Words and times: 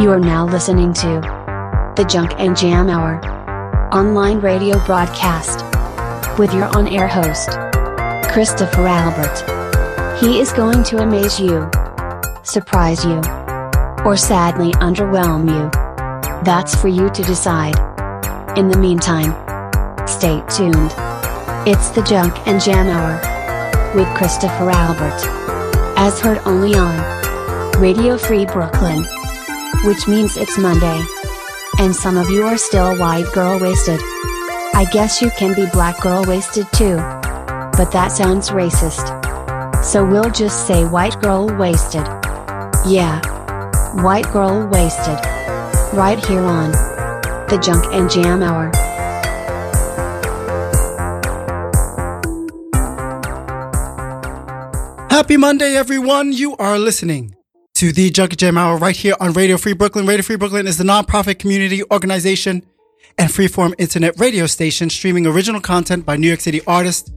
You 0.00 0.12
are 0.12 0.20
now 0.20 0.46
listening 0.46 0.92
to 0.92 1.20
the 1.96 2.04
Junk 2.04 2.34
and 2.38 2.56
Jam 2.56 2.88
Hour 2.88 3.20
online 3.92 4.38
radio 4.38 4.78
broadcast 4.86 5.64
with 6.38 6.54
your 6.54 6.66
on 6.76 6.86
air 6.86 7.08
host, 7.08 7.48
Christopher 8.32 8.86
Albert. 8.86 10.20
He 10.20 10.38
is 10.38 10.52
going 10.52 10.84
to 10.84 10.98
amaze 10.98 11.40
you, 11.40 11.68
surprise 12.44 13.04
you, 13.04 13.16
or 14.04 14.16
sadly 14.16 14.70
underwhelm 14.74 15.48
you. 15.48 15.68
That's 16.44 16.76
for 16.76 16.86
you 16.86 17.10
to 17.10 17.22
decide. 17.24 17.76
In 18.56 18.68
the 18.68 18.78
meantime, 18.78 19.32
stay 20.06 20.40
tuned. 20.48 20.94
It's 21.66 21.88
the 21.88 22.06
Junk 22.08 22.46
and 22.46 22.62
Jam 22.62 22.86
Hour 22.86 23.96
with 23.96 24.06
Christopher 24.16 24.70
Albert. 24.70 25.20
As 25.98 26.20
heard 26.20 26.38
only 26.46 26.76
on 26.76 27.80
Radio 27.80 28.16
Free 28.16 28.46
Brooklyn, 28.46 29.04
which 29.84 30.08
means 30.08 30.36
it's 30.36 30.58
Monday. 30.58 31.04
And 31.78 31.94
some 31.94 32.16
of 32.16 32.30
you 32.30 32.44
are 32.46 32.58
still 32.58 32.96
white 32.96 33.30
girl 33.32 33.58
wasted. 33.60 34.00
I 34.74 34.86
guess 34.92 35.22
you 35.22 35.30
can 35.30 35.54
be 35.54 35.66
black 35.72 36.00
girl 36.00 36.24
wasted 36.26 36.66
too. 36.72 36.96
But 37.76 37.90
that 37.92 38.08
sounds 38.08 38.50
racist. 38.50 39.06
So 39.84 40.04
we'll 40.04 40.30
just 40.30 40.66
say 40.66 40.84
white 40.84 41.20
girl 41.20 41.46
wasted. 41.56 42.06
Yeah. 42.86 43.20
White 44.02 44.30
girl 44.32 44.66
wasted. 44.66 45.18
Right 45.94 46.18
here 46.26 46.42
on 46.42 46.72
the 47.48 47.58
Junk 47.64 47.84
and 47.94 48.10
Jam 48.10 48.42
Hour. 48.42 48.70
Happy 55.10 55.36
Monday, 55.36 55.74
everyone. 55.74 56.32
You 56.32 56.56
are 56.56 56.78
listening 56.78 57.37
to 57.78 57.92
the 57.92 58.10
Junk 58.10 58.32
and 58.32 58.38
Jam 58.40 58.58
Hour 58.58 58.76
right 58.76 58.96
here 58.96 59.14
on 59.20 59.32
Radio 59.34 59.56
Free 59.56 59.72
Brooklyn. 59.72 60.04
Radio 60.04 60.24
Free 60.24 60.34
Brooklyn 60.34 60.66
is 60.66 60.78
the 60.78 60.82
nonprofit 60.82 61.38
community 61.38 61.80
organization 61.92 62.66
and 63.18 63.30
freeform 63.30 63.72
internet 63.78 64.18
radio 64.18 64.46
station 64.46 64.90
streaming 64.90 65.28
original 65.28 65.60
content 65.60 66.04
by 66.04 66.16
New 66.16 66.26
York 66.26 66.40
City 66.40 66.60
artists 66.66 67.12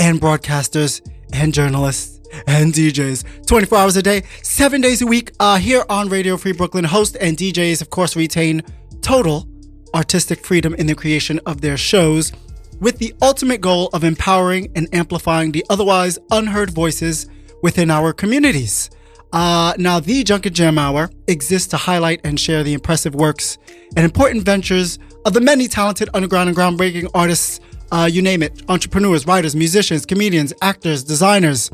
and 0.00 0.20
broadcasters 0.20 1.00
and 1.32 1.54
journalists 1.54 2.18
and 2.48 2.74
DJs 2.74 3.46
24 3.46 3.78
hours 3.78 3.96
a 3.96 4.02
day, 4.02 4.24
seven 4.42 4.80
days 4.80 5.00
a 5.00 5.06
week. 5.06 5.30
Uh, 5.38 5.58
here 5.58 5.84
on 5.88 6.08
Radio 6.08 6.36
Free 6.36 6.54
Brooklyn, 6.54 6.82
host 6.82 7.16
and 7.20 7.36
DJs, 7.36 7.80
of 7.80 7.90
course, 7.90 8.16
retain 8.16 8.62
total 9.02 9.48
artistic 9.94 10.44
freedom 10.44 10.74
in 10.74 10.88
the 10.88 10.94
creation 10.96 11.38
of 11.46 11.60
their 11.60 11.76
shows 11.76 12.32
with 12.80 12.98
the 12.98 13.14
ultimate 13.22 13.60
goal 13.60 13.88
of 13.92 14.02
empowering 14.02 14.72
and 14.74 14.92
amplifying 14.92 15.52
the 15.52 15.64
otherwise 15.70 16.18
unheard 16.32 16.70
voices 16.70 17.28
within 17.62 17.92
our 17.92 18.12
communities. 18.12 18.90
Uh, 19.32 19.74
now, 19.78 20.00
the 20.00 20.24
Junk 20.24 20.46
and 20.46 20.54
Jam 20.54 20.78
Hour 20.78 21.10
exists 21.28 21.68
to 21.68 21.76
highlight 21.76 22.20
and 22.24 22.38
share 22.38 22.62
the 22.62 22.74
impressive 22.74 23.14
works 23.14 23.58
and 23.96 24.04
important 24.04 24.44
ventures 24.44 24.98
of 25.24 25.34
the 25.34 25.40
many 25.40 25.68
talented 25.68 26.08
underground 26.14 26.48
and 26.48 26.56
groundbreaking 26.56 27.08
artists, 27.14 27.60
uh, 27.92 28.08
you 28.10 28.22
name 28.22 28.42
it, 28.42 28.62
entrepreneurs, 28.68 29.26
writers, 29.26 29.54
musicians, 29.54 30.04
comedians, 30.04 30.52
actors, 30.62 31.04
designers. 31.04 31.70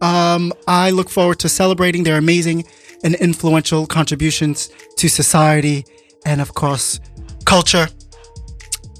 Um, 0.00 0.52
I 0.66 0.90
look 0.90 1.08
forward 1.08 1.38
to 1.40 1.48
celebrating 1.48 2.02
their 2.02 2.18
amazing 2.18 2.64
and 3.04 3.14
influential 3.16 3.86
contributions 3.86 4.70
to 4.96 5.08
society 5.08 5.84
and, 6.26 6.40
of 6.40 6.54
course, 6.54 7.00
culture. 7.44 7.88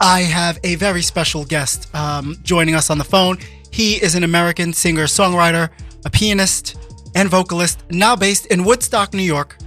I 0.00 0.20
have 0.20 0.58
a 0.62 0.76
very 0.76 1.02
special 1.02 1.44
guest 1.44 1.92
um, 1.94 2.36
joining 2.42 2.74
us 2.74 2.88
on 2.88 2.98
the 2.98 3.04
phone. 3.04 3.38
He 3.70 4.02
is 4.02 4.14
an 4.14 4.24
American 4.24 4.72
singer, 4.72 5.04
songwriter, 5.04 5.70
a 6.04 6.10
pianist, 6.10 6.76
and 7.18 7.28
vocalist, 7.28 7.82
now 7.90 8.14
based 8.14 8.46
in 8.46 8.64
Woodstock, 8.64 9.12
New 9.12 9.24
York, 9.24 9.58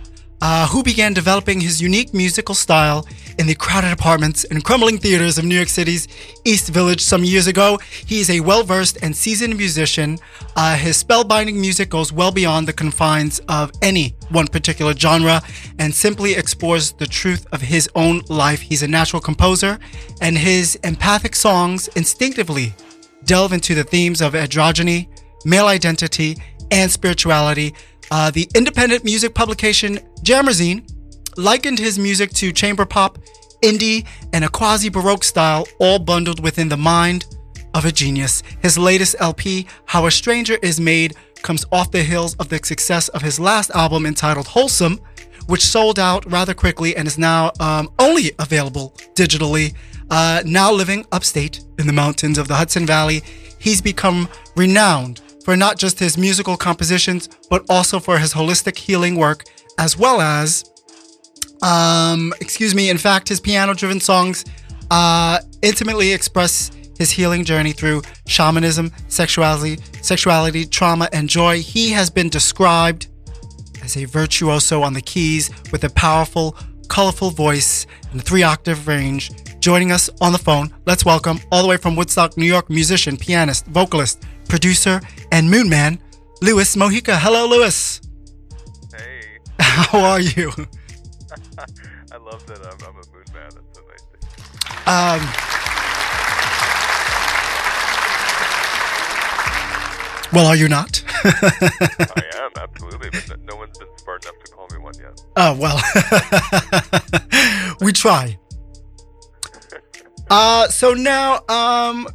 uh, 0.42 0.66
who 0.68 0.82
began 0.84 1.14
developing 1.14 1.60
his 1.60 1.82
unique 1.82 2.14
musical 2.14 2.56
style 2.56 3.06
in 3.40 3.46
the 3.46 3.54
crowded 3.54 3.92
apartments 3.92 4.46
and 4.46 4.64
crumbling 4.64 4.98
theaters 4.98 5.38
of 5.38 5.44
New 5.44 5.56
York 5.56 5.68
City's 5.68 6.08
East 6.46 6.70
Village 6.70 7.02
some 7.02 7.26
years 7.26 7.48
ago. 7.48 7.78
He 8.06 8.22
is 8.22 8.30
a 8.30 8.40
well 8.40 8.64
versed 8.64 9.00
and 9.02 9.14
seasoned 9.14 9.58
musician. 9.58 10.18
Uh, 10.56 10.78
his 10.78 11.04
spellbinding 11.04 11.56
music 11.56 11.90
goes 11.90 12.14
well 12.14 12.32
beyond 12.32 12.70
the 12.70 12.74
confines 12.74 13.40
of 13.50 13.70
any 13.82 14.16
one 14.30 14.48
particular 14.48 14.94
genre 14.94 15.42
and 15.78 15.94
simply 15.94 16.36
explores 16.36 16.94
the 16.94 17.06
truth 17.06 17.46
of 17.52 17.60
his 17.60 17.90
own 17.96 18.22
life. 18.30 18.62
He's 18.62 18.82
a 18.82 18.88
natural 18.88 19.22
composer, 19.22 19.78
and 20.22 20.38
his 20.38 20.76
empathic 20.86 21.36
songs 21.36 21.90
instinctively 21.98 22.74
delve 23.26 23.52
into 23.52 23.76
the 23.76 23.84
themes 23.84 24.22
of 24.22 24.36
androgyny, 24.36 25.10
male 25.44 25.68
identity, 25.68 26.38
and 26.72 26.90
spirituality. 26.90 27.76
Uh, 28.10 28.32
the 28.32 28.50
independent 28.56 29.04
music 29.04 29.36
publication 29.36 30.00
Jammazine 30.24 30.90
likened 31.38 31.80
his 31.80 32.00
music 32.00 32.32
to 32.32 32.52
chamber 32.52 32.86
pop, 32.86 33.20
indie, 33.62 34.06
and 34.34 34.44
a 34.44 34.50
quasi 34.50 34.90
Baroque 34.90 35.24
style, 35.24 35.68
all 35.80 36.00
bundled 36.00 36.42
within 36.42 36.70
the 36.70 36.78
mind 36.78 37.26
of 37.74 37.86
a 37.86 37.92
genius. 37.92 38.44
His 38.62 38.78
latest 38.78 39.16
LP, 39.20 39.68
How 39.86 40.06
a 40.06 40.12
Stranger 40.12 40.58
Is 40.62 40.80
Made, 40.80 41.16
comes 41.42 41.66
off 41.72 41.92
the 41.92 42.04
heels 42.04 42.36
of 42.36 42.50
the 42.50 42.60
success 42.64 43.08
of 43.10 43.22
his 43.22 43.40
last 43.40 43.72
album 43.72 44.06
entitled 44.06 44.48
Wholesome, 44.48 45.00
which 45.48 45.66
sold 45.66 46.00
out 46.00 46.30
rather 46.30 46.54
quickly 46.54 46.96
and 46.96 47.08
is 47.08 47.18
now 47.18 47.52
um, 47.60 47.90
only 48.00 48.32
available 48.40 48.94
digitally. 49.16 49.74
Uh, 50.10 50.42
now 50.46 50.72
living 50.72 51.06
upstate 51.12 51.64
in 51.80 51.88
the 51.88 51.94
mountains 51.94 52.38
of 52.38 52.48
the 52.48 52.56
Hudson 52.56 52.86
Valley, 52.86 53.24
he's 53.58 53.82
become 53.82 54.28
renowned 54.56 55.22
for 55.44 55.56
not 55.56 55.78
just 55.78 56.00
his 56.00 56.18
musical 56.18 56.58
compositions, 56.58 57.30
but 57.50 57.66
also 57.70 58.00
for 58.00 58.18
his 58.20 58.34
holistic 58.34 58.78
healing 58.78 59.16
work, 59.16 59.46
as 59.78 59.98
well 59.98 60.22
as, 60.22 60.64
um, 61.62 62.34
excuse 62.40 62.76
me, 62.76 62.90
in 62.90 62.98
fact, 62.98 63.28
his 63.30 63.40
piano 63.40 63.74
driven 63.74 64.00
songs 64.00 64.46
uh, 64.92 65.40
intimately 65.62 66.12
express 66.12 66.72
his 66.98 67.10
healing 67.10 67.44
journey 67.44 67.72
through 67.72 68.02
shamanism, 68.28 68.92
sexuality, 69.08 69.78
sexuality, 70.02 70.66
trauma, 70.66 71.10
and 71.14 71.28
joy. 71.28 71.60
He 71.60 71.90
has 71.92 72.10
been 72.10 72.30
described 72.30 73.08
as 73.82 73.98
a 73.98 74.06
virtuoso 74.06 74.84
on 74.84 74.94
the 74.94 75.02
keys 75.02 75.50
with 75.72 75.84
a 75.84 75.90
powerful, 75.90 76.56
colorful 76.90 77.32
voice 77.32 77.88
and 78.12 78.22
a 78.22 78.24
three 78.24 78.44
octave 78.44 78.88
range. 78.88 79.32
Joining 79.60 79.92
us 79.92 80.10
on 80.22 80.32
the 80.32 80.38
phone, 80.38 80.74
let's 80.86 81.06
welcome 81.06 81.40
all 81.52 81.62
the 81.62 81.68
way 81.68 81.78
from 81.78 81.96
Woodstock, 81.96 82.38
New 82.38 82.46
York, 82.46 82.70
musician, 82.70 83.16
pianist, 83.18 83.66
vocalist, 83.68 84.24
producer, 84.52 85.00
and 85.32 85.50
moon 85.50 85.70
man, 85.70 85.98
Luis 86.42 86.76
Mojica. 86.76 87.18
Hello, 87.18 87.48
Luis. 87.48 88.02
Hey, 88.94 89.38
How 89.60 90.00
are 90.02 90.20
you? 90.20 90.52
I 92.12 92.18
love 92.18 92.46
that 92.48 92.60
I'm, 92.60 92.78
I'm 92.86 92.96
a 92.96 93.06
moon 93.14 93.24
man. 93.34 93.50
That's 93.56 93.72
so 93.74 93.82
nice. 93.88 94.04
hear. 94.12 94.20
Um, 94.92 95.22
well, 100.34 100.48
are 100.48 100.58
you 100.58 100.68
not? 100.68 101.02
I 101.24 102.24
am 102.36 102.52
absolutely, 102.58 103.10
but 103.10 103.30
no, 103.30 103.36
no 103.54 103.56
one's 103.56 103.78
been 103.78 103.88
smart 104.00 104.26
enough 104.26 104.44
to 104.44 104.52
call 104.52 104.68
me 104.74 104.80
one 104.80 104.96
yet. 105.00 105.22
Oh, 105.38 105.56
well. 105.56 105.80
we 107.80 107.94
try. 107.94 108.38
Uh, 110.30 110.68
so 110.68 110.94
now, 110.94 111.40
um, 111.48 112.06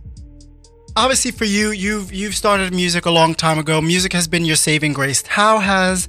obviously 0.96 1.30
for 1.30 1.44
you, 1.44 1.70
you've, 1.70 2.12
you've 2.12 2.34
started 2.34 2.72
music 2.74 3.06
a 3.06 3.10
long 3.10 3.34
time 3.34 3.58
ago. 3.58 3.80
Music 3.80 4.12
has 4.12 4.26
been 4.26 4.44
your 4.44 4.56
saving 4.56 4.92
grace. 4.92 5.24
How 5.26 5.58
has, 5.58 6.08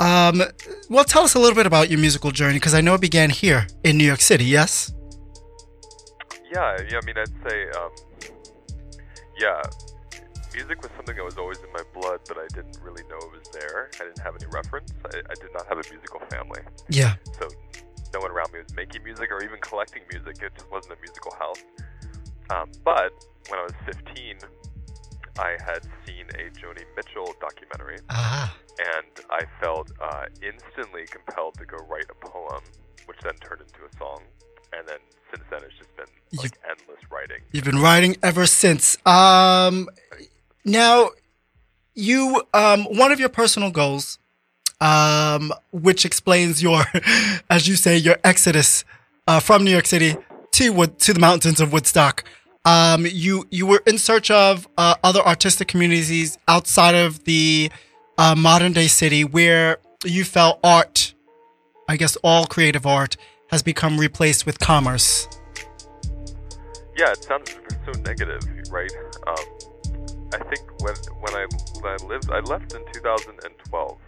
um, 0.00 0.42
well, 0.88 1.04
tell 1.04 1.22
us 1.22 1.34
a 1.34 1.38
little 1.38 1.54
bit 1.54 1.66
about 1.66 1.90
your 1.90 2.00
musical 2.00 2.30
journey, 2.30 2.54
because 2.54 2.74
I 2.74 2.80
know 2.80 2.94
it 2.94 3.00
began 3.00 3.30
here 3.30 3.66
in 3.84 3.96
New 3.98 4.04
York 4.04 4.20
City, 4.20 4.44
yes? 4.44 4.92
Yeah, 6.52 6.76
yeah. 6.90 6.98
I 7.02 7.06
mean, 7.06 7.16
I'd 7.18 7.50
say, 7.50 7.68
um, 7.70 7.90
yeah, 9.38 9.60
music 10.54 10.80
was 10.82 10.90
something 10.96 11.16
that 11.16 11.24
was 11.24 11.36
always 11.36 11.58
in 11.58 11.72
my 11.72 11.82
blood, 11.92 12.20
but 12.26 12.38
I 12.38 12.46
didn't 12.54 12.78
really 12.82 13.02
know 13.10 13.16
it 13.18 13.32
was 13.32 13.48
there. 13.52 13.90
I 14.00 14.04
didn't 14.04 14.20
have 14.20 14.34
any 14.40 14.46
reference. 14.52 14.92
I, 15.04 15.18
I 15.18 15.34
did 15.34 15.50
not 15.52 15.66
have 15.68 15.78
a 15.78 15.90
musical 15.90 16.20
family, 16.30 16.60
Yeah. 16.88 17.14
so 17.38 17.48
no 18.12 18.20
one 18.20 18.30
around 18.30 18.52
me 18.52 18.60
was 18.62 18.72
making 18.76 19.02
music 19.02 19.32
or 19.32 19.42
even 19.42 19.58
collecting 19.60 20.02
music. 20.12 20.40
It 20.40 20.52
just 20.56 20.70
wasn't 20.70 20.94
a 20.94 21.00
musical 21.02 21.34
house. 21.36 21.58
Um, 22.50 22.70
but 22.84 23.12
when 23.48 23.58
I 23.58 23.62
was 23.62 23.72
15, 23.86 24.38
I 25.38 25.56
had 25.64 25.82
seen 26.06 26.26
a 26.34 26.50
Joni 26.50 26.84
Mitchell 26.96 27.34
documentary, 27.40 27.98
Ah. 28.10 28.54
and 28.78 29.26
I 29.30 29.42
felt 29.60 29.90
uh, 30.00 30.24
instantly 30.42 31.06
compelled 31.10 31.54
to 31.58 31.66
go 31.66 31.76
write 31.88 32.06
a 32.10 32.26
poem, 32.26 32.62
which 33.06 33.18
then 33.22 33.34
turned 33.36 33.60
into 33.62 33.80
a 33.84 33.98
song. 33.98 34.20
And 34.76 34.86
then 34.88 34.98
since 35.30 35.44
then, 35.50 35.60
it's 35.64 35.76
just 35.78 35.96
been 35.96 36.06
like 36.42 36.58
endless 36.68 37.00
writing. 37.10 37.38
You've 37.52 37.64
been 37.64 37.80
writing 37.80 38.16
ever 38.22 38.46
since. 38.46 38.96
Um, 39.06 39.88
now, 40.64 41.10
you 41.94 42.42
um, 42.54 42.84
one 42.84 43.12
of 43.12 43.20
your 43.20 43.28
personal 43.28 43.70
goals, 43.70 44.18
um, 44.80 45.52
which 45.72 46.04
explains 46.04 46.62
your, 46.62 46.84
as 47.50 47.66
you 47.68 47.76
say, 47.76 47.96
your 47.96 48.16
exodus 48.24 48.84
uh, 49.26 49.40
from 49.40 49.64
New 49.64 49.70
York 49.70 49.86
City 49.86 50.16
to 50.54 50.86
to 50.86 51.12
the 51.12 51.20
mountains 51.20 51.60
of 51.60 51.72
Woodstock. 51.72 52.24
Um, 52.64 53.06
you 53.06 53.46
you 53.50 53.66
were 53.66 53.82
in 53.86 53.98
search 53.98 54.30
of 54.30 54.66
uh, 54.78 54.94
other 55.04 55.20
artistic 55.20 55.68
communities 55.68 56.38
outside 56.48 56.94
of 56.94 57.24
the 57.24 57.70
uh, 58.18 58.34
modern 58.34 58.72
day 58.72 58.86
city 58.86 59.24
where 59.24 59.78
you 60.04 60.24
felt 60.24 60.60
art 60.64 61.14
I 61.88 61.96
guess 61.96 62.16
all 62.16 62.46
creative 62.46 62.86
art 62.86 63.16
has 63.50 63.62
become 63.62 63.98
replaced 63.98 64.46
with 64.46 64.58
commerce. 64.58 65.28
Yeah, 66.96 67.10
it 67.10 67.22
sounds 67.22 67.54
so 67.84 68.00
negative, 68.00 68.40
right? 68.70 68.90
Um, 69.26 69.44
I 70.32 70.38
think 70.48 70.62
when 70.80 70.94
when 71.20 71.34
I 71.34 71.46
when 71.80 71.92
I 71.92 72.04
lived, 72.06 72.30
I 72.30 72.40
left 72.40 72.74
in 72.74 72.84
2012, 72.92 73.98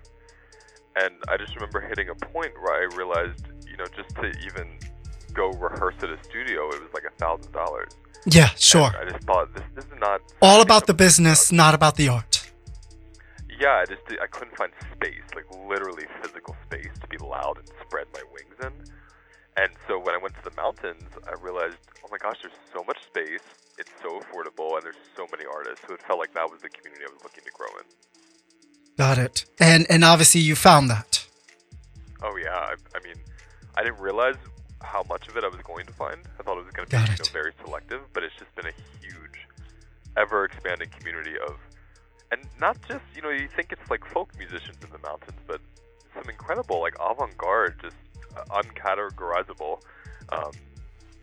and 0.97 1.15
I 1.29 1.37
just 1.37 1.55
remember 1.55 1.81
hitting 1.81 2.09
a 2.09 2.15
point 2.15 2.53
where 2.63 2.75
I 2.75 2.97
realized, 2.97 3.47
you 3.69 3.77
know, 3.77 3.85
just 3.95 4.15
to 4.17 4.33
even 4.47 4.79
go 5.37 5.51
rehearse 5.53 5.95
at 6.03 6.11
a 6.11 6.19
studio, 6.25 6.69
it 6.71 6.81
was 6.81 6.93
like 6.95 7.05
a 7.05 7.15
thousand 7.19 7.53
dollars. 7.53 7.93
Yeah, 8.25 8.49
sure. 8.57 8.91
I 9.01 9.05
just 9.09 9.25
thought 9.25 9.55
this, 9.55 9.63
this 9.75 9.85
is 9.85 10.01
not 10.01 10.21
all 10.43 10.63
about 10.63 10.87
the 10.87 10.95
business, 10.95 11.53
not 11.53 11.75
about 11.75 11.97
the 11.97 12.09
art. 12.09 12.51
Yeah, 13.61 13.83
I 13.83 13.85
just 13.87 14.03
I 14.21 14.27
couldn't 14.27 14.57
find 14.57 14.73
space, 14.93 15.23
like 15.35 15.47
literally 15.69 16.07
physical 16.23 16.57
space, 16.65 16.91
to 17.01 17.07
be 17.07 17.19
loud 17.19 17.59
and 17.59 17.69
spread 17.87 18.07
my 18.13 18.23
wings 18.33 18.57
in. 18.61 18.73
And 19.57 19.73
so 19.87 19.99
when 19.99 20.15
I 20.15 20.19
went 20.19 20.35
to 20.35 20.45
the 20.45 20.55
mountains, 20.57 21.09
I 21.27 21.33
realized, 21.41 21.79
oh 22.05 22.09
my 22.11 22.19
gosh, 22.19 22.39
there's 22.43 22.53
so 22.75 22.85
much 22.85 22.99
space. 23.07 23.47
It's 23.79 23.93
so 24.03 24.21
affordable, 24.21 24.75
and 24.75 24.83
there's 24.83 25.01
so 25.17 25.27
many 25.31 25.45
artists. 25.47 25.85
So 25.87 25.95
it 25.95 26.03
felt 26.03 26.19
like 26.19 26.35
that 26.35 26.51
was 26.51 26.61
the 26.61 26.69
community 26.69 27.05
I 27.09 27.13
was 27.13 27.23
looking 27.23 27.45
to 27.45 27.51
grow 27.53 27.69
in. 27.79 27.85
Got 28.99 29.19
it. 29.19 29.45
And 29.61 29.87
and 29.89 30.05
obviously 30.05 30.41
you 30.41 30.57
found 30.57 30.91
that. 30.91 31.27
Oh 32.23 32.37
yeah, 32.37 32.57
I, 32.57 32.75
I 32.95 33.01
mean, 33.05 33.17
I 33.77 33.85
didn't 33.85 34.01
realize 34.01 34.37
how 34.87 35.05
much 35.09 35.29
of 35.29 35.37
it 35.37 35.45
I 35.45 35.49
was 35.49 35.61
going 35.63 35.87
to 35.87 35.93
find. 35.93 36.19
I 36.39 36.43
thought 36.43 36.59
it 36.59 36.65
was 36.65 36.73
going 36.73 36.89
to 36.89 36.97
be 36.97 37.03
you 37.03 37.09
know, 37.09 37.33
very 37.33 37.53
selective, 37.65 38.01
but 38.13 38.23
it's 38.23 38.35
just 38.39 38.55
been 38.55 38.67
a 38.67 38.77
huge, 39.01 39.39
ever 40.17 40.45
expanding 40.45 40.89
community 40.97 41.35
of, 41.47 41.57
and 42.33 42.41
not 42.61 42.77
just 42.89 43.05
you 43.15 43.23
know 43.23 43.31
you 43.31 43.49
think 43.55 43.73
it's 43.73 43.91
like 43.91 44.05
folk 44.07 44.31
musicians 44.39 44.79
in 44.83 44.91
the 44.91 44.99
mountains, 44.99 45.39
but 45.47 45.61
some 46.15 46.29
incredible 46.31 46.81
like 46.81 46.95
avant-garde, 47.01 47.75
just 47.83 47.97
uh, 48.37 48.63
uncategorizable 48.63 49.81
um, 50.31 50.53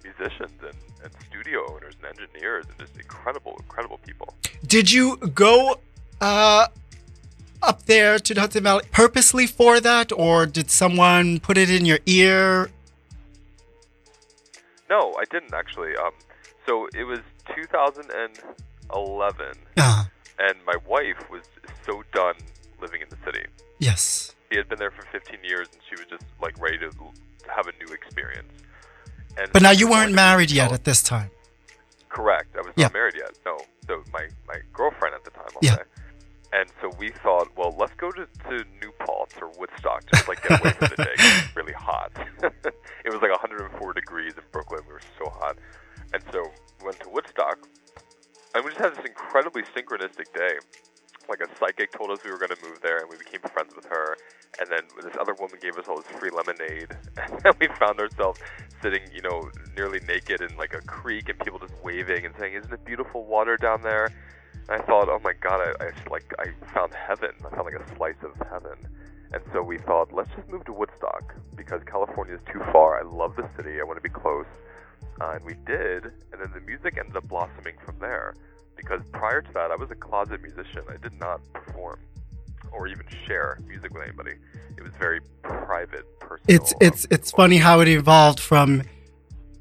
musicians 0.03 0.51
and, 0.61 0.75
and 1.03 1.11
studio 1.27 1.65
owners 1.71 1.95
and 2.01 2.19
engineers 2.19 2.65
and 2.69 2.79
just 2.79 2.95
incredible, 2.97 3.55
incredible 3.59 3.99
people. 4.05 4.33
Did 4.65 4.91
you 4.91 5.17
go 5.17 5.79
uh, 6.21 6.67
up 7.61 7.83
there 7.85 8.19
to 8.19 8.33
the 8.33 8.41
Hudson 8.41 8.63
Valley 8.63 8.83
purposely 8.91 9.47
for 9.47 9.79
that, 9.79 10.11
or 10.11 10.45
did 10.45 10.69
someone 10.69 11.39
put 11.39 11.57
it 11.57 11.69
in 11.69 11.85
your 11.85 11.99
ear? 12.05 12.69
No, 14.93 15.01
I 15.23 15.25
didn't 15.33 15.53
actually. 15.61 15.93
Um, 16.03 16.13
so 16.67 16.87
it 16.93 17.05
was 17.05 17.19
2011. 17.55 19.53
Ah, 19.77 20.07
and 20.39 20.55
my 20.71 20.75
wife 20.87 21.21
was 21.31 21.43
so 21.85 22.03
done 22.13 22.35
living 22.81 23.01
in 23.01 23.09
the 23.09 23.17
city. 23.25 23.45
yes. 23.79 24.29
She 24.51 24.57
had 24.59 24.69
been 24.69 24.77
there 24.77 24.91
for 24.91 25.01
15 25.11 25.39
years, 25.43 25.67
and 25.73 25.81
she 25.89 25.95
was 25.99 26.05
just 26.13 26.25
like 26.39 26.55
ready 26.61 26.77
to 26.77 26.91
have 27.55 27.65
a 27.65 27.71
new 27.83 27.91
experience. 27.91 28.53
And 29.35 29.51
But 29.51 29.63
now 29.63 29.71
you 29.71 29.87
weren't 29.89 30.13
married 30.13 30.51
yet 30.51 30.71
at 30.71 30.83
this 30.83 31.01
time. 31.01 31.31
Correct. 32.09 32.49
I 32.55 32.61
was 32.61 32.73
Yeah. 32.75 32.85
not 32.85 32.93
married 32.93 33.15
yet. 33.23 33.31
No. 33.47 33.57
So 33.87 34.03
my 34.17 34.27
my 34.47 34.59
girlfriend 34.71 35.15
at 35.15 35.23
the 35.23 35.31
time. 35.31 35.47
I'll 35.55 35.59
Yeah. 35.69 35.77
say. 35.77 35.83
And 36.53 36.69
so 36.79 36.91
we 36.99 37.09
thought, 37.09 37.49
well, 37.57 37.75
let's 37.79 37.95
go 37.95 38.11
to, 38.11 38.27
to 38.27 38.63
New 38.79 38.91
Paltz 38.99 39.35
or 39.41 39.49
Woodstock, 39.57 40.05
just 40.13 40.27
like 40.27 40.47
get 40.47 40.61
away 40.61 40.71
for 40.73 40.87
the 40.87 40.97
day. 40.97 41.15
It's 41.17 41.55
really 41.55 41.73
hot. 41.73 42.11
it 42.43 43.11
was 43.11 43.21
like 43.23 43.31
104 43.31 43.93
degrees 43.93 44.33
in 44.37 44.43
Brooklyn. 44.51 44.81
We 44.87 44.93
were 44.93 45.01
so 45.17 45.31
hot. 45.31 45.57
And 46.13 46.21
so 46.31 46.43
we 46.79 46.85
went 46.85 46.99
to 46.99 47.09
Woodstock, 47.09 47.57
and 48.53 48.63
we 48.63 48.69
just 48.69 48.81
had 48.81 48.95
this 48.95 49.03
incredibly 49.03 49.63
synchronistic 49.63 50.31
day. 50.37 50.59
Like 51.27 51.39
a 51.41 51.47
psychic 51.57 51.91
told 51.91 52.11
us 52.11 52.19
we 52.23 52.29
were 52.29 52.37
going 52.37 52.51
to 52.55 52.63
move 52.63 52.81
there, 52.83 52.99
and 52.99 53.09
we 53.09 53.17
became 53.17 53.41
friends 53.41 53.73
with 53.75 53.85
her. 53.85 54.15
And 54.59 54.69
then 54.69 54.83
this 55.01 55.17
other 55.19 55.33
woman 55.33 55.57
gave 55.59 55.75
us 55.79 55.85
all 55.87 55.97
this 55.97 56.19
free 56.19 56.29
lemonade, 56.29 56.95
and 57.17 57.39
then 57.41 57.53
we 57.59 57.67
found 57.79 57.99
ourselves 57.99 58.39
sitting, 58.83 59.01
you 59.11 59.21
know, 59.21 59.49
nearly 59.75 60.01
naked 60.01 60.41
in 60.41 60.55
like 60.55 60.75
a 60.75 60.81
creek, 60.81 61.29
and 61.29 61.39
people 61.39 61.57
just 61.57 61.73
waving 61.81 62.27
and 62.27 62.35
saying, 62.37 62.53
"Isn't 62.53 62.71
it 62.71 62.85
beautiful 62.85 63.25
water 63.25 63.57
down 63.57 63.81
there?" 63.81 64.11
And 64.69 64.81
I 64.81 64.85
thought, 64.85 65.09
"Oh 65.09 65.19
my 65.23 65.33
God, 65.33 65.59
I, 65.61 65.85
I 65.85 66.09
like 66.09 66.33
I 66.39 66.51
found 66.73 66.93
heaven. 66.93 67.31
I 67.45 67.49
found 67.49 67.65
like 67.65 67.75
a 67.75 67.95
slice 67.95 68.21
of 68.23 68.47
heaven." 68.47 68.77
And 69.33 69.41
so 69.51 69.63
we 69.63 69.79
thought, 69.79 70.13
let's 70.13 70.29
just 70.35 70.47
move 70.47 70.63
to 70.65 70.73
Woodstock 70.73 71.33
because 71.55 71.81
California 71.85 72.35
is 72.35 72.41
too 72.51 72.61
far. 72.71 72.99
I 72.99 73.01
love 73.01 73.35
the 73.35 73.49
city. 73.57 73.81
I 73.81 73.83
want 73.83 73.97
to 73.97 74.01
be 74.01 74.13
close. 74.13 74.45
Uh, 75.19 75.31
and 75.31 75.43
we 75.43 75.53
did, 75.65 76.05
and 76.05 76.39
then 76.39 76.51
the 76.53 76.61
music 76.61 76.97
ended 76.99 77.17
up 77.17 77.27
blossoming 77.27 77.75
from 77.83 77.97
there. 77.99 78.35
Because 78.75 79.01
prior 79.11 79.41
to 79.41 79.53
that, 79.53 79.71
I 79.71 79.75
was 79.75 79.89
a 79.89 79.95
closet 79.95 80.41
musician. 80.41 80.83
I 80.87 80.97
did 80.97 81.19
not 81.19 81.41
perform 81.53 81.99
or 82.71 82.87
even 82.87 83.05
share 83.25 83.59
music 83.67 83.93
with 83.93 84.03
anybody. 84.03 84.33
It 84.77 84.83
was 84.83 84.93
very 84.99 85.19
private, 85.41 86.05
personal. 86.19 86.43
It's 86.47 86.73
it's 86.79 87.05
um, 87.05 87.09
it's 87.11 87.31
funny 87.31 87.57
how 87.57 87.79
it 87.79 87.87
evolved 87.87 88.39
from 88.39 88.83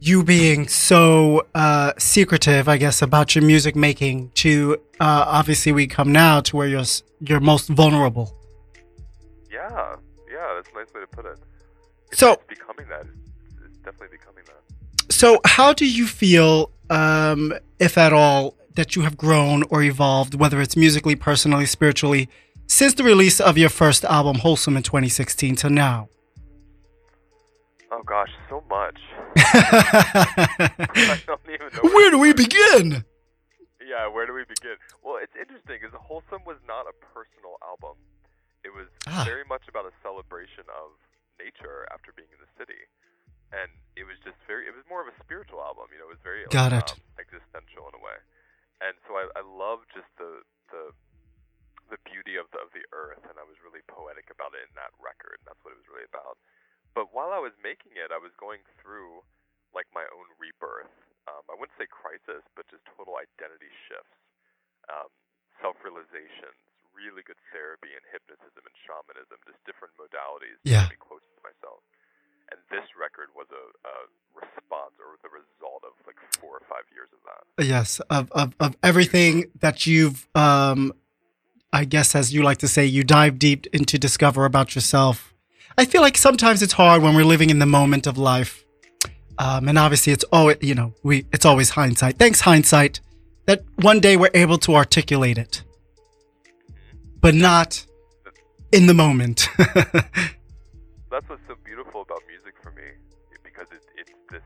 you 0.04 0.24
being 0.24 0.66
so 0.66 1.46
uh, 1.54 1.92
secretive, 1.96 2.68
I 2.68 2.76
guess, 2.76 3.02
about 3.02 3.36
your 3.36 3.44
music 3.44 3.76
making 3.76 4.30
to 4.34 4.76
uh, 5.00 5.24
obviously 5.28 5.70
we 5.70 5.86
come 5.86 6.10
now 6.10 6.40
to 6.40 6.56
where 6.56 6.66
you're 6.66 6.82
you're 7.20 7.40
most 7.40 7.68
vulnerable. 7.68 8.36
Yeah, 9.50 9.96
yeah, 10.30 10.54
that's 10.56 10.68
a 10.74 10.78
nice 10.78 10.92
way 10.92 11.02
to 11.02 11.06
put 11.06 11.24
it. 11.26 11.38
It's, 12.10 12.18
So- 12.18 12.32
it's 12.32 12.44
becoming 12.48 12.88
that. 12.88 13.02
It's, 13.02 13.64
it's 13.64 13.76
definitely 13.78 14.18
becoming 14.18 14.44
that. 14.46 15.12
So, 15.12 15.40
how 15.44 15.72
do 15.72 15.86
you 15.88 16.06
feel, 16.06 16.70
um, 16.90 17.54
if 17.78 17.96
at 17.96 18.12
all, 18.12 18.56
that 18.74 18.96
you 18.96 19.02
have 19.02 19.16
grown 19.16 19.62
or 19.70 19.82
evolved, 19.82 20.34
whether 20.34 20.60
it's 20.60 20.76
musically, 20.76 21.14
personally, 21.14 21.66
spiritually, 21.66 22.28
since 22.66 22.94
the 22.94 23.04
release 23.04 23.38
of 23.38 23.56
your 23.58 23.68
first 23.68 24.04
album, 24.04 24.36
Wholesome, 24.38 24.76
in 24.76 24.82
2016 24.82 25.56
to 25.56 25.70
now? 25.70 26.08
Oh 27.92 28.02
gosh, 28.04 28.30
so 28.48 28.64
much. 28.70 28.98
I 29.36 31.20
don't 31.26 31.40
even 31.48 31.68
know. 31.72 31.88
Where 31.90 32.10
do 32.10 32.18
we 32.18 32.32
begin? 32.32 33.04
Yeah, 33.82 34.08
where 34.08 34.24
do 34.26 34.32
we 34.32 34.44
begin? 34.48 34.76
Well, 35.04 35.18
it's 35.20 35.34
interesting 35.36 35.78
because 35.82 35.92
Wholesome 35.96 36.44
was 36.48 36.56
not 36.64 36.86
a 36.88 36.94
personal 37.12 37.58
album. 37.66 37.98
It 38.64 38.70
was 38.72 38.86
Ah. 39.10 39.24
very 39.26 39.44
much 39.44 39.66
about 39.68 39.84
a 39.84 39.94
celebration 40.02 40.64
of 40.70 40.94
nature 41.38 41.84
after 41.92 42.12
being 42.14 42.30
in 42.30 42.38
the 42.40 42.48
city, 42.56 42.78
and 43.50 43.68
it 43.98 44.06
was 44.06 44.16
just 44.22 44.38
very. 44.46 44.64
It 44.70 44.74
was 44.74 44.86
more 44.88 45.02
of 45.02 45.10
a 45.10 45.16
spiritual 45.20 45.60
album. 45.60 45.90
You 45.92 45.98
know, 45.98 46.06
it 46.08 46.14
was 46.16 46.22
very 46.24 46.46
Got 46.48 46.72
it. 46.72 46.94
Um, 46.94 47.02
existential 47.18 47.90
in 47.90 47.98
a 47.98 48.02
way, 48.02 48.16
and 48.80 48.94
so 49.10 49.18
I, 49.18 49.26
I 49.34 49.42
love 49.42 49.82
just 49.92 50.08
the 50.16 50.46
the 50.70 50.94
the 51.90 51.98
beauty 52.06 52.38
of 52.38 52.46
the 52.54 52.62
of 52.62 52.70
the 52.72 52.86
earth, 52.94 53.20
and 53.26 53.34
I 53.36 53.44
was 53.44 53.58
really 53.66 53.82
poetic 53.90 54.30
about 54.30 54.54
it 54.54 54.62
in 54.70 54.72
that 54.78 54.94
record. 55.02 55.42
And 55.42 55.50
that's 55.50 55.60
what 55.66 55.74
it 55.74 55.80
was 55.82 55.90
really 55.90 56.06
about. 56.06 56.38
But 56.94 57.10
while 57.16 57.32
I 57.32 57.40
was 57.40 57.52
making 57.64 57.96
it, 57.96 58.12
I 58.12 58.20
was 58.20 58.32
going 58.36 58.60
through 58.80 59.24
like 59.72 59.88
my 59.96 60.04
own 60.12 60.28
rebirth. 60.36 60.92
Um, 61.30 61.40
I 61.48 61.54
wouldn't 61.56 61.72
say 61.80 61.88
crisis, 61.88 62.44
but 62.58 62.68
just 62.68 62.84
total 62.92 63.16
identity 63.16 63.70
shifts, 63.88 64.18
um, 64.90 65.08
self-realizations, 65.62 66.58
really 66.92 67.22
good 67.24 67.38
therapy 67.54 67.94
and 67.94 68.02
hypnotism 68.10 68.60
and 68.60 68.76
shamanism, 68.84 69.38
just 69.48 69.62
different 69.64 69.94
modalities 69.96 70.58
Yeah. 70.66 70.90
to 70.90 70.92
be 70.92 71.00
closer 71.00 71.24
to 71.38 71.42
myself. 71.46 71.80
And 72.50 72.60
this 72.68 72.84
record 72.98 73.32
was 73.32 73.46
a, 73.54 73.64
a 73.88 73.96
response 74.36 74.92
or 75.00 75.16
the 75.24 75.32
result 75.32 75.86
of 75.88 75.94
like 76.04 76.18
four 76.36 76.58
or 76.60 76.64
five 76.68 76.84
years 76.92 77.08
of 77.16 77.22
that. 77.24 77.64
Yes, 77.64 78.00
of, 78.10 78.28
of, 78.36 78.52
of 78.60 78.76
everything 78.82 79.46
that 79.60 79.86
you've, 79.86 80.28
um, 80.34 80.92
I 81.72 81.84
guess, 81.86 82.14
as 82.14 82.34
you 82.34 82.42
like 82.42 82.58
to 82.58 82.68
say, 82.68 82.84
you 82.84 83.04
dive 83.04 83.38
deep 83.38 83.66
into 83.72 83.96
discover 83.96 84.44
about 84.44 84.74
yourself. 84.74 85.31
I 85.78 85.84
feel 85.84 86.02
like 86.02 86.16
sometimes 86.16 86.62
it's 86.62 86.74
hard 86.74 87.02
when 87.02 87.14
we're 87.14 87.24
living 87.24 87.50
in 87.50 87.58
the 87.58 87.66
moment 87.66 88.06
of 88.06 88.18
life. 88.18 88.64
Um, 89.38 89.68
and 89.68 89.78
obviously, 89.78 90.12
it's 90.12 90.24
always, 90.24 90.58
you 90.60 90.74
know, 90.74 90.94
we, 91.02 91.26
it's 91.32 91.46
always 91.46 91.70
hindsight. 91.70 92.18
Thanks, 92.18 92.42
hindsight, 92.42 93.00
that 93.46 93.62
one 93.76 93.98
day 93.98 94.16
we're 94.16 94.30
able 94.34 94.58
to 94.58 94.74
articulate 94.74 95.38
it, 95.38 95.62
but 97.20 97.34
not 97.34 97.86
in 98.72 98.86
the 98.86 98.94
moment. 98.94 99.48
That's 99.56 101.28
what's 101.28 101.42
so 101.48 101.56
beautiful 101.64 102.02
about 102.02 102.22
music 102.28 102.54
for 102.62 102.70
me, 102.72 102.82
because 103.42 103.66
it, 103.72 103.84
it's 103.96 104.12
this 104.30 104.42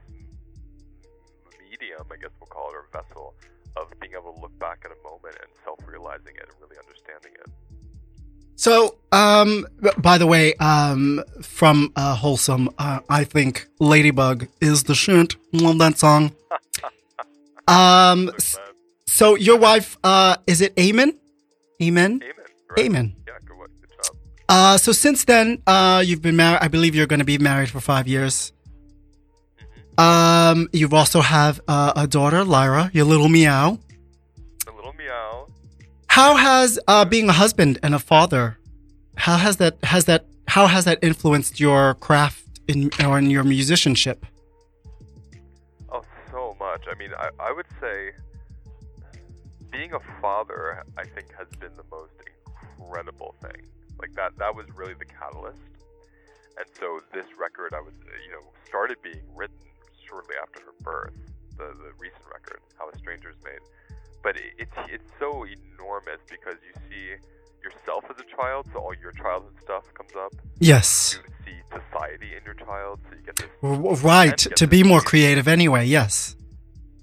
medium, 1.60 2.06
I 2.10 2.16
guess 2.16 2.30
we'll 2.40 2.46
call 2.46 2.70
it, 2.70 2.76
or 2.76 2.88
vessel, 2.92 3.34
of 3.76 3.92
being 4.00 4.12
able 4.14 4.34
to 4.34 4.40
look 4.40 4.56
back 4.58 4.82
at 4.84 4.92
a 4.92 5.02
moment 5.02 5.36
and 5.42 5.50
self-realizing 5.64 6.34
it 6.36 6.48
and 6.48 6.56
really 6.60 6.76
understanding 6.78 7.32
it. 7.34 7.50
So, 8.56 8.96
um, 9.12 9.66
by 9.98 10.16
the 10.18 10.26
way, 10.26 10.54
um, 10.54 11.22
from 11.42 11.92
uh, 11.94 12.14
Wholesome, 12.14 12.70
uh, 12.78 13.00
I 13.08 13.24
think 13.24 13.66
Ladybug 13.80 14.48
is 14.60 14.84
the 14.84 14.94
shit. 14.94 15.36
Love 15.52 15.78
that 15.78 15.98
song. 15.98 16.32
Um, 17.68 18.30
So, 18.38 18.58
so 19.08 19.34
your 19.34 19.58
wife, 19.58 19.98
uh, 20.04 20.36
is 20.46 20.60
it 20.60 20.72
Amen? 20.78 21.18
Amen? 21.82 22.20
amen. 22.22 22.34
Right? 22.70 22.86
Amen. 22.86 23.16
Yeah, 23.26 23.34
good, 23.44 23.58
work, 23.58 23.70
good 23.80 23.90
job. 24.04 24.16
Uh, 24.48 24.78
so 24.78 24.92
since 24.92 25.24
then, 25.24 25.60
uh, 25.66 26.00
you've 26.06 26.22
been 26.22 26.36
married. 26.36 26.60
I 26.62 26.68
believe 26.68 26.94
you're 26.94 27.08
going 27.08 27.18
to 27.18 27.24
be 27.26 27.38
married 27.38 27.68
for 27.68 27.80
five 27.80 28.06
years. 28.06 28.52
Um, 29.98 30.68
you've 30.72 30.94
also 30.94 31.20
have 31.22 31.60
uh, 31.66 31.92
a 31.96 32.06
daughter, 32.06 32.44
Lyra, 32.44 32.90
your 32.94 33.04
little 33.04 33.28
meow. 33.28 33.80
How 36.16 36.34
has 36.34 36.78
uh, 36.88 37.04
being 37.04 37.28
a 37.28 37.32
husband 37.34 37.78
and 37.82 37.94
a 37.94 37.98
father, 37.98 38.56
how 39.18 39.36
has 39.36 39.58
that 39.58 39.76
has 39.82 40.06
that 40.06 40.24
how 40.48 40.66
has 40.66 40.86
that 40.86 40.98
influenced 41.02 41.60
your 41.60 41.92
craft 41.96 42.42
in 42.66 42.88
or 43.04 43.18
in 43.18 43.28
your 43.28 43.44
musicianship? 43.44 44.24
Oh, 45.92 46.02
so 46.30 46.56
much. 46.58 46.84
I 46.90 46.94
mean, 46.94 47.10
I, 47.18 47.28
I 47.38 47.52
would 47.52 47.66
say 47.82 48.12
being 49.70 49.92
a 49.92 50.00
father, 50.22 50.82
I 50.96 51.04
think, 51.04 51.26
has 51.36 51.48
been 51.60 51.76
the 51.76 51.84
most 51.90 52.14
incredible 52.24 53.34
thing. 53.42 53.66
Like 54.00 54.14
that, 54.14 54.38
that 54.38 54.56
was 54.56 54.64
really 54.74 54.94
the 54.94 55.04
catalyst. 55.04 55.68
And 56.56 56.66
so 56.80 57.00
this 57.12 57.26
record, 57.38 57.74
I 57.74 57.82
was, 57.82 57.92
you 58.24 58.32
know, 58.32 58.40
started 58.66 58.96
being 59.02 59.20
written 59.34 59.60
shortly 60.08 60.36
after 60.40 60.60
her 60.60 60.72
birth. 60.80 61.12
The 61.58 61.76
the 61.76 61.92
recent 61.98 62.24
record, 62.32 62.60
How 62.78 62.88
a 62.88 62.96
Stranger's 62.96 63.36
Made. 63.44 63.60
But 64.22 64.36
it, 64.36 64.52
it's 64.58 64.78
it's 64.88 65.10
so 65.18 65.44
enormous 65.44 66.20
because 66.28 66.56
you 66.66 66.74
see 66.88 67.14
yourself 67.62 68.04
as 68.10 68.16
a 68.18 68.36
child, 68.36 68.66
so 68.72 68.80
all 68.80 68.94
your 69.00 69.12
childhood 69.12 69.54
stuff 69.62 69.84
comes 69.94 70.12
up. 70.16 70.32
Yes. 70.58 71.18
You 71.46 71.52
see 71.52 71.58
society 71.70 72.34
in 72.36 72.44
your 72.44 72.54
child, 72.54 73.00
so 73.08 73.16
you 73.16 73.22
get 73.22 73.36
this. 73.36 74.02
Right. 74.02 74.36
To 74.38 74.66
be 74.66 74.82
more 74.82 75.00
creative 75.00 75.48
anyway. 75.48 75.84
Yes. 75.84 76.36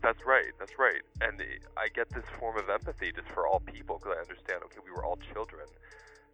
That's 0.02 0.26
right. 0.26 0.52
That's 0.60 0.78
right. 0.78 1.02
And 1.22 1.42
I 1.78 1.88
get 1.96 2.10
this 2.10 2.26
form 2.40 2.58
of 2.58 2.70
empathy 2.70 3.12
just 3.16 3.30
for 3.30 3.48
all 3.48 3.62
people 3.62 4.00
because 4.00 4.18
I 4.18 4.22
understand. 4.22 4.64
Okay, 4.66 4.80
we 4.84 4.92
were 4.92 5.06
all 5.06 5.18
children. 5.34 5.66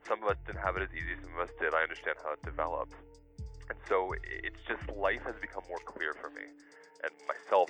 Some 0.07 0.23
of 0.23 0.29
us 0.29 0.37
didn't 0.47 0.61
have 0.61 0.75
it 0.77 0.83
as 0.83 0.89
easy. 0.95 1.13
Some 1.21 1.33
of 1.33 1.41
us 1.47 1.53
did. 1.59 1.73
I 1.73 1.83
understand 1.83 2.17
how 2.23 2.33
it 2.33 2.41
develops. 2.41 2.95
And 3.69 3.77
so 3.87 4.13
it's 4.25 4.61
just 4.67 4.89
life 4.97 5.21
has 5.25 5.35
become 5.39 5.61
more 5.69 5.77
clear 5.85 6.15
for 6.15 6.31
me, 6.31 6.49
and 7.03 7.11
myself, 7.27 7.69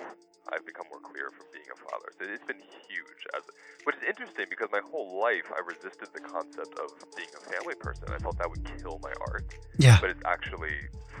I've 0.52 0.64
become 0.66 0.86
more 0.90 1.00
clear 1.00 1.30
from 1.30 1.46
being 1.52 1.66
a 1.72 1.76
father. 1.76 2.08
So 2.18 2.24
it's 2.28 2.44
been 2.46 2.58
huge. 2.88 3.22
As 3.36 3.42
which 3.84 3.96
is 3.96 4.02
interesting 4.08 4.46
because 4.50 4.68
my 4.72 4.80
whole 4.90 5.20
life 5.20 5.44
I 5.56 5.60
resisted 5.66 6.08
the 6.12 6.20
concept 6.20 6.78
of 6.78 6.90
being 7.16 7.28
a 7.36 7.50
family 7.52 7.74
person. 7.80 8.04
I 8.12 8.18
thought 8.18 8.38
that 8.38 8.48
would 8.50 8.64
kill 8.80 8.98
my 9.02 9.12
art, 9.28 9.44
Yeah. 9.78 9.98
but 10.00 10.10
it's 10.10 10.22
actually 10.26 10.74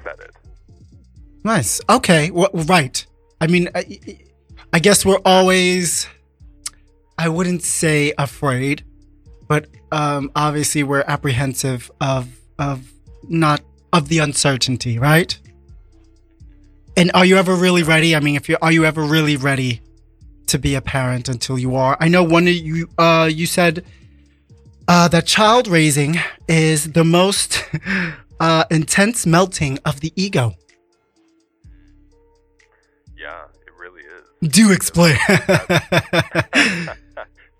fed 0.04 0.18
it. 0.20 0.34
Nice. 1.44 1.80
Okay. 1.88 2.30
Well, 2.30 2.50
right. 2.52 3.04
I 3.40 3.46
mean, 3.46 3.68
I, 3.74 4.18
I 4.72 4.78
guess 4.78 5.04
we're 5.06 5.20
always, 5.24 6.06
I 7.18 7.28
wouldn't 7.28 7.62
say 7.62 8.12
afraid, 8.18 8.84
but 9.48 9.68
um, 9.90 10.30
obviously 10.36 10.82
we're 10.82 11.04
apprehensive 11.06 11.90
of 12.00 12.28
of 12.58 12.92
not 13.28 13.62
of 13.92 14.08
the 14.08 14.18
uncertainty, 14.18 14.98
right? 14.98 15.38
And 17.00 17.10
are 17.14 17.24
you 17.24 17.38
ever 17.38 17.54
really 17.54 17.82
ready? 17.82 18.14
I 18.14 18.20
mean, 18.20 18.36
if 18.36 18.46
you 18.46 18.58
are 18.60 18.70
you 18.70 18.84
ever 18.84 19.02
really 19.02 19.38
ready 19.38 19.80
to 20.48 20.58
be 20.58 20.74
a 20.74 20.82
parent 20.82 21.30
until 21.30 21.58
you 21.58 21.74
are? 21.74 21.96
I 21.98 22.08
know 22.08 22.22
one 22.22 22.46
of 22.46 22.52
you 22.52 22.90
uh, 22.98 23.26
you 23.32 23.46
said 23.46 23.86
uh, 24.86 25.08
that 25.08 25.24
child 25.24 25.66
raising 25.66 26.16
is 26.46 26.92
the 26.92 27.02
most 27.02 27.64
uh, 28.40 28.64
intense 28.70 29.24
melting 29.24 29.78
of 29.86 30.00
the 30.00 30.12
ego. 30.14 30.54
Yeah, 33.16 33.44
it 33.66 33.72
really 33.78 34.02
is. 34.02 34.50
Do 34.50 34.70
explain. 34.70 35.16
Do 35.28 35.34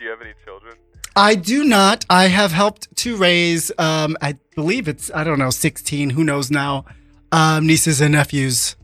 you 0.01 0.11
have 0.11 0.21
any 0.21 0.35
children? 0.45 0.75
I 1.17 1.35
do 1.35 1.65
not. 1.65 2.05
I 2.11 2.27
have 2.27 2.53
helped 2.53 2.95
to 2.97 3.17
raise, 3.17 3.73
um, 3.79 4.19
I 4.21 4.37
believe 4.55 4.87
it's, 4.87 5.11
I 5.15 5.25
don't 5.25 5.39
know, 5.39 5.49
16, 5.49 6.11
who 6.11 6.25
knows 6.25 6.51
now, 6.51 6.85
um, 7.33 7.67
nieces 7.67 8.03
and 8.03 8.13
nephews. 8.13 8.77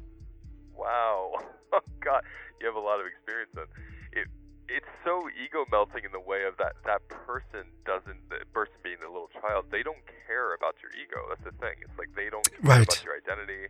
You 2.61 2.67
have 2.67 2.77
a 2.77 2.81
lot 2.83 3.01
of 3.01 3.07
experience 3.07 3.51
then. 3.55 3.69
It 4.13 4.29
it's 4.69 4.91
so 5.07 5.31
ego 5.39 5.63
melting 5.71 6.03
in 6.05 6.11
the 6.11 6.19
way 6.21 6.43
of 6.43 6.57
that 6.59 6.75
that 6.85 7.07
person 7.09 7.71
doesn't 7.87 8.19
the 8.31 8.43
person 8.53 8.75
being 8.83 8.99
the 9.01 9.07
little 9.09 9.31
child, 9.41 9.67
they 9.71 9.83
don't 9.83 10.03
care 10.27 10.55
about 10.55 10.75
your 10.83 10.91
ego. 10.99 11.23
That's 11.31 11.45
the 11.45 11.55
thing. 11.63 11.79
It's 11.83 11.97
like 11.99 12.11
they 12.17 12.29
don't 12.31 12.43
care 12.51 12.61
Right. 12.63 12.83
about 12.83 13.05
your 13.05 13.15
identity. 13.15 13.69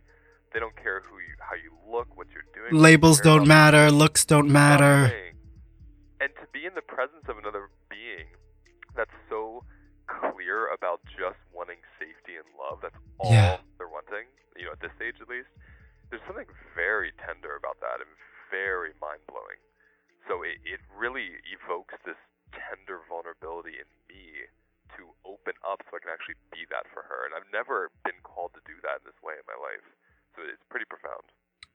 They 0.53 0.59
don't 0.59 0.75
care 0.75 1.01
who 1.05 1.19
you 1.19 1.35
how 1.39 1.55
you 1.55 1.71
look, 1.85 2.07
what 2.17 2.27
you're 2.33 2.47
doing. 2.55 2.73
Labels 2.81 3.19
don't 3.21 3.45
matter, 3.47 3.91
looks 3.91 4.25
don't 4.25 4.49
matter. 4.49 5.11
And 6.19 6.33
to 6.41 6.47
be 6.51 6.65
in 6.65 6.73
the 6.73 6.81
presence 6.81 7.29
of 7.29 7.37
another 7.37 7.69
being 7.93 8.25
that's 8.95 9.13
so 9.29 9.61
clear 10.07 10.73
about 10.73 11.01
just 11.13 11.37
wanting 11.53 11.77
safety 11.99 12.37
and 12.41 12.47
love, 12.57 12.79
that's 12.81 12.97
all 13.19 13.31
Yeah. 13.31 13.59
they're 13.77 13.87
wanting, 13.87 14.25
you 14.55 14.65
know, 14.65 14.71
at 14.71 14.79
this 14.79 14.95
age 14.99 15.21
at 15.21 15.29
least, 15.29 15.49
there's 16.09 16.23
something 16.25 16.47
very 16.73 17.11
tender 17.21 17.55
about 17.55 17.79
that 17.81 18.01
and 18.01 18.09
very 18.49 18.93
mind 18.99 19.23
blowing. 19.27 19.59
So 20.27 20.43
it, 20.43 20.59
it 20.67 20.83
really 20.91 21.39
evokes 21.47 21.95
this 22.03 22.19
tender 22.51 22.99
vulnerability 23.07 23.79
in 23.79 23.87
me 24.11 24.47
to 24.95 25.07
open 25.23 25.55
up 25.63 25.83
so 25.87 25.95
I 25.95 25.99
can 26.03 26.11
actually 26.11 26.39
be 26.51 26.67
that 26.71 26.87
for 26.91 27.03
her. 27.03 27.27
And 27.27 27.35
I've 27.35 27.47
never 27.51 27.91
been 28.03 28.19
called 28.23 28.51
to 28.55 28.61
do 28.67 28.75
that 28.83 29.03
in 29.03 29.05
this 29.07 29.19
way 29.23 29.35
in 29.39 29.45
my 29.47 29.55
life. 29.59 29.85
So 30.35 30.43
it's 30.43 30.63
pretty 30.69 30.85
profound. 30.85 31.23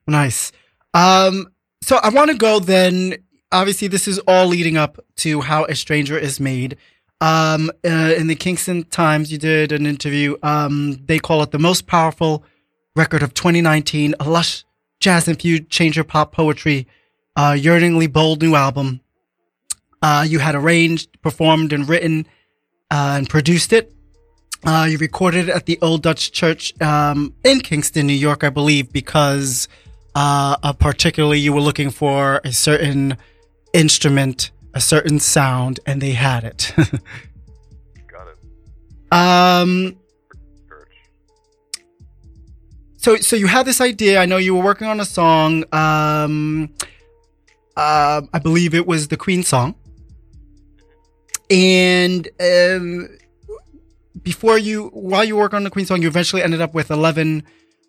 Nice. 0.06 0.52
Um, 0.94 1.52
so 1.80 1.96
I 2.02 2.10
want 2.10 2.30
to 2.30 2.36
go 2.36 2.60
then. 2.60 3.16
Obviously, 3.50 3.88
this 3.88 4.08
is 4.08 4.18
all 4.20 4.46
leading 4.46 4.76
up 4.76 4.98
to 5.16 5.42
how 5.42 5.64
a 5.64 5.74
stranger 5.74 6.16
is 6.16 6.40
made. 6.40 6.76
Um, 7.20 7.70
uh, 7.84 8.14
in 8.16 8.26
the 8.26 8.34
Kingston 8.34 8.84
Times, 8.84 9.30
you 9.30 9.38
did 9.38 9.72
an 9.72 9.86
interview. 9.86 10.36
Um, 10.42 11.04
they 11.04 11.18
call 11.18 11.42
it 11.42 11.50
the 11.50 11.58
most 11.58 11.86
powerful 11.86 12.44
record 12.96 13.22
of 13.22 13.34
2019, 13.34 14.14
a 14.18 14.28
lush 14.28 14.64
jazz 15.02 15.28
infused 15.28 15.68
chamber 15.68 16.04
pop 16.04 16.32
poetry, 16.32 16.86
uh, 17.36 17.56
yearningly 17.58 18.06
bold 18.06 18.40
new 18.40 18.54
album. 18.54 19.00
Uh, 20.00 20.24
you 20.26 20.38
had 20.38 20.54
arranged, 20.54 21.20
performed, 21.20 21.72
and 21.72 21.88
written 21.88 22.26
uh, 22.90 23.16
and 23.18 23.28
produced 23.28 23.72
it. 23.72 23.92
Uh, 24.64 24.86
you 24.88 24.96
recorded 24.96 25.48
it 25.48 25.54
at 25.54 25.66
the 25.66 25.78
Old 25.82 26.02
Dutch 26.02 26.32
Church 26.32 26.80
um, 26.80 27.34
in 27.44 27.60
Kingston, 27.60 28.06
New 28.06 28.12
York, 28.12 28.44
I 28.44 28.50
believe, 28.50 28.92
because 28.92 29.68
uh, 30.14 30.72
particularly 30.74 31.40
you 31.40 31.52
were 31.52 31.60
looking 31.60 31.90
for 31.90 32.40
a 32.44 32.52
certain 32.52 33.16
instrument, 33.72 34.52
a 34.72 34.80
certain 34.80 35.18
sound, 35.18 35.80
and 35.84 36.00
they 36.00 36.12
had 36.12 36.44
it. 36.44 36.72
Got 38.06 38.28
it. 38.28 39.12
um, 39.12 39.96
so, 43.02 43.16
so 43.16 43.34
you 43.34 43.48
had 43.48 43.66
this 43.66 43.80
idea. 43.80 44.20
I 44.20 44.26
know 44.26 44.36
you 44.36 44.54
were 44.54 44.62
working 44.62 44.86
on 44.86 45.00
a 45.00 45.04
song. 45.04 45.64
Um, 45.72 46.72
uh, 47.76 48.22
I 48.32 48.38
believe 48.38 48.74
it 48.74 48.86
was 48.86 49.08
the 49.08 49.16
Queen 49.16 49.42
song, 49.42 49.74
and 51.50 52.28
um, 52.40 53.08
before 54.22 54.56
you, 54.56 54.88
while 54.92 55.24
you 55.24 55.36
work 55.36 55.52
on 55.52 55.64
the 55.64 55.70
Queen 55.70 55.84
song, 55.84 56.00
you 56.00 56.08
eventually 56.08 56.42
ended 56.42 56.60
up 56.60 56.74
with 56.74 56.90
eleven 56.90 57.42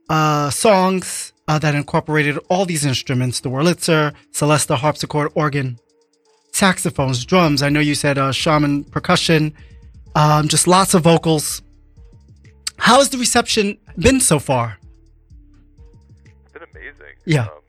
uh, 0.10 0.50
songs 0.50 1.32
uh, 1.48 1.60
that 1.60 1.76
incorporated 1.76 2.40
all 2.50 2.66
these 2.66 2.84
instruments: 2.84 3.40
the 3.42 3.50
Wurlitzer, 3.50 4.16
Celesta, 4.32 4.76
harpsichord, 4.78 5.32
organ, 5.36 5.78
saxophones, 6.54 7.24
drums. 7.24 7.62
I 7.62 7.70
know 7.70 7.82
you 7.82 7.94
said 7.94 8.18
uh, 8.18 8.32
shaman 8.32 8.86
percussion, 8.86 9.54
um, 10.16 10.48
just 10.48 10.66
lots 10.66 10.96
of 10.96 11.04
vocals. 11.04 11.62
How 12.78 12.98
has 12.98 13.10
the 13.10 13.20
reception 13.20 13.78
been 13.98 14.20
so 14.20 14.40
far? 14.40 14.80
It's 17.26 17.36
been 17.36 17.42
amazing. 17.42 17.48
Yeah. 17.48 17.48
Um, 17.48 17.62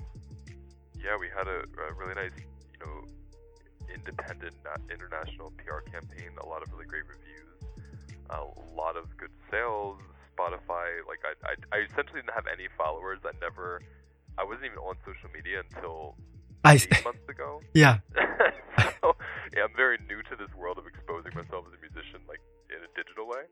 yeah, 1.04 1.16
we 1.18 1.28
had 1.28 1.46
a, 1.46 1.64
a 1.64 1.94
really 1.94 2.14
nice, 2.14 2.32
you 2.72 2.78
know, 2.80 3.04
independent 3.92 4.54
na- 4.64 4.82
international 4.92 5.52
PR 5.58 5.80
campaign. 5.90 6.30
A 6.42 6.46
lot 6.46 6.62
of 6.62 6.72
really 6.72 6.86
great 6.86 7.04
reviews. 7.06 7.58
A 8.30 8.44
lot 8.74 8.96
of 8.96 9.14
good 9.16 9.32
sales. 9.50 9.98
Spotify, 10.34 10.98
like 11.06 11.20
I, 11.22 11.54
I, 11.54 11.78
I 11.78 11.78
essentially 11.84 12.20
didn't 12.20 12.34
have 12.34 12.46
any 12.52 12.66
followers. 12.76 13.20
I 13.24 13.30
never, 13.40 13.80
I 14.36 14.42
wasn't 14.42 14.66
even 14.66 14.78
on 14.78 14.96
social 15.06 15.30
media 15.32 15.62
until 15.62 16.16
I 16.64 16.74
eight 16.74 17.04
months 17.04 17.28
ago. 17.28 17.60
yeah 17.72 17.98
so 19.04 19.16
yeah, 19.52 19.68
I'm 19.68 19.76
very 19.76 19.98
new 20.08 20.24
to 20.32 20.34
this 20.36 20.48
world 20.56 20.78
of 20.80 20.86
exposing 20.88 21.36
myself 21.36 21.68
as 21.68 21.76
a 21.76 21.80
musician, 21.84 22.24
like 22.24 22.40
in 22.72 22.80
a 22.80 22.90
digital 22.96 23.28
way. 23.28 23.44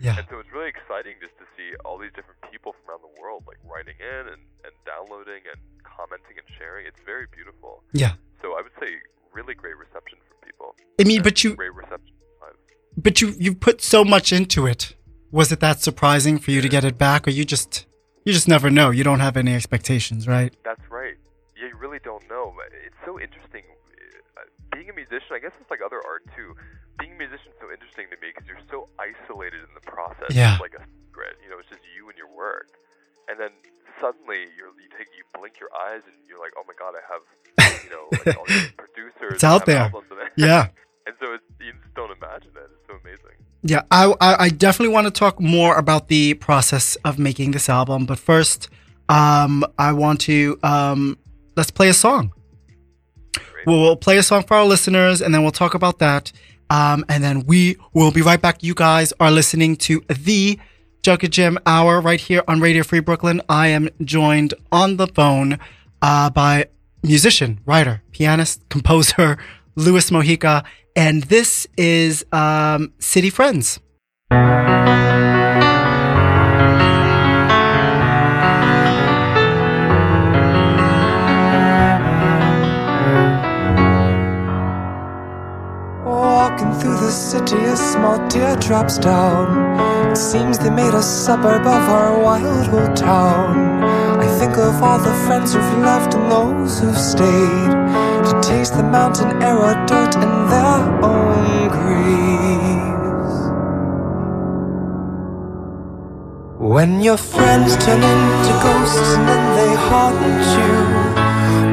Yeah 0.00 0.18
And 0.18 0.26
so 0.30 0.38
it's 0.38 0.52
really 0.52 0.68
exciting 0.68 1.14
just 1.20 1.36
to 1.38 1.46
see 1.56 1.68
all 1.84 1.96
these 1.98 2.12
different 2.14 2.40
people 2.50 2.74
from 2.74 2.84
around 2.90 3.02
the 3.08 3.14
world 3.20 3.44
like 3.46 3.58
writing 3.64 3.96
in 3.98 4.22
and, 4.32 4.42
and 4.64 4.74
downloading 4.84 5.42
and 5.50 5.60
commenting 5.84 6.36
and 6.40 6.48
sharing. 6.58 6.86
It's 6.86 7.00
very 7.04 7.26
beautiful. 7.32 7.82
yeah. 7.92 8.14
So 8.42 8.52
I 8.58 8.60
would 8.62 8.76
say 8.80 8.90
really 9.32 9.54
great 9.54 9.76
reception 9.76 10.18
from 10.28 10.36
people. 10.48 10.68
I 11.00 11.04
mean, 11.04 11.22
but 11.22 11.42
you 11.42 11.56
great 11.56 11.74
reception 11.74 12.14
but 12.96 13.20
you 13.20 13.34
you 13.38 13.54
put 13.54 13.82
so 13.82 14.04
much 14.04 14.32
into 14.32 14.66
it. 14.66 14.94
Was 15.30 15.52
it 15.52 15.60
that 15.60 15.80
surprising 15.80 16.38
for 16.38 16.50
you 16.50 16.60
to 16.62 16.68
get 16.68 16.84
it 16.84 16.96
back, 16.96 17.26
or 17.26 17.30
you 17.30 17.44
just 17.44 17.86
you 18.24 18.32
just 18.32 18.48
never 18.48 18.70
know? 18.70 18.90
You 18.90 19.04
don't 19.04 19.20
have 19.20 19.36
any 19.36 19.54
expectations, 19.54 20.26
right? 20.26 20.54
That's 20.64 20.80
right. 20.90 21.14
Yeah, 21.60 21.68
you 21.68 21.76
really 21.76 21.98
don't 22.02 22.26
know. 22.28 22.54
It's 22.86 22.96
so 23.04 23.20
interesting. 23.20 23.62
Being 24.76 24.90
a 24.92 24.96
musician, 24.96 25.32
I 25.32 25.40
guess 25.40 25.56
it's 25.56 25.70
like 25.72 25.80
other 25.80 26.04
art 26.04 26.28
too. 26.36 26.52
Being 27.00 27.16
a 27.16 27.20
musician 27.24 27.48
is 27.48 27.58
so 27.60 27.72
interesting 27.72 28.06
to 28.12 28.16
me 28.20 28.28
because 28.28 28.44
you're 28.44 28.60
so 28.68 28.92
isolated 29.00 29.64
in 29.64 29.72
the 29.72 29.80
process. 29.88 30.28
Yeah. 30.36 30.52
It's 30.52 30.60
like 30.60 30.76
a 30.76 30.84
secret. 30.84 31.40
You 31.40 31.48
know, 31.48 31.56
it's 31.64 31.68
just 31.72 31.80
you 31.96 32.04
and 32.12 32.16
your 32.20 32.28
work. 32.28 32.68
And 33.28 33.40
then 33.40 33.50
suddenly 34.00 34.52
you're, 34.52 34.68
you 34.76 34.88
take 34.92 35.08
you 35.16 35.24
blink 35.32 35.56
your 35.56 35.72
eyes 35.72 36.04
and 36.04 36.12
you're 36.28 36.38
like, 36.38 36.52
oh 36.60 36.64
my 36.68 36.76
god, 36.76 36.92
I 36.92 37.02
have 37.08 37.24
you 37.84 37.90
know 37.90 38.04
like 38.12 38.36
all 38.36 38.44
these 38.44 38.68
producers. 38.84 39.40
It's 39.40 39.44
out 39.44 39.64
there. 39.64 39.88
have 39.88 39.94
albums 39.96 40.12
and- 40.12 40.30
Yeah. 40.36 40.68
and 41.08 41.14
so 41.20 41.32
it's, 41.32 41.44
you 41.60 41.72
just 41.72 41.94
don't 41.96 42.12
imagine 42.12 42.52
it. 42.56 42.68
It's 42.76 42.84
so 42.86 43.00
amazing. 43.00 43.36
Yeah, 43.62 43.82
I, 43.90 44.12
I, 44.20 44.30
I 44.44 44.48
definitely 44.50 44.92
want 44.92 45.06
to 45.06 45.10
talk 45.10 45.40
more 45.40 45.74
about 45.76 46.08
the 46.08 46.34
process 46.34 46.96
of 47.04 47.18
making 47.18 47.50
this 47.52 47.68
album. 47.68 48.04
But 48.06 48.18
first, 48.18 48.68
um, 49.08 49.64
I 49.78 49.92
want 49.92 50.20
to 50.28 50.58
um, 50.62 51.18
let's 51.56 51.70
play 51.70 51.88
a 51.88 51.94
song. 51.94 52.32
We'll, 53.66 53.80
we'll 53.80 53.96
play 53.96 54.16
a 54.16 54.22
song 54.22 54.44
for 54.44 54.56
our 54.56 54.64
listeners, 54.64 55.20
and 55.20 55.34
then 55.34 55.42
we'll 55.42 55.52
talk 55.52 55.74
about 55.74 55.98
that. 55.98 56.32
Um, 56.70 57.04
and 57.08 57.22
then 57.22 57.44
we 57.46 57.76
will 57.92 58.10
be 58.10 58.22
right 58.22 58.40
back. 58.40 58.62
You 58.62 58.74
guys 58.74 59.12
are 59.20 59.30
listening 59.30 59.76
to 59.76 60.02
the 60.08 60.58
Junk 61.02 61.22
and 61.22 61.32
Jam 61.32 61.58
Hour 61.66 62.00
right 62.00 62.20
here 62.20 62.42
on 62.48 62.60
Radio 62.60 62.82
Free 62.82 63.00
Brooklyn. 63.00 63.40
I 63.48 63.68
am 63.68 63.88
joined 64.02 64.54
on 64.72 64.96
the 64.96 65.06
phone 65.06 65.58
uh, 66.02 66.30
by 66.30 66.66
musician, 67.02 67.60
writer, 67.66 68.02
pianist, 68.12 68.68
composer 68.68 69.38
Luis 69.76 70.10
Mojica, 70.10 70.64
and 70.96 71.24
this 71.24 71.66
is 71.76 72.24
um, 72.32 72.92
City 72.98 73.30
Friends. 73.30 73.78
City, 87.16 87.56
a 87.56 87.76
small 87.76 88.18
tear 88.28 88.56
drops 88.56 88.98
down. 88.98 90.12
It 90.12 90.16
seems 90.16 90.58
they 90.58 90.70
made 90.70 90.92
a 90.94 91.02
suburb 91.02 91.62
of 91.62 91.88
our 91.88 92.22
wild 92.22 92.68
old 92.68 92.94
town. 92.94 93.82
I 94.20 94.26
think 94.38 94.52
of 94.58 94.82
all 94.82 94.98
the 94.98 95.14
friends 95.26 95.54
who've 95.54 95.78
left 95.78 96.14
and 96.14 96.30
those 96.30 96.78
who've 96.78 96.96
stayed 96.96 97.72
to 98.26 98.40
taste 98.42 98.76
the 98.76 98.82
mountain 98.82 99.42
air 99.42 99.56
dirt 99.86 100.14
in 100.16 100.32
their 100.52 100.78
own 101.02 101.68
graves. 101.76 103.36
When 106.58 107.00
your 107.00 107.16
friends 107.16 107.76
turn 107.84 108.02
into 108.02 108.52
ghosts 108.62 109.08
and 109.16 109.28
then 109.28 109.44
they 109.56 109.72
haunt 109.88 110.44
you. 110.58 111.16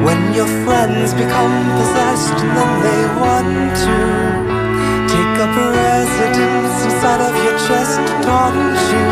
When 0.06 0.34
your 0.34 0.48
friends 0.64 1.12
become 1.14 1.56
possessed 1.78 2.38
and 2.44 2.56
then 2.56 2.72
they 2.86 3.02
want 3.20 3.76
to 3.84 4.23
take 5.14 5.38
up 5.46 5.54
residence 5.56 6.76
inside 6.86 7.22
of 7.28 7.34
your 7.44 7.56
chest 7.66 7.98
taunt 8.26 8.78
you. 8.94 9.08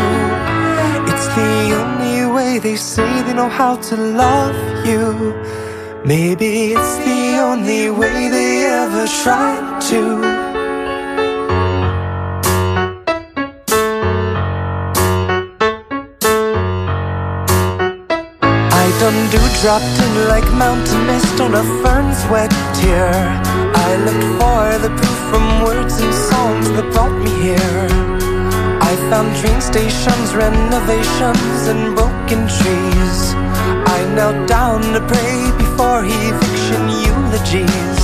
It's 1.11 1.27
the 1.39 1.55
only 1.81 2.19
way 2.35 2.59
they 2.59 2.75
say 2.75 3.09
they 3.25 3.33
know 3.33 3.49
how 3.49 3.75
to 3.89 3.95
love 3.95 4.57
you. 4.85 5.05
Maybe 6.05 6.49
it's 6.73 6.95
the 7.07 7.23
only 7.49 7.89
way 7.89 8.17
they 8.35 8.51
ever 8.83 9.05
tried 9.21 9.79
to. 9.89 10.01
I 18.81 18.85
done 18.99 19.21
dropped 19.61 19.97
in 20.05 20.13
like 20.27 20.49
mountain 20.65 21.05
mist 21.07 21.39
on 21.39 21.53
a 21.53 21.63
fern's 21.81 22.21
wet 22.31 22.51
tear. 22.77 23.62
I 23.93 23.97
looked 23.97 24.41
for 24.41 24.61
the 24.81 24.89
proof 24.89 25.19
from 25.29 25.45
words 25.61 26.01
and 26.01 26.11
songs 26.11 26.65
that 26.73 26.91
brought 26.93 27.13
me 27.13 27.29
here. 27.45 27.87
I 28.81 28.91
found 29.11 29.29
train 29.37 29.61
stations, 29.61 30.33
renovations, 30.33 31.67
and 31.69 31.93
broken 31.93 32.41
trees. 32.57 33.19
I 33.95 33.99
knelt 34.15 34.47
down 34.49 34.81
to 34.97 35.01
pray 35.05 35.37
before 35.61 36.01
eviction 36.09 36.83
eulogies. 37.05 37.99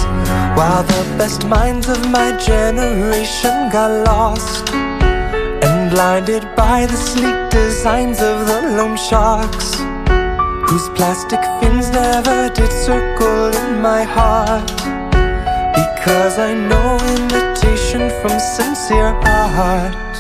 While 0.54 0.84
the 0.84 1.04
best 1.18 1.48
minds 1.48 1.90
of 1.90 2.08
my 2.12 2.38
generation 2.38 3.72
got 3.74 3.90
lost 4.06 4.70
and 4.72 5.90
blinded 5.90 6.46
by 6.56 6.86
the 6.86 6.98
sleek 6.98 7.50
designs 7.50 8.22
of 8.22 8.46
the 8.46 8.62
loan 8.78 8.96
sharks 8.96 9.74
whose 10.70 10.88
plastic 10.90 11.42
fins 11.60 11.90
never 11.90 12.54
did 12.54 12.72
circle 12.86 13.50
in 13.64 13.82
my 13.82 14.04
heart. 14.04 14.89
Because 16.00 16.40
I 16.40 16.54
know 16.54 16.96
imitation 17.20 18.10
from 18.22 18.40
sincere 18.40 19.12
heart 19.52 20.16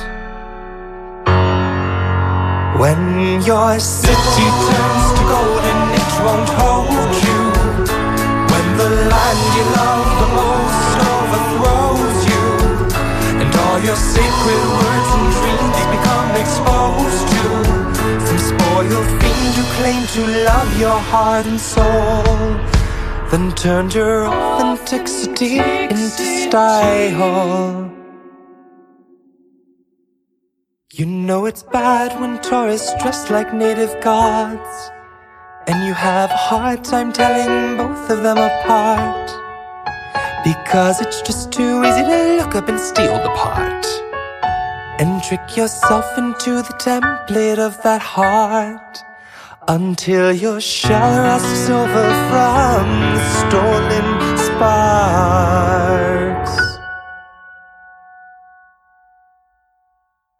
When 2.77 3.39
your 3.47 3.79
city 3.79 4.47
turns 4.67 5.07
to 5.15 5.23
gold 5.31 5.63
and 5.71 5.83
it 5.95 6.11
won't 6.19 6.51
hold 6.59 7.11
you. 7.23 7.41
When 8.51 8.67
the 8.75 8.89
land 9.07 9.41
you 9.55 9.65
love 9.79 10.07
the 10.19 10.29
most 10.41 10.99
overthrows 11.15 12.17
you. 12.27 12.45
And 13.39 13.49
all 13.63 13.79
your 13.79 13.95
sacred 13.95 14.63
words 14.75 15.09
and 15.15 15.27
dreams 15.39 15.79
become 15.95 16.31
exposed 16.43 17.23
to. 17.33 17.43
Some 18.27 18.41
spoiled 18.51 19.09
fiend 19.19 19.53
who 19.55 19.63
claim 19.79 20.03
to 20.15 20.21
love 20.43 20.69
your 20.77 20.99
heart 20.99 21.45
and 21.45 21.57
soul. 21.57 22.78
Then 23.31 23.51
turned 23.51 23.93
your 23.93 24.25
authenticity 24.25 25.59
into 25.59 26.49
style. 26.49 27.93
You 30.91 31.05
know 31.05 31.45
it's 31.45 31.61
bad 31.61 32.19
when 32.19 32.41
tourists 32.41 32.91
dress 32.99 33.29
like 33.29 33.53
native 33.53 33.95
gods. 34.01 34.91
And 35.67 35.85
you 35.85 35.93
have 35.93 36.31
a 36.31 36.37
hard 36.49 36.83
time 36.83 37.13
telling 37.13 37.77
both 37.77 38.09
of 38.09 38.23
them 38.23 38.39
apart. 38.39 39.29
Because 40.43 40.99
it's 40.99 41.21
just 41.21 41.51
too 41.51 41.83
easy 41.83 42.01
to 42.01 42.37
look 42.37 42.55
up 42.55 42.67
and 42.67 42.79
steal 42.79 43.13
the 43.13 43.29
part. 43.37 43.85
And 44.99 45.21
trick 45.21 45.55
yourself 45.55 46.17
into 46.17 46.63
the 46.63 46.73
template 46.79 47.59
of 47.59 47.79
that 47.83 48.01
heart. 48.01 49.03
Until 49.71 50.33
your 50.33 50.59
shell 50.59 51.21
rusts 51.21 51.69
over 51.69 52.09
from 52.31 52.89
the 53.13 53.21
stolen 53.37 54.37
sparks. 54.39 55.69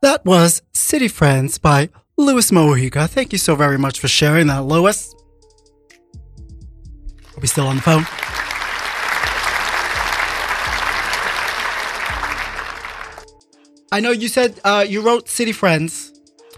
That 0.01 0.25
was 0.25 0.63
City 0.73 1.07
Friends 1.07 1.59
by 1.59 1.89
Luis 2.17 2.49
Mojica. 2.49 3.07
Thank 3.07 3.31
you 3.31 3.37
so 3.37 3.53
very 3.53 3.77
much 3.77 3.99
for 3.99 4.07
sharing 4.07 4.47
that, 4.47 4.65
Luis. 4.65 5.13
Are 7.37 7.39
we 7.39 7.47
still 7.47 7.67
on 7.67 7.75
the 7.75 7.83
phone? 7.83 8.07
I 13.91 13.99
know 13.99 14.09
you 14.09 14.27
said 14.27 14.59
uh, 14.63 14.83
you 14.89 15.01
wrote 15.01 15.29
City 15.29 15.51
Friends. 15.51 16.13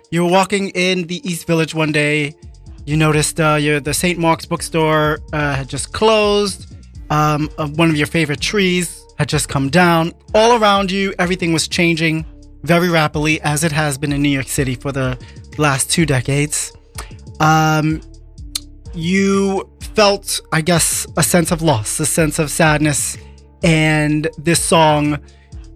You 0.10 0.23
were 0.23 0.31
walking 0.31 0.69
in 0.69 1.07
the 1.07 1.19
East 1.29 1.45
Village 1.47 1.75
one 1.75 1.91
day. 1.91 2.34
You 2.86 2.98
noticed 2.98 3.39
uh, 3.39 3.56
your, 3.56 3.80
the 3.80 3.94
St. 3.94 4.17
Mark's 4.17 4.46
bookstore 4.46 5.20
uh, 5.34 5.56
had 5.56 5.70
just 5.70 5.94
closed. 5.94 6.76
Um, 7.10 7.50
uh, 7.58 7.67
one 7.67 7.89
of 7.89 7.96
your 7.96 8.08
favorite 8.08 8.41
trees 8.41 9.04
had 9.17 9.30
just 9.30 9.50
come 9.50 9.70
down. 9.70 10.13
All 10.34 10.62
around 10.62 10.91
you, 10.91 11.13
everything 11.20 11.54
was 11.54 11.67
changing 11.67 12.26
very 12.63 12.89
rapidly, 12.89 13.41
as 13.41 13.63
it 13.63 13.72
has 13.72 13.98
been 13.98 14.12
in 14.12 14.22
New 14.22 14.30
York 14.30 14.48
City 14.48 14.76
for 14.76 14.91
the 14.91 15.17
last 15.58 15.91
two 15.91 16.06
decades. 16.06 16.74
Um, 17.39 18.02
you 18.94 19.70
felt, 19.96 20.41
I 20.52 20.62
guess, 20.62 21.06
a 21.17 21.24
sense 21.24 21.52
of 21.52 21.62
loss, 21.62 22.00
a 22.00 22.06
sense 22.06 22.39
of 22.39 22.50
sadness, 22.50 23.17
and 23.63 24.28
this 24.38 24.63
song, 24.63 25.20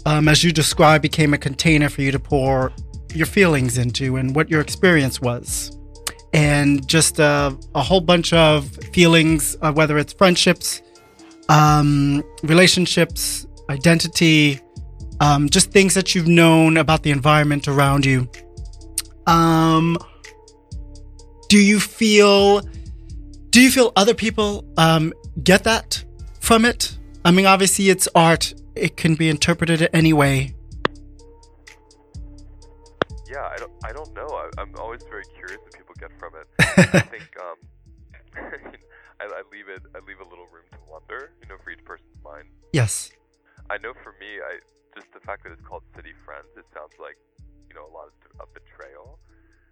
um, 0.05 0.27
as 0.27 0.43
you 0.43 0.51
described, 0.51 1.01
became 1.01 1.33
a 1.33 1.37
container 1.37 1.89
for 1.89 2.01
you 2.01 2.11
to 2.11 2.19
pour 2.19 2.71
your 3.13 3.25
feelings 3.25 3.77
into 3.77 4.17
and 4.17 4.35
what 4.35 4.49
your 4.49 4.61
experience 4.61 5.21
was. 5.21 5.77
And 6.35 6.85
just 6.85 7.21
uh, 7.21 7.55
a 7.73 7.81
whole 7.81 8.01
bunch 8.01 8.33
of 8.33 8.69
feelings, 8.91 9.55
uh, 9.61 9.71
whether 9.71 9.97
it's 9.97 10.11
friendships, 10.11 10.81
um, 11.47 12.23
relationships, 12.43 13.47
identity, 13.69 14.59
um, 15.21 15.47
just 15.49 15.71
things 15.71 15.93
that 15.93 16.13
you've 16.13 16.27
known 16.27 16.75
about 16.75 17.03
the 17.03 17.11
environment 17.11 17.69
around 17.69 18.05
you. 18.05 18.27
Um, 19.27 19.97
do 21.47 21.57
you 21.57 21.79
feel? 21.79 22.61
Do 23.51 23.61
you 23.61 23.71
feel 23.71 23.93
other 23.95 24.13
people 24.13 24.65
um, 24.75 25.13
get 25.41 25.63
that 25.63 26.03
from 26.41 26.65
it? 26.65 26.97
I 27.23 27.31
mean, 27.31 27.45
obviously, 27.45 27.89
it's 27.89 28.09
art. 28.13 28.53
It 28.75 28.97
can 28.97 29.15
be 29.15 29.29
interpreted 29.29 29.87
any 29.93 30.11
way. 30.11 30.53
Yeah, 33.31 33.41
I 33.41 33.57
don't, 33.57 33.71
I 33.85 33.93
don't 33.93 34.13
know. 34.13 34.27
I, 34.27 34.49
I'm 34.57 34.75
always 34.77 35.01
very 35.09 35.23
curious 35.33 35.61
get 36.05 36.13
from 36.21 36.37
it. 36.37 36.47
I 36.61 37.01
think 37.13 37.29
um, 37.41 37.57
I, 39.21 39.25
I 39.25 39.41
leave 39.49 39.69
it, 39.69 39.81
I 39.97 39.99
leave 40.05 40.21
a 40.21 40.27
little 40.29 40.45
room 40.53 40.67
to 40.69 40.81
wonder, 40.85 41.33
you 41.41 41.49
know, 41.49 41.57
for 41.65 41.73
each 41.73 41.81
person's 41.81 42.19
mind. 42.21 42.45
Yes. 42.73 43.09
I 43.69 43.81
know 43.81 43.97
for 44.05 44.13
me, 44.21 44.37
I 44.37 44.61
just 44.93 45.09
the 45.17 45.23
fact 45.25 45.43
that 45.43 45.51
it's 45.51 45.65
called 45.65 45.81
City 45.97 46.13
Friends, 46.21 46.53
it 46.53 46.69
sounds 46.69 46.93
like 47.01 47.17
you 47.65 47.73
know 47.73 47.89
a 47.89 47.93
lot 47.93 48.13
of, 48.13 48.15
of 48.37 48.47
betrayal, 48.53 49.17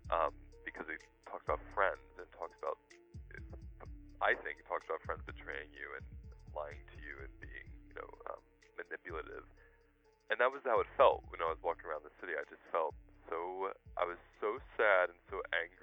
um, 0.09 0.33
because 0.65 0.89
it 0.89 0.97
talks 1.29 1.45
about 1.45 1.61
friends 1.77 2.01
and 2.17 2.25
talks 2.33 2.57
about. 2.57 2.81
I 4.23 4.39
think 4.39 4.63
it 4.63 4.65
talks 4.71 4.87
about 4.87 5.03
friends 5.03 5.19
betraying 5.27 5.67
you 5.75 5.83
and 5.99 6.05
lying 6.55 6.79
to 6.79 6.97
you 7.03 7.13
and 7.21 7.31
being 7.43 7.67
you 7.91 7.95
know 8.01 8.09
um, 8.33 8.41
manipulative, 8.79 9.45
and 10.33 10.41
that 10.41 10.49
was 10.49 10.65
how 10.65 10.81
it 10.81 10.89
felt 10.97 11.21
when 11.29 11.43
I 11.43 11.53
was 11.53 11.61
walking 11.61 11.85
around 11.85 12.01
the 12.01 12.15
city. 12.17 12.33
I 12.33 12.47
just 12.49 12.65
felt 12.73 12.97
so 13.29 13.69
I 13.99 14.09
was 14.09 14.17
so 14.41 14.57
sad 14.73 15.13
and 15.13 15.19
so 15.29 15.43
angry 15.53 15.82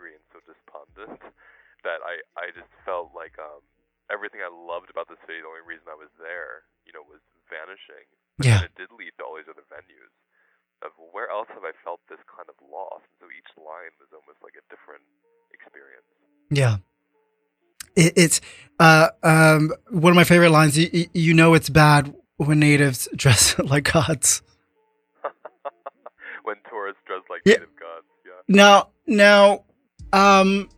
that 1.81 2.05
I 2.05 2.21
I 2.37 2.53
just 2.53 2.69
felt 2.85 3.17
like 3.17 3.41
um 3.41 3.65
everything 4.13 4.43
I 4.43 4.51
loved 4.51 4.91
about 4.91 5.07
the 5.07 5.17
city, 5.25 5.41
the 5.41 5.49
only 5.49 5.65
reason 5.65 5.87
I 5.89 5.97
was 5.97 6.11
there, 6.19 6.67
you 6.85 6.93
know, 6.93 7.07
was 7.07 7.23
vanishing. 7.49 8.05
But 8.37 8.47
yeah. 8.47 8.67
it 8.67 8.75
did 8.75 8.91
lead 8.93 9.15
to 9.17 9.25
all 9.25 9.39
these 9.39 9.49
other 9.49 9.65
venues. 9.71 10.13
Of 10.83 10.93
where 11.13 11.31
else 11.31 11.49
have 11.55 11.63
I 11.63 11.73
felt 11.85 12.01
this 12.09 12.21
kind 12.25 12.49
of 12.49 12.57
loss? 12.65 13.05
And 13.05 13.17
so 13.21 13.27
each 13.31 13.49
line 13.57 13.93
was 14.01 14.09
almost 14.13 14.41
like 14.43 14.57
a 14.57 14.65
different 14.73 15.05
experience. 15.53 16.09
Yeah. 16.51 16.81
It, 17.97 18.13
it's 18.17 18.41
uh, 18.79 19.09
um, 19.23 19.73
one 19.91 20.13
of 20.13 20.17
my 20.17 20.25
favorite 20.25 20.51
lines. 20.51 20.79
You, 20.79 21.07
you 21.13 21.35
know 21.35 21.55
it's 21.55 21.69
bad 21.69 22.15
when 22.37 22.61
natives 22.61 23.09
dress 23.17 23.59
like 23.59 23.93
gods. 23.93 24.43
when 26.45 26.57
tourists 26.69 27.03
dress 27.07 27.23
like 27.29 27.43
yeah. 27.45 27.55
native 27.55 27.77
gods. 27.79 28.07
Yeah. 28.25 28.41
Now, 28.49 28.89
now, 29.07 29.65
um, 30.13 30.69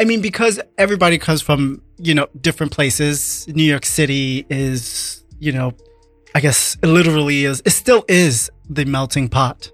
I 0.00 0.04
mean, 0.04 0.22
because 0.22 0.58
everybody 0.78 1.18
comes 1.18 1.42
from 1.42 1.82
you 1.98 2.14
know 2.14 2.26
different 2.40 2.72
places. 2.72 3.46
New 3.48 3.62
York 3.62 3.84
City 3.84 4.46
is 4.48 5.22
you 5.38 5.52
know, 5.52 5.74
I 6.34 6.40
guess 6.40 6.78
it 6.82 6.86
literally 6.86 7.44
is. 7.44 7.62
It 7.66 7.70
still 7.70 8.06
is 8.08 8.50
the 8.68 8.86
melting 8.86 9.28
pot. 9.28 9.70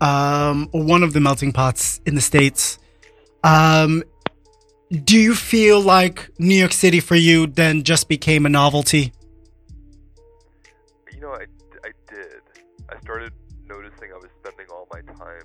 Um, 0.00 0.68
one 0.72 1.04
of 1.04 1.12
the 1.12 1.20
melting 1.20 1.52
pots 1.52 2.00
in 2.06 2.16
the 2.16 2.20
states. 2.20 2.78
Um, 3.44 4.02
do 4.90 5.16
you 5.16 5.36
feel 5.36 5.80
like 5.80 6.30
New 6.40 6.56
York 6.56 6.72
City 6.72 6.98
for 6.98 7.14
you 7.14 7.46
then 7.46 7.84
just 7.84 8.08
became 8.08 8.46
a 8.46 8.48
novelty? 8.48 9.12
You 11.12 11.20
know, 11.20 11.30
I, 11.30 11.46
I 11.84 11.90
did. 12.08 12.42
I 12.88 13.00
started 13.00 13.32
noticing 13.68 14.10
I 14.12 14.16
was 14.16 14.30
spending 14.42 14.66
all 14.72 14.88
my 14.92 15.02
time 15.02 15.44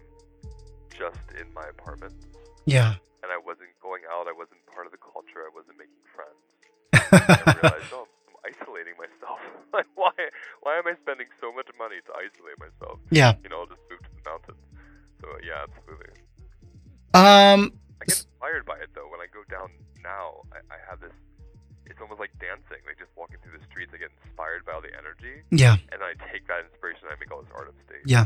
just 0.90 1.20
in 1.40 1.54
my 1.54 1.68
apartment. 1.70 2.14
Yeah. 2.66 2.96
Out. 4.10 4.26
I 4.26 4.36
wasn't 4.36 4.60
part 4.68 4.90
of 4.90 4.92
the 4.92 5.02
culture. 5.02 5.46
I 5.46 5.52
wasn't 5.54 5.78
making 5.78 6.04
friends. 6.12 6.42
I 7.14 7.54
realized, 7.62 7.94
oh, 7.94 8.10
I'm 8.28 8.38
isolating 8.50 8.98
myself. 8.98 9.40
like, 9.78 9.88
why? 9.96 10.12
Why 10.66 10.82
am 10.82 10.90
I 10.90 10.98
spending 11.06 11.30
so 11.40 11.54
much 11.54 11.70
money 11.78 12.02
to 12.04 12.12
isolate 12.18 12.58
myself? 12.58 12.98
Yeah. 13.14 13.38
You 13.46 13.50
know, 13.54 13.64
I'll 13.64 13.72
just 13.72 13.86
move 13.88 14.02
to 14.02 14.12
the 14.12 14.26
mountains. 14.26 14.64
So 15.22 15.28
yeah, 15.46 15.68
absolutely. 15.68 16.14
Um, 17.14 17.74
I 18.02 18.06
get 18.06 18.26
inspired 18.26 18.66
by 18.66 18.82
it 18.82 18.90
though. 18.96 19.08
When 19.12 19.22
I 19.22 19.28
go 19.30 19.44
down 19.52 19.70
now, 20.02 20.44
I, 20.52 20.64
I 20.74 20.78
have 20.90 21.00
this. 21.00 21.16
It's 21.86 22.00
almost 22.02 22.20
like 22.20 22.32
dancing. 22.40 22.82
Like 22.86 22.98
just 22.98 23.12
walking 23.18 23.38
through 23.44 23.58
the 23.58 23.66
streets, 23.70 23.92
I 23.94 23.98
get 23.98 24.12
inspired 24.24 24.66
by 24.66 24.74
all 24.74 24.82
the 24.82 24.94
energy. 24.94 25.44
Yeah. 25.52 25.78
And 25.92 26.02
I 26.02 26.14
take 26.32 26.48
that 26.48 26.66
inspiration 26.70 27.10
and 27.10 27.14
I 27.14 27.20
make 27.20 27.32
all 27.32 27.42
this 27.42 27.52
art 27.54 27.68
on 27.68 27.76
stage. 27.86 28.06
Yeah. 28.06 28.26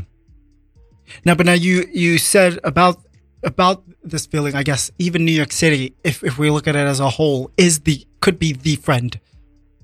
Now, 1.24 1.34
but 1.34 1.46
now 1.46 1.52
you 1.52 1.84
you 1.92 2.18
said 2.18 2.58
about 2.64 3.00
about 3.44 3.84
this 4.02 4.26
feeling. 4.26 4.54
I 4.54 4.62
guess 4.62 4.90
even 4.98 5.24
New 5.24 5.32
York 5.32 5.52
City, 5.52 5.94
if 6.02 6.22
if 6.24 6.38
we 6.38 6.50
look 6.50 6.66
at 6.66 6.76
it 6.76 6.86
as 6.86 7.00
a 7.00 7.10
whole, 7.10 7.50
is 7.56 7.80
the 7.80 8.06
could 8.20 8.38
be 8.38 8.52
the 8.52 8.76
friend 8.76 9.18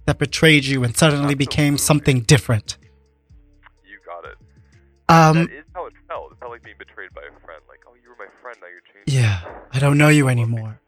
that 0.07 0.18
betrayed 0.18 0.64
you 0.64 0.83
and 0.83 0.96
suddenly 0.96 1.35
Absolutely. 1.35 1.46
became 1.46 1.79
something 1.79 2.20
different. 2.23 2.79
You 3.85 3.99
got 4.07 4.25
it. 4.25 4.37
Um, 5.09 5.46
that 5.46 5.53
is 5.55 5.64
how 5.75 5.87
it 5.87 5.92
felt. 6.09 6.33
It 6.33 6.38
felt 6.38 6.51
like 6.53 6.62
being 6.64 6.77
betrayed 6.79 7.12
by 7.14 7.23
a 7.23 7.44
friend. 7.44 7.62
Like, 7.68 7.81
oh, 7.87 7.94
you 8.03 8.09
were 8.09 8.16
my 8.18 8.31
friend, 8.42 8.57
now 8.61 8.68
you're 8.68 8.81
changing. 8.81 9.23
Yeah, 9.23 9.40
I 9.73 9.79
don't 9.79 9.99
know 9.99 10.09
you 10.09 10.29
anymore. 10.29 10.81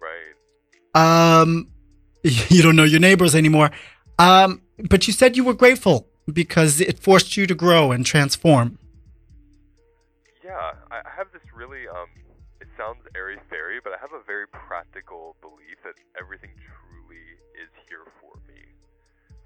Right. 0.00 1.40
Um, 1.40 1.68
you 2.22 2.62
don't 2.62 2.76
know 2.76 2.84
your 2.84 3.00
neighbors 3.00 3.34
anymore. 3.34 3.70
Um, 4.18 4.62
but 4.88 5.06
you 5.06 5.12
said 5.12 5.36
you 5.36 5.44
were 5.44 5.54
grateful 5.54 6.08
because 6.32 6.80
it 6.80 6.98
forced 6.98 7.36
you 7.36 7.46
to 7.46 7.54
grow 7.54 7.92
and 7.92 8.04
transform. 8.04 8.78
Sounds 12.88 13.04
airy 13.12 13.36
fairy, 13.52 13.80
but 13.84 13.92
I 13.92 14.00
have 14.00 14.16
a 14.16 14.24
very 14.24 14.48
practical 14.48 15.36
belief 15.44 15.76
that 15.84 16.00
everything 16.16 16.56
truly 16.56 17.36
is 17.52 17.68
here 17.84 18.08
for 18.16 18.32
me. 18.48 18.64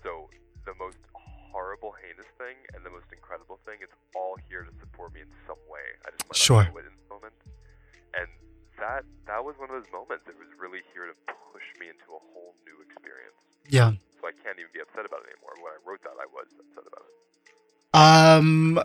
So 0.07 0.31
the 0.63 0.79
most 0.79 1.03
horrible, 1.51 1.91
heinous 1.99 2.31
thing 2.39 2.55
and 2.75 2.87
the 2.87 2.91
most 2.95 3.11
incredible 3.11 3.59
thing, 3.67 3.83
it's 3.83 3.95
all 4.15 4.39
here 4.47 4.63
to 4.63 4.71
support 4.79 5.11
me 5.11 5.27
in 5.27 5.33
some 5.51 5.59
way. 5.67 5.83
I 6.07 6.15
just 6.15 6.23
might 6.31 6.39
sure. 6.39 6.63
not 6.63 6.71
know 6.71 6.79
it 6.79 6.87
in 6.87 6.95
the 6.95 7.09
moment. 7.11 7.35
And 8.15 8.31
that 8.79 9.03
that 9.27 9.43
was 9.43 9.59
one 9.59 9.75
of 9.75 9.77
those 9.83 9.91
moments. 9.91 10.31
It 10.31 10.39
was 10.39 10.51
really 10.55 10.87
here 10.95 11.11
to 11.11 11.17
push 11.51 11.67
me 11.83 11.91
into 11.91 12.15
a 12.15 12.23
whole 12.31 12.55
new 12.63 12.79
experience. 12.87 13.43
Yeah. 13.67 13.91
So 14.23 14.31
I 14.31 14.35
can't 14.39 14.55
even 14.63 14.71
be 14.71 14.79
upset 14.79 15.03
about 15.03 15.27
it 15.27 15.35
anymore. 15.35 15.59
When 15.59 15.75
I 15.75 15.83
wrote 15.83 16.03
that, 16.07 16.15
I 16.15 16.31
was 16.31 16.47
upset 16.63 16.87
about 16.87 17.11
it. 17.11 17.15
Um, 17.91 18.79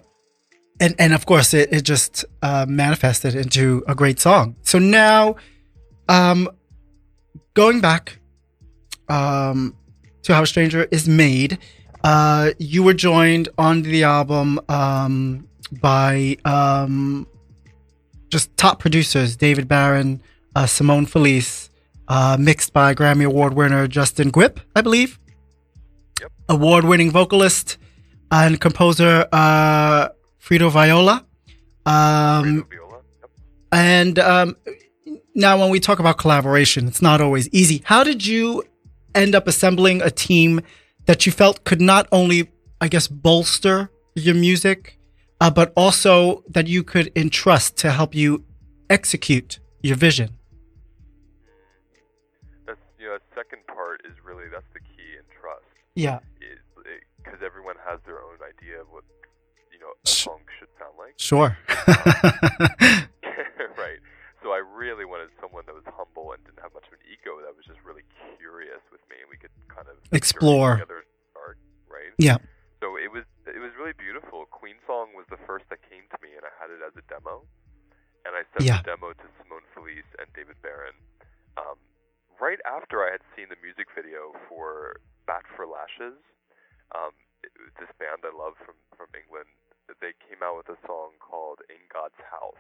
and 0.80 0.96
and 1.00 1.14
of 1.14 1.26
course, 1.26 1.54
it 1.54 1.72
it 1.72 1.82
just 1.82 2.26
uh, 2.42 2.66
manifested 2.68 3.36
into 3.36 3.84
a 3.88 3.96
great 3.96 4.20
song. 4.20 4.56
So 4.62 4.80
now, 4.80 5.36
um, 6.08 6.50
going 7.54 7.82
back, 7.82 8.20
um, 9.10 9.76
to 10.28 10.34
how 10.34 10.44
a 10.44 10.48
stranger 10.48 10.88
is 10.92 11.08
made. 11.08 11.58
Uh, 12.04 12.52
you 12.60 12.84
were 12.84 12.94
joined 12.94 13.50
on 13.58 13.82
the 13.82 14.04
album 14.04 14.60
um, 14.70 15.48
by 15.82 16.38
um, 16.46 17.28
just 18.30 18.56
top 18.58 18.80
producers 18.80 19.36
David 19.36 19.68
Baron, 19.68 20.22
uh, 20.56 20.66
Simone 20.66 21.06
Felice, 21.06 21.70
uh, 22.08 22.38
mixed 22.40 22.74
by 22.74 22.94
Grammy 22.94 23.26
Award 23.26 23.54
winner 23.54 23.88
Justin 23.88 24.30
Guip, 24.30 24.60
I 24.76 24.82
believe. 24.82 25.18
Yep. 26.22 26.32
Award 26.50 26.84
winning 26.86 27.10
vocalist 27.10 27.78
and 28.30 28.60
composer 28.60 29.28
uh, 29.32 30.10
Frito 30.48 30.72
Viola. 30.72 31.26
Um, 31.86 32.64
Frito 32.64 32.70
Viola. 32.70 33.02
Yep. 33.20 33.30
And 33.74 34.20
um, 34.20 34.56
now, 35.36 35.60
when 35.60 35.70
we 35.70 35.80
talk 35.82 36.00
about 36.00 36.18
collaboration, 36.18 36.88
it's 36.88 37.02
not 37.02 37.20
always 37.20 37.50
easy. 37.50 37.82
How 37.84 38.04
did 38.04 38.26
you 38.26 38.64
end 39.14 39.36
up 39.36 39.48
assembling 39.48 40.02
a 40.02 40.10
team 40.10 40.62
that 41.06 41.26
you 41.26 41.34
felt 41.34 41.66
could 41.66 41.82
not 41.82 42.08
only, 42.14 42.50
I 42.80 42.88
guess, 42.88 43.08
bolster 43.10 43.92
your 44.16 44.36
music, 44.36 44.98
uh, 45.42 45.52
but 45.52 45.74
also 45.76 46.44
that 46.48 46.68
you 46.68 46.82
could 46.82 47.12
entrust 47.16 47.76
to 47.78 47.92
help 47.92 48.16
you 48.16 48.46
execute 48.90 49.60
your 49.82 49.98
vision? 49.98 50.30
That's 52.66 52.80
you 52.98 53.08
know, 53.08 53.18
the 53.18 53.36
second 53.36 53.68
part 53.68 54.02
is 54.06 54.16
really 54.24 54.46
that's 54.50 54.66
the 54.74 54.80
key 54.80 55.12
in 55.20 55.26
trust. 55.42 55.66
Yeah. 55.94 56.20
Because 57.18 57.42
everyone 57.46 57.76
has 57.86 58.00
their 58.06 58.20
own 58.24 58.38
idea 58.42 58.80
of 58.80 58.88
what 58.90 59.04
you 59.78 59.80
know 59.80 59.92
a 60.04 60.08
song 60.08 60.18
should 60.18 60.26
sound 60.26 60.36
like. 60.36 60.37
Sure. 61.18 61.58
right. 63.78 64.00
So 64.46 64.54
I 64.54 64.62
really 64.62 65.04
wanted 65.04 65.30
someone 65.42 65.66
that 65.66 65.74
was 65.76 65.84
humble 65.90 66.32
and 66.32 66.40
didn't 66.46 66.62
have 66.62 66.74
much 66.74 66.86
of 66.88 66.94
an 66.94 67.04
ego. 67.10 67.42
That 67.44 67.58
was 67.58 67.66
just 67.66 67.82
really 67.84 68.06
curious 68.38 68.80
with 68.94 69.02
me, 69.10 69.18
and 69.22 69.30
we 69.30 69.38
could 69.38 69.52
kind 69.68 69.90
of 69.90 69.98
explore 70.14 70.78
together. 70.78 71.04
Start, 71.34 71.58
right? 71.90 72.14
Yeah. 72.22 72.38
So 72.80 72.96
it 72.96 73.10
was 73.12 73.26
it 73.50 73.60
was 73.60 73.74
really 73.76 73.98
beautiful. 73.98 74.46
Queen 74.54 74.78
Song 74.86 75.12
was 75.18 75.26
the 75.34 75.42
first 75.50 75.66
that 75.74 75.82
came 75.90 76.06
to 76.14 76.18
me, 76.22 76.38
and 76.38 76.46
I 76.46 76.54
had 76.62 76.70
it 76.70 76.80
as 76.86 76.94
a 76.96 77.04
demo, 77.10 77.44
and 78.24 78.38
I 78.38 78.46
sent 78.54 78.70
Yeah. 78.70 78.80
the 78.86 78.94
demo 78.96 79.12
to 79.18 79.26
Simone 79.42 79.66
Felice 79.74 80.08
and 80.22 80.30
David 80.38 80.62
Baron. 80.62 80.96
Um, 81.58 81.82
right 82.38 82.62
after 82.70 83.02
I 83.02 83.10
had 83.18 83.26
seen 83.34 83.50
the 83.50 83.58
music 83.66 83.90
video 83.98 84.38
for 84.48 85.02
Bat 85.26 85.50
for 85.58 85.66
Lashes, 85.66 86.22
um, 86.94 87.12
it 87.42 87.50
was 87.58 87.74
this 87.82 87.90
band 87.98 88.22
I 88.22 88.30
love 88.32 88.54
from 88.62 88.78
from 88.94 89.10
England. 89.18 89.50
They 90.00 90.14
came 90.28 90.44
out 90.44 90.60
with 90.60 90.70
a 90.70 90.80
song 90.86 91.16
called 91.24 91.64
"In 91.72 91.82
God's 91.88 92.20
House." 92.28 92.60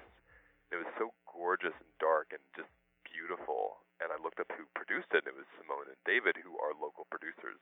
It 0.71 0.79
was 0.79 0.89
so 0.99 1.11
gorgeous 1.27 1.75
and 1.79 1.93
dark 1.99 2.31
and 2.35 2.43
just 2.55 2.71
beautiful. 3.07 3.83
And 4.03 4.11
I 4.11 4.17
looked 4.19 4.39
up 4.39 4.51
who 4.53 4.67
produced 4.77 5.09
it, 5.15 5.25
and 5.25 5.31
it 5.33 5.37
was 5.37 5.47
Simone 5.57 5.89
and 5.89 6.01
David, 6.05 6.37
who 6.43 6.53
are 6.59 6.75
local 6.77 7.07
producers. 7.09 7.57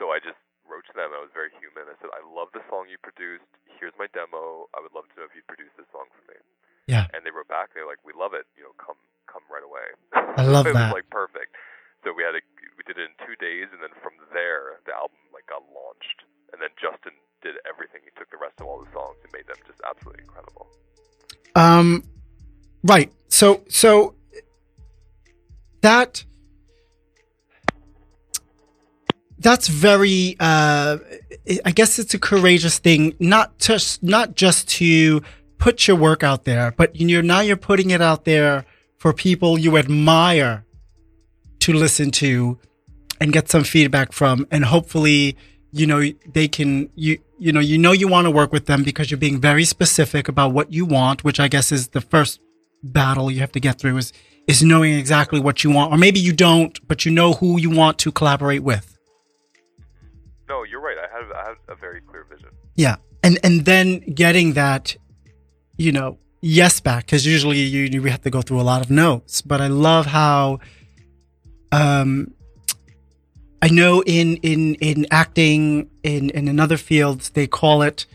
So 0.00 0.14
I 0.14 0.18
just 0.22 0.38
wrote 0.64 0.86
to 0.88 0.94
them. 0.96 1.12
I 1.12 1.20
was 1.20 1.34
very 1.34 1.52
human. 1.58 1.90
I 1.90 1.96
said, 2.00 2.10
"I 2.14 2.22
love 2.24 2.50
the 2.56 2.64
song 2.70 2.88
you 2.88 2.98
produced. 2.98 3.48
Here's 3.78 3.94
my 3.98 4.08
demo. 4.10 4.70
I 4.72 4.80
would 4.80 4.94
love 4.94 5.10
to 5.12 5.14
know 5.18 5.26
if 5.26 5.34
you'd 5.34 5.48
produce 5.50 5.72
this 5.76 5.88
song 5.92 6.08
for 6.14 6.24
me." 6.30 6.38
Yeah. 6.86 7.06
And 7.14 7.22
they 7.22 7.30
wrote 7.30 7.48
back. 7.48 7.74
They're 7.74 7.86
like, 7.86 8.02
"We 8.04 8.12
love 8.12 8.34
it. 8.34 8.46
You 8.56 8.64
know, 8.64 8.74
come 8.78 8.98
come 9.26 9.44
right 9.50 9.64
away." 9.64 9.92
I 10.38 10.44
love 10.46 10.66
it 10.66 10.74
that. 10.78 10.90
It 10.90 10.94
was 10.96 11.04
like 11.04 11.10
perfect. 11.10 11.56
So 12.02 12.10
we 12.12 12.26
had 12.26 12.34
a, 12.34 12.42
we 12.74 12.82
did 12.82 12.98
it 12.98 13.06
in 13.06 13.14
two 13.22 13.36
days, 13.38 13.70
and 13.70 13.78
then 13.78 13.94
from 14.02 14.18
there, 14.34 14.82
the 14.86 14.94
album 14.94 15.22
absolutely 20.02 20.22
incredible. 20.24 20.68
Um, 21.54 22.04
right. 22.82 23.12
So, 23.28 23.62
so 23.68 24.14
that 25.80 26.24
that's 29.38 29.68
very. 29.68 30.36
Uh, 30.38 30.98
I 31.64 31.72
guess 31.72 31.98
it's 31.98 32.14
a 32.14 32.18
courageous 32.18 32.78
thing, 32.78 33.14
not 33.18 33.58
just 33.58 34.02
not 34.02 34.34
just 34.34 34.68
to 34.70 35.22
put 35.58 35.88
your 35.88 35.96
work 35.96 36.22
out 36.22 36.44
there, 36.44 36.72
but 36.76 36.94
you're 36.96 37.22
now 37.22 37.40
you're 37.40 37.56
putting 37.56 37.90
it 37.90 38.00
out 38.00 38.24
there 38.24 38.64
for 38.98 39.12
people 39.12 39.58
you 39.58 39.76
admire 39.76 40.64
to 41.60 41.72
listen 41.72 42.10
to 42.10 42.58
and 43.20 43.32
get 43.32 43.48
some 43.48 43.64
feedback 43.64 44.12
from, 44.12 44.46
and 44.50 44.64
hopefully, 44.64 45.36
you 45.72 45.86
know, 45.86 46.02
they 46.32 46.48
can 46.48 46.90
you 46.94 47.18
you 47.38 47.52
know 47.52 47.60
you 47.60 47.78
know 47.78 47.92
you 47.92 48.06
want 48.06 48.26
to 48.26 48.30
work 48.30 48.52
with 48.52 48.66
them 48.66 48.82
because 48.84 49.10
you're 49.10 49.18
being 49.18 49.40
very 49.40 49.64
specific 49.64 50.28
about 50.28 50.52
what 50.52 50.72
you 50.72 50.84
want, 50.84 51.24
which 51.24 51.40
I 51.40 51.48
guess 51.48 51.72
is 51.72 51.88
the 51.88 52.00
first 52.00 52.40
battle 52.82 53.30
you 53.30 53.40
have 53.40 53.52
to 53.52 53.60
get 53.60 53.78
through 53.78 53.96
is 53.96 54.12
is 54.46 54.62
knowing 54.62 54.94
exactly 54.94 55.40
what 55.40 55.64
you 55.64 55.70
want, 55.70 55.92
or 55.92 55.96
maybe 55.96 56.20
you 56.20 56.32
don't, 56.32 56.86
but 56.88 57.04
you 57.04 57.12
know 57.12 57.32
who 57.34 57.58
you 57.58 57.70
want 57.70 57.98
to 57.98 58.12
collaborate 58.12 58.62
with. 58.62 58.98
No, 60.48 60.64
you're 60.64 60.80
right. 60.80 60.96
I 60.98 61.16
have 61.16 61.30
I 61.32 61.48
have 61.48 61.56
a 61.68 61.74
very 61.74 62.00
clear 62.02 62.26
vision. 62.30 62.50
Yeah, 62.74 62.96
and 63.22 63.38
and 63.42 63.64
then 63.64 64.00
getting 64.00 64.52
that, 64.54 64.96
you 65.76 65.92
know, 65.92 66.18
yes 66.42 66.80
back 66.80 67.06
because 67.06 67.24
usually 67.24 67.58
you 67.58 67.84
you 67.84 68.02
have 68.02 68.22
to 68.22 68.30
go 68.30 68.42
through 68.42 68.60
a 68.60 68.68
lot 68.72 68.84
of 68.84 68.90
notes. 68.90 69.40
But 69.40 69.60
I 69.60 69.68
love 69.68 70.06
how, 70.06 70.58
um, 71.70 72.34
I 73.62 73.68
know 73.68 74.02
in 74.02 74.36
in 74.38 74.74
in 74.74 75.06
acting 75.12 75.88
in 76.02 76.30
in 76.30 76.48
another 76.48 76.76
fields 76.76 77.30
they 77.30 77.46
call 77.46 77.82
it 77.82 78.06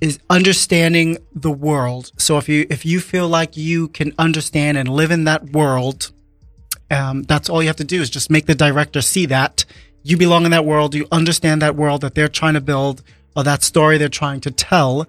is 0.00 0.18
understanding 0.30 1.18
the 1.34 1.50
world. 1.50 2.12
So 2.16 2.38
if 2.38 2.48
you 2.48 2.66
if 2.70 2.86
you 2.86 3.00
feel 3.00 3.28
like 3.28 3.56
you 3.56 3.88
can 3.88 4.14
understand 4.18 4.78
and 4.78 4.88
live 4.88 5.10
in 5.10 5.24
that 5.24 5.50
world, 5.50 6.12
um, 6.90 7.24
that's 7.24 7.50
all 7.50 7.60
you 7.60 7.68
have 7.68 7.76
to 7.76 7.84
do 7.84 8.00
is 8.00 8.08
just 8.08 8.30
make 8.30 8.46
the 8.46 8.54
director 8.54 9.02
see 9.02 9.26
that 9.26 9.64
you 10.04 10.16
belong 10.16 10.44
in 10.44 10.52
that 10.52 10.64
world. 10.64 10.94
You 10.94 11.06
understand 11.10 11.60
that 11.60 11.74
world 11.74 12.00
that 12.02 12.14
they're 12.14 12.28
trying 12.28 12.54
to 12.54 12.60
build 12.60 13.02
or 13.36 13.42
that 13.44 13.62
story 13.62 13.98
they're 13.98 14.08
trying 14.08 14.40
to 14.42 14.50
tell, 14.50 15.06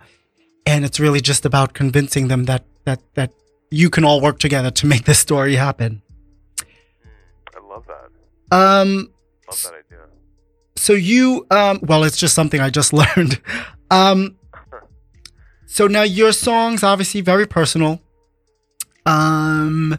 and 0.66 0.84
it's 0.84 1.00
really 1.00 1.22
just 1.22 1.46
about 1.46 1.74
convincing 1.74 2.28
them 2.28 2.46
that 2.46 2.64
that 2.86 3.02
that 3.14 3.32
you 3.70 3.92
can 3.92 4.04
all 4.04 4.20
work 4.20 4.40
together 4.40 4.72
to 4.72 4.88
make 4.88 5.06
this 5.06 5.20
story 5.20 5.56
happen. 5.56 6.02
I 7.56 7.66
love 7.66 7.86
that. 7.88 8.10
Um, 8.52 9.12
Love 9.50 9.64
that 9.64 9.74
idea. 9.74 10.06
so 10.76 10.94
you 10.94 11.46
um 11.52 11.80
well 11.84 12.04
it's 12.04 12.18
just 12.18 12.36
something 12.36 12.62
i 12.62 12.70
just 12.70 12.94
learned 13.02 13.42
um 13.92 14.36
so 15.66 15.88
now 15.88 16.04
your 16.04 16.32
songs 16.32 16.84
obviously 16.84 17.22
very 17.22 17.48
personal 17.48 18.00
um 19.06 19.98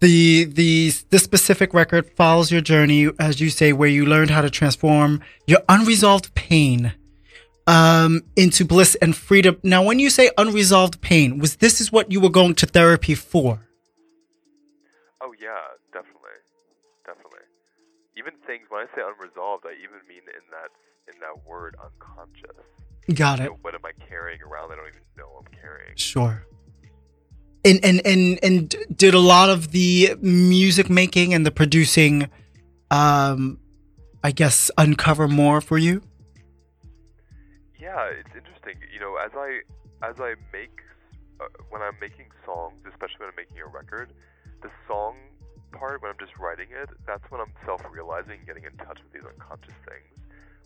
the 0.00 0.44
the 0.44 0.92
this 1.10 1.22
specific 1.22 1.74
record 1.74 2.08
follows 2.16 2.50
your 2.50 2.60
journey 2.62 3.08
as 3.18 3.40
you 3.40 3.50
say 3.50 3.72
where 3.72 3.88
you 3.88 4.06
learned 4.06 4.30
how 4.30 4.40
to 4.40 4.50
transform 4.50 5.20
your 5.46 5.60
unresolved 5.68 6.34
pain 6.34 6.92
um 7.66 8.22
into 8.36 8.64
bliss 8.64 8.94
and 9.02 9.14
freedom 9.14 9.58
now 9.62 9.82
when 9.82 9.98
you 9.98 10.08
say 10.08 10.30
unresolved 10.38 11.00
pain 11.02 11.38
was 11.38 11.56
this 11.56 11.80
is 11.80 11.92
what 11.92 12.10
you 12.10 12.18
were 12.20 12.30
going 12.30 12.54
to 12.54 12.66
therapy 12.66 13.14
for 13.14 13.60
Oh 15.22 15.34
yeah. 15.38 15.58
Even 18.20 18.34
things 18.46 18.66
when 18.68 18.82
I 18.82 18.86
say 18.94 19.00
unresolved, 19.00 19.64
I 19.66 19.72
even 19.80 20.04
mean 20.06 20.20
in 20.28 20.44
that 20.52 20.70
in 21.08 21.18
that 21.20 21.48
word 21.48 21.74
unconscious. 21.82 22.66
got 23.14 23.40
it 23.40 23.50
what 23.62 23.74
am 23.74 23.80
I 23.82 23.92
carrying 24.06 24.42
around? 24.42 24.72
I 24.72 24.76
don't 24.76 24.88
even 24.88 25.00
know 25.16 25.24
I'm 25.38 25.50
carrying. 25.58 25.96
Sure. 25.96 26.44
And 27.64 27.82
and 27.82 28.04
and 28.04 28.38
and 28.42 28.76
did 28.94 29.14
a 29.14 29.18
lot 29.18 29.48
of 29.48 29.72
the 29.72 30.16
music 30.20 30.90
making 30.90 31.32
and 31.32 31.46
the 31.46 31.50
producing, 31.50 32.28
um, 32.90 33.58
I 34.22 34.32
guess, 34.32 34.70
uncover 34.76 35.26
more 35.26 35.62
for 35.62 35.78
you. 35.78 36.02
Yeah, 37.80 38.04
it's 38.04 38.34
interesting. 38.36 38.76
You 38.92 39.00
know, 39.00 39.16
as 39.16 39.30
I 39.34 39.60
as 40.02 40.20
I 40.20 40.34
make 40.52 40.80
uh, 41.40 41.46
when 41.70 41.80
I'm 41.80 41.96
making 42.02 42.26
songs, 42.44 42.76
especially 42.86 43.20
when 43.20 43.28
I'm 43.30 43.36
making 43.36 43.58
a 43.58 43.66
record, 43.66 44.12
the 44.62 44.70
song 44.86 45.16
part 45.72 46.02
when 46.02 46.10
I'm 46.10 46.18
just 46.18 46.36
writing 46.38 46.68
it, 46.70 46.90
that's 47.06 47.24
when 47.30 47.40
I'm 47.40 47.52
self-realizing, 47.64 48.40
getting 48.46 48.64
in 48.64 48.74
touch 48.78 48.98
with 49.02 49.12
these 49.12 49.24
unconscious 49.26 49.74
things. 49.88 50.06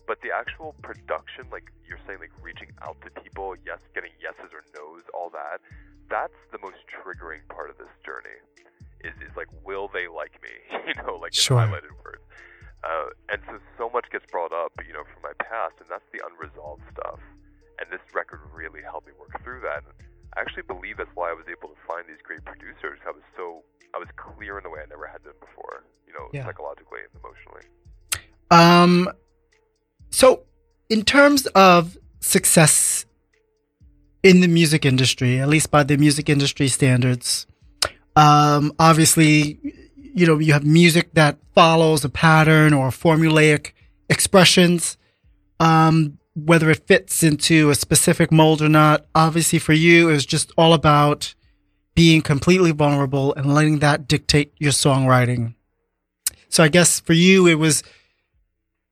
But 0.07 0.21
the 0.21 0.29
actual 0.29 0.75
production, 0.83 1.49
like 1.51 1.71
you're 1.87 2.01
saying, 2.05 2.19
like 2.19 2.33
reaching 2.41 2.69
out 2.85 2.97
to 3.01 3.09
people, 3.21 3.55
yes, 3.65 3.79
getting 3.93 4.11
yeses 4.21 4.53
or 4.53 4.61
nos, 4.77 5.01
all 5.13 5.29
that, 5.33 5.61
that's 6.09 6.37
the 6.51 6.59
most 6.61 6.77
triggering 6.85 7.41
part 7.49 7.69
of 7.69 7.77
this 7.77 7.89
journey. 8.05 8.37
Is 9.01 9.13
is 9.21 9.33
like, 9.35 9.49
will 9.65 9.89
they 9.89 10.07
like 10.07 10.37
me? 10.41 10.53
you 10.87 10.93
know, 11.01 11.15
like 11.17 11.33
Sure. 11.33 11.57
in 11.61 11.69
highlighted 11.69 11.93
words. 12.03 12.21
Uh, 12.85 13.09
and 13.29 13.41
so 13.49 13.57
so 13.77 13.89
much 13.89 14.05
gets 14.11 14.25
brought 14.29 14.53
up, 14.53 14.73
you 14.85 14.93
know, 14.93 15.03
from 15.09 15.21
my 15.25 15.33
past, 15.41 15.73
and 15.81 15.89
that's 15.89 16.05
the 16.13 16.21
unresolved 16.21 16.83
stuff. 16.93 17.19
And 17.81 17.89
this 17.91 18.01
record 18.13 18.39
really 18.53 18.81
helped 18.81 19.07
me 19.07 19.13
work 19.19 19.33
through 19.43 19.61
that. 19.61 19.81
I 20.37 20.41
actually 20.41 20.63
believe 20.63 20.97
that's 20.97 21.09
why 21.15 21.29
I 21.29 21.33
was 21.33 21.45
able 21.49 21.69
to 21.69 21.79
find 21.87 22.03
these 22.07 22.21
great 22.23 22.43
producers. 22.45 22.99
I 23.07 23.11
was 23.11 23.23
so 23.37 23.63
I 23.93 23.97
was 23.97 24.09
clear 24.17 24.57
in 24.57 24.63
the 24.63 24.69
way 24.69 24.79
I 24.83 24.87
never 24.89 25.07
had 25.07 25.23
been 25.23 25.33
before, 25.39 25.85
you 26.05 26.13
know, 26.13 26.27
Yeah. 26.33 26.45
psychologically 26.45 26.99
and 26.99 27.21
emotionally. 27.23 27.63
Um, 28.51 29.09
so 30.09 30.43
in 30.89 31.03
terms 31.03 31.45
of 31.47 31.97
success 32.19 33.05
in 34.21 34.41
the 34.41 34.47
music 34.47 34.85
industry, 34.85 35.39
at 35.39 35.47
least 35.47 35.71
by 35.71 35.83
the 35.83 35.97
music 35.97 36.29
industry 36.29 36.67
standards, 36.67 37.47
um, 38.17 38.73
obviously, 38.79 39.59
you 39.95 40.25
know, 40.27 40.39
you 40.39 40.51
have 40.53 40.65
music 40.65 41.13
that 41.13 41.37
follows 41.53 42.03
a 42.03 42.09
pattern 42.09 42.73
or 42.73 42.89
formulaic 42.89 43.71
expressions. 44.09 44.97
Um, 45.59 46.17
whether 46.35 46.69
it 46.69 46.85
fits 46.85 47.23
into 47.23 47.69
a 47.69 47.75
specific 47.75 48.31
mold 48.31 48.61
or 48.61 48.69
not, 48.69 49.05
obviously 49.15 49.57
for 49.57 49.73
you, 49.73 50.09
it 50.09 50.13
was 50.13 50.25
just 50.25 50.51
all 50.57 50.73
about 50.73 51.33
being 51.95 52.21
completely 52.21 52.71
vulnerable 52.71 53.33
and 53.35 53.53
letting 53.53 53.79
that 53.79 54.07
dictate 54.07 54.53
your 54.57 54.73
songwriting. 54.73 55.55
So 56.49 56.63
I 56.63 56.67
guess 56.67 56.99
for 56.99 57.13
you, 57.13 57.47
it 57.47 57.55
was 57.55 57.83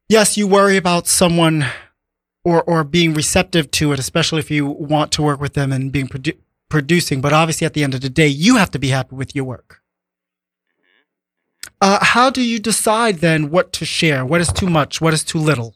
yes, 0.10 0.38
you 0.38 0.48
worry 0.48 0.78
about 0.78 1.08
someone 1.08 1.66
or 2.44 2.64
or 2.64 2.84
being 2.84 3.14
receptive 3.14 3.72
to 3.72 3.92
it, 3.92 4.00
especially 4.00 4.40
if 4.40 4.52
you 4.52 4.66
want 4.66 5.12
to 5.14 5.22
work 5.22 5.40
with 5.40 5.54
them 5.54 5.72
and 5.72 5.92
being 5.92 6.08
produ- 6.08 6.38
producing. 6.70 7.22
But 7.22 7.34
obviously, 7.34 7.66
at 7.66 7.74
the 7.74 7.84
end 7.84 7.94
of 7.94 8.02
the 8.02 8.10
day, 8.10 8.28
you 8.28 8.58
have 8.58 8.72
to 8.72 8.80
be 8.80 8.90
happy 8.90 9.16
with 9.16 9.36
your 9.36 9.46
work. 9.46 9.82
Uh, 11.82 12.04
how 12.04 12.30
do 12.30 12.42
you 12.42 12.60
decide 12.60 13.18
then 13.18 13.50
what 13.50 13.74
to 13.74 13.86
share? 13.86 14.26
What 14.26 14.40
is 14.42 14.52
too 14.52 14.70
much? 14.70 15.02
What 15.02 15.14
is 15.14 15.24
too 15.24 15.40
little? 15.40 15.76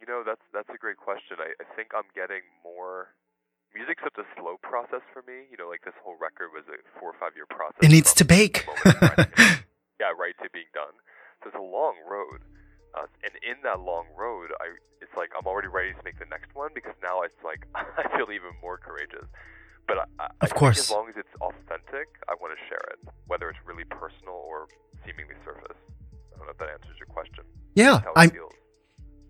You 0.00 0.06
know, 0.06 0.22
that's 0.24 0.42
that's 0.52 0.67
a 0.78 0.80
great 0.80 0.96
question. 0.96 1.36
I, 1.42 1.52
I 1.58 1.66
think 1.74 1.90
I'm 1.94 2.06
getting 2.14 2.46
more. 2.62 3.14
Music's 3.74 4.00
such 4.02 4.16
a 4.16 4.26
slow 4.38 4.56
process 4.62 5.02
for 5.12 5.20
me. 5.26 5.50
You 5.50 5.58
know, 5.58 5.68
like 5.68 5.82
this 5.84 5.94
whole 6.02 6.16
record 6.16 6.54
was 6.54 6.64
a 6.70 6.78
four 6.98 7.10
or 7.12 7.18
five 7.20 7.34
year 7.36 7.46
process. 7.50 7.82
It 7.82 7.90
needs 7.92 8.14
to 8.14 8.24
bake. 8.24 8.64
the 8.64 8.94
moment 8.94 9.02
of 9.02 9.02
writing 9.02 9.34
it. 9.36 9.58
yeah, 10.00 10.12
right 10.16 10.36
to 10.42 10.48
being 10.54 10.70
done. 10.72 10.94
So 11.42 11.50
it's 11.52 11.58
a 11.58 11.62
long 11.62 11.94
road, 12.08 12.42
uh, 12.96 13.06
and 13.22 13.34
in 13.46 13.62
that 13.62 13.78
long 13.82 14.06
road, 14.16 14.50
I 14.58 14.74
it's 15.02 15.14
like 15.14 15.30
I'm 15.36 15.46
already 15.46 15.68
ready 15.68 15.92
to 15.94 16.02
make 16.02 16.18
the 16.18 16.26
next 16.30 16.50
one 16.54 16.70
because 16.74 16.94
now 17.02 17.22
it's 17.22 17.38
like 17.44 17.66
I 17.74 18.06
feel 18.16 18.30
even 18.32 18.54
more 18.62 18.78
courageous. 18.78 19.26
But 19.86 19.98
I, 19.98 20.04
I, 20.18 20.26
I 20.26 20.44
Of 20.46 20.50
think 20.52 20.58
course. 20.58 20.78
as 20.80 20.90
long 20.90 21.08
as 21.08 21.16
it's 21.16 21.32
authentic, 21.40 22.08
I 22.28 22.34
want 22.40 22.52
to 22.56 22.60
share 22.68 22.82
it, 22.92 22.98
whether 23.26 23.48
it's 23.48 23.60
really 23.64 23.84
personal 23.88 24.36
or 24.36 24.68
seemingly 25.06 25.36
surface. 25.44 25.76
I 26.12 26.36
don't 26.36 26.46
know 26.46 26.52
if 26.52 26.58
that 26.58 26.68
answers 26.72 26.96
your 27.00 27.08
question. 27.08 27.44
Yeah, 27.74 27.92
That's 28.00 28.04
how 28.04 28.12
it 28.12 28.18
I 28.18 28.28
feels. 28.28 28.52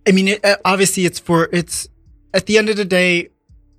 I 0.08 0.12
mean, 0.12 0.28
it, 0.28 0.44
uh, 0.44 0.56
obviously, 0.64 1.04
it's 1.04 1.18
for 1.18 1.50
it's 1.52 1.86
at 2.32 2.46
the 2.46 2.56
end 2.56 2.70
of 2.70 2.76
the 2.76 2.84
day, 2.86 3.28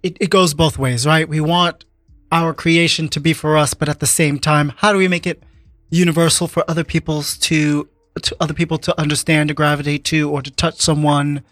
it, 0.04 0.16
it 0.22 0.30
goes 0.30 0.54
both 0.54 0.78
ways, 0.78 1.08
right? 1.08 1.28
We 1.28 1.42
want 1.42 1.86
our 2.32 2.54
creation 2.54 3.10
to 3.10 3.20
be 3.20 3.34
for 3.34 3.58
us, 3.58 3.74
but 3.74 3.90
at 3.90 4.00
the 4.00 4.06
same 4.06 4.38
time, 4.38 4.74
how 4.78 4.94
do 4.94 5.00
we 5.00 5.08
make 5.08 5.26
it 5.26 5.42
universal 5.90 6.48
for 6.48 6.64
other 6.70 6.84
people's 6.84 7.36
to 7.40 7.90
to 8.22 8.36
other 8.40 8.54
people 8.54 8.78
to 8.78 9.00
understand, 9.00 9.48
to 9.48 9.56
gravitate 9.56 10.04
to, 10.06 10.30
or 10.30 10.44
to 10.44 10.52
touch 10.52 10.80
someone? 10.80 11.44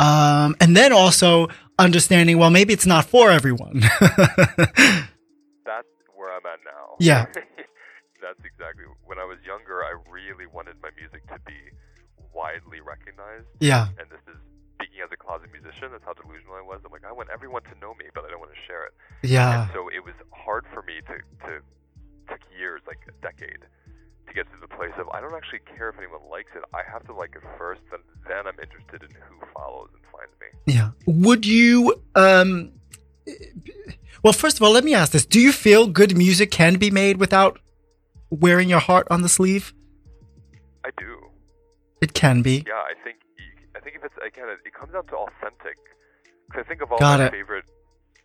Um, 0.00 0.56
and 0.60 0.76
then 0.76 0.92
also 0.92 1.48
understanding, 1.78 2.36
well, 2.36 2.50
maybe 2.50 2.72
it's 2.72 2.86
not 2.86 3.04
for 3.04 3.30
everyone. 3.30 3.80
That's 4.00 5.86
where 6.16 6.32
I'm 6.32 6.46
at 6.46 6.60
now. 6.64 6.96
Yeah. 6.98 7.26
That's 8.20 8.40
exactly. 8.44 8.84
When 9.04 9.18
I 9.18 9.24
was 9.24 9.38
younger, 9.46 9.84
I 9.84 9.94
really 10.10 10.46
wanted 10.46 10.74
my 10.82 10.90
music 10.98 11.26
to 11.28 11.38
be 11.46 11.54
widely 12.36 12.80
recognized. 12.84 13.48
yeah, 13.60 13.88
And 13.98 14.06
this 14.12 14.20
is 14.28 14.36
speaking 14.76 15.00
as 15.02 15.10
a 15.10 15.16
closet 15.16 15.48
musician. 15.56 15.88
That's 15.92 16.04
how 16.04 16.12
delusional 16.12 16.54
I 16.60 16.64
was. 16.70 16.80
I'm 16.84 16.92
like, 16.92 17.04
I 17.08 17.12
want 17.12 17.28
everyone 17.32 17.62
to 17.72 17.74
know 17.80 17.94
me, 17.96 18.06
but 18.14 18.24
I 18.24 18.30
don't 18.30 18.40
want 18.44 18.52
to 18.52 18.62
share 18.68 18.84
it. 18.88 18.92
yeah, 19.24 19.62
And 19.64 19.70
so 19.72 19.88
it 19.88 20.04
was 20.04 20.14
hard 20.32 20.64
for 20.72 20.82
me 20.82 21.00
to 21.08 21.14
to 21.48 21.52
took 22.28 22.42
years, 22.58 22.82
like 22.86 23.00
a 23.08 23.14
decade, 23.24 23.62
to 24.28 24.30
get 24.34 24.44
to 24.52 24.58
the 24.60 24.68
place 24.68 24.92
of 25.00 25.08
I 25.16 25.20
don't 25.22 25.34
actually 25.34 25.60
care 25.76 25.88
if 25.88 25.96
anyone 25.98 26.20
likes 26.30 26.50
it. 26.54 26.62
I 26.74 26.82
have 26.92 27.02
to 27.06 27.14
like 27.14 27.32
it 27.36 27.42
first, 27.56 27.82
and 27.92 28.02
then 28.28 28.46
I'm 28.46 28.58
interested 28.60 29.00
in 29.06 29.10
who 29.28 29.36
follows 29.54 29.88
and 29.96 30.02
finds 30.14 30.34
me. 30.42 30.48
yeah. 30.76 30.90
Would 31.06 31.46
you? 31.46 32.02
Um, 32.14 32.72
well, 34.22 34.32
first 34.32 34.56
of 34.58 34.62
all, 34.62 34.72
let 34.72 34.84
me 34.84 34.94
ask 34.94 35.12
this: 35.12 35.24
Do 35.26 35.40
you 35.40 35.52
feel 35.52 35.86
good 35.86 36.16
music 36.16 36.50
can 36.50 36.74
be 36.76 36.90
made 36.90 37.16
without 37.18 37.58
wearing 38.30 38.68
your 38.68 38.80
heart 38.80 39.06
on 39.10 39.22
the 39.22 39.28
sleeve? 39.28 39.72
I 40.84 40.90
do. 40.98 41.25
It 42.06 42.12
can 42.14 42.36
be. 42.48 42.56
Yeah, 42.72 42.82
I 42.92 42.94
think 43.04 43.16
I 43.76 43.80
think 43.82 43.92
if 43.98 44.02
it's 44.08 44.18
again, 44.30 44.48
it, 44.54 44.60
it 44.68 44.74
comes 44.78 44.92
down 44.94 45.06
to 45.12 45.16
authentic. 45.26 45.76
Because 46.46 46.62
I 46.64 46.68
think 46.70 46.80
of 46.82 46.92
all 46.92 46.98
Got 46.98 47.18
my 47.18 47.26
it. 47.26 47.32
favorite 47.32 47.64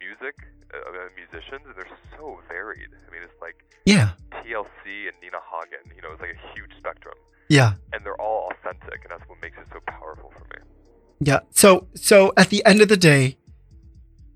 music 0.06 0.36
uh, 0.74 0.78
uh, 0.78 1.10
musicians, 1.22 1.64
and 1.68 1.74
they're 1.78 1.98
so 2.18 2.40
varied. 2.48 2.92
I 2.94 3.08
mean, 3.12 3.24
it's 3.28 3.40
like 3.42 3.58
Yeah, 3.94 4.10
TLC 4.38 4.86
and 5.10 5.16
Nina 5.24 5.42
Hagen. 5.50 5.84
You 5.96 6.02
know, 6.04 6.12
it's 6.14 6.22
like 6.22 6.36
a 6.38 6.42
huge 6.54 6.74
spectrum, 6.78 7.18
yeah, 7.50 7.74
and 7.94 8.00
they're 8.06 8.22
all 8.22 8.52
authentic, 8.54 9.00
and 9.04 9.10
that's 9.14 9.28
what 9.30 9.38
makes 9.42 9.58
it 9.58 9.66
so 9.74 9.80
powerful 9.88 10.30
for 10.38 10.46
me. 10.54 10.60
yeah. 11.20 11.40
So, 11.62 11.88
so 11.96 12.32
at 12.38 12.50
the 12.54 12.64
end 12.66 12.80
of 12.82 12.90
the 12.90 12.98
day, 12.98 13.38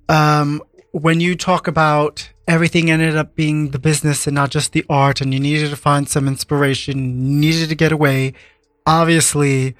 um, 0.10 0.62
when 0.92 1.20
you 1.20 1.36
talk 1.36 1.68
about 1.68 2.30
everything 2.48 2.92
ended 2.92 3.16
up 3.16 3.36
being 3.36 3.72
the 3.72 3.80
business 3.80 4.28
and 4.28 4.36
not 4.36 4.50
just 4.52 4.72
the 4.74 4.86
art, 4.90 5.22
and 5.22 5.34
you 5.34 5.40
needed 5.40 5.70
to 5.70 5.76
find 5.76 6.08
some 6.10 6.28
inspiration, 6.28 7.40
needed 7.40 7.70
to 7.70 7.76
get 7.76 7.92
away, 7.92 8.34
obviously 8.86 9.76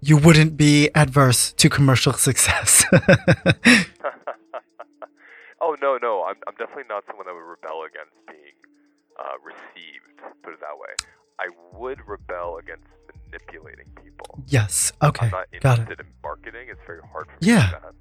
you 0.00 0.16
wouldn't 0.16 0.56
be 0.56 0.88
adverse 0.94 1.52
to 1.52 1.68
commercial 1.68 2.12
success. 2.12 2.84
oh 5.60 5.76
no, 5.82 5.98
no, 6.00 6.24
I'm 6.24 6.36
I'm 6.46 6.54
definitely 6.58 6.84
not 6.88 7.04
someone 7.06 7.26
that 7.26 7.34
would 7.34 7.40
rebel 7.40 7.84
against 7.84 8.14
being 8.26 8.54
uh, 9.18 9.36
received. 9.44 10.20
Put 10.42 10.54
it 10.54 10.60
that 10.60 10.78
way. 10.78 10.94
I 11.38 11.48
would 11.78 11.98
rebel 12.06 12.58
against 12.58 12.84
manipulating 13.30 13.86
people. 14.02 14.42
Yes. 14.46 14.92
Okay. 15.02 15.26
I'm 15.26 15.32
not 15.32 15.46
Got 15.60 15.78
interested 15.78 16.00
it. 16.00 16.06
in 16.06 16.12
marketing. 16.22 16.66
It's 16.70 16.80
very 16.86 17.00
hard 17.12 17.26
for 17.26 17.32
Yeah. 17.40 17.56
me 17.56 17.62
to 17.62 17.68
do 17.68 17.72
that. 17.82 17.94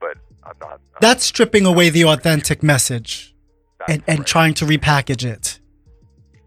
But 0.00 0.16
I'm 0.44 0.56
not. 0.60 0.72
I'm 0.72 0.78
That's 1.00 1.24
stripping 1.24 1.64
away 1.66 1.88
the 1.90 2.04
authentic 2.04 2.62
message 2.62 3.34
that's 3.78 3.92
and, 3.92 4.02
and 4.06 4.18
right. 4.20 4.26
trying 4.26 4.54
to 4.54 4.64
repackage 4.66 5.24
it. 5.24 5.60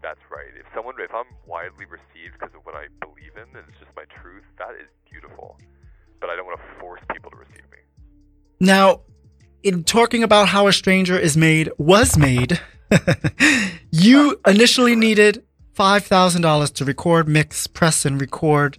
That's 0.02 0.20
right. 0.30 0.46
If 0.58 0.66
someone, 0.74 0.94
if 0.98 1.12
I'm 1.14 1.24
widely 1.46 1.86
received 1.86 2.34
because 2.38 2.54
of 2.54 2.64
what 2.64 2.74
I 2.76 2.86
believe 3.00 3.25
and 3.38 3.64
it's 3.68 3.78
just 3.78 3.90
my 3.96 4.04
truth, 4.20 4.44
that 4.58 4.74
is 4.80 4.88
beautiful. 5.10 5.58
But 6.20 6.30
I 6.30 6.36
don't 6.36 6.46
want 6.46 6.58
to 6.60 6.80
force 6.80 7.00
people 7.12 7.30
to 7.30 7.36
receive 7.36 7.64
me. 7.70 7.78
Now, 8.60 9.02
in 9.62 9.84
talking 9.84 10.22
about 10.22 10.48
how 10.48 10.66
a 10.66 10.72
stranger 10.72 11.18
is 11.18 11.36
made, 11.36 11.70
was 11.78 12.16
made, 12.16 12.60
you 13.90 14.40
initially 14.46 14.96
needed 14.96 15.44
$5,000 15.74 16.72
to 16.74 16.84
record, 16.84 17.28
mix, 17.28 17.66
press, 17.66 18.04
and 18.04 18.20
record. 18.20 18.78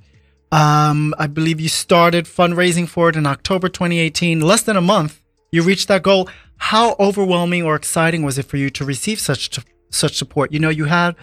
Um, 0.52 1.14
I 1.20 1.28
believe 1.28 1.60
you 1.60 1.70
started 1.70 2.26
fundraising 2.26 2.88
for 2.88 3.10
it 3.10 3.16
in 3.16 3.26
October 3.28 3.70
2018. 3.70 4.42
Less 4.42 4.64
than 4.64 4.78
a 4.78 4.82
month, 4.82 5.22
you 5.52 5.62
reached 5.62 5.90
that 5.90 6.04
goal. 6.04 6.30
How 6.58 6.96
overwhelming 7.00 7.64
or 7.64 7.76
exciting 7.76 8.24
was 8.24 8.38
it 8.38 8.46
for 8.46 8.58
you 8.58 8.70
to 8.72 8.86
receive 8.86 9.20
such 9.20 9.60
such 9.90 10.18
support? 10.18 10.52
You 10.52 10.60
know, 10.60 10.70
you 10.70 10.86
had 10.86 11.16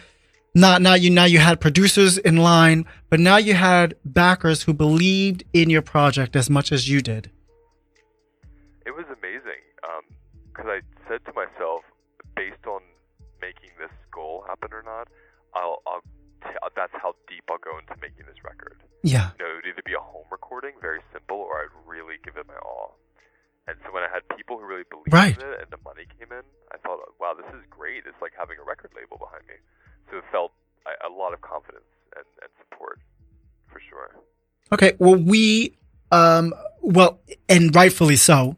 not 0.54 0.82
not 0.82 1.00
you 1.00 1.10
now 1.10 1.24
you 1.24 1.38
had 1.38 1.60
producers 1.60 2.18
in 2.18 2.36
line, 2.36 2.86
but 3.10 3.20
now 3.20 3.36
you 3.36 3.54
had 3.54 3.94
backers 4.04 4.62
who 4.62 4.72
believed 4.72 5.44
in 5.52 5.70
your 5.70 5.82
project 5.82 6.36
as 6.36 6.48
much 6.48 6.70
as 6.72 6.88
you 6.88 7.00
did. 7.00 7.30
It 8.86 8.92
was 8.94 9.06
amazing 9.06 9.62
um, 9.82 10.04
because 10.48 10.66
I 10.68 10.80
said 11.08 11.24
to 11.26 11.32
myself, 11.32 11.82
based 12.36 12.64
on 12.66 12.80
making 13.40 13.70
this 13.78 13.90
goal 14.12 14.44
happen 14.46 14.70
or 14.72 14.82
not, 14.82 15.08
I'll, 15.54 15.82
I'll 15.86 16.02
t- 16.44 16.56
that's 16.76 16.92
how 17.00 17.14
deep 17.28 17.44
I'll 17.50 17.58
go 17.58 17.78
into 17.78 17.94
making 18.00 18.26
this 18.26 18.38
record. 18.44 18.76
Yeah. 19.02 19.30
You 19.38 19.44
know, 19.44 19.50
it 19.52 19.54
would 19.64 19.68
either 19.74 19.84
be 19.84 19.94
a 19.94 20.00
home 20.04 20.24
recording, 20.30 20.72
very 20.80 21.00
simple, 21.12 21.36
or 21.36 21.60
I'd 21.60 21.72
really 21.86 22.16
give 22.24 22.36
it 22.36 22.46
my 22.46 22.56
all. 22.64 22.96
And 23.66 23.76
so 23.84 23.92
when 23.92 24.02
I 24.04 24.08
had 24.12 24.20
people 24.36 24.60
who 24.60 24.64
really 24.68 24.84
believed 24.88 25.12
Right. 25.12 25.32
in 25.36 25.44
it 25.48 25.60
and 25.64 25.70
the 25.72 25.80
money 25.84 26.04
came 26.20 26.28
in, 26.32 26.44
I 26.72 26.76
thought, 26.84 27.00
wow, 27.20 27.32
this 27.32 27.48
is 27.56 27.64
great. 27.72 28.04
It's 28.04 28.20
like 28.20 28.32
having 28.36 28.56
a 28.60 28.64
record 28.64 28.92
label 28.92 29.16
behind 29.16 29.44
me. 29.48 29.56
So 30.10 30.18
it 30.18 30.24
felt 30.30 30.52
a, 30.86 31.08
a 31.08 31.10
lot 31.10 31.32
of 31.32 31.40
confidence 31.40 31.84
and, 32.16 32.24
and 32.42 32.50
support, 32.58 33.00
for 33.70 33.80
sure. 33.88 34.14
Okay. 34.72 34.92
Well, 34.98 35.16
we, 35.16 35.76
um, 36.10 36.54
well, 36.80 37.20
and 37.48 37.74
rightfully 37.74 38.16
so. 38.16 38.56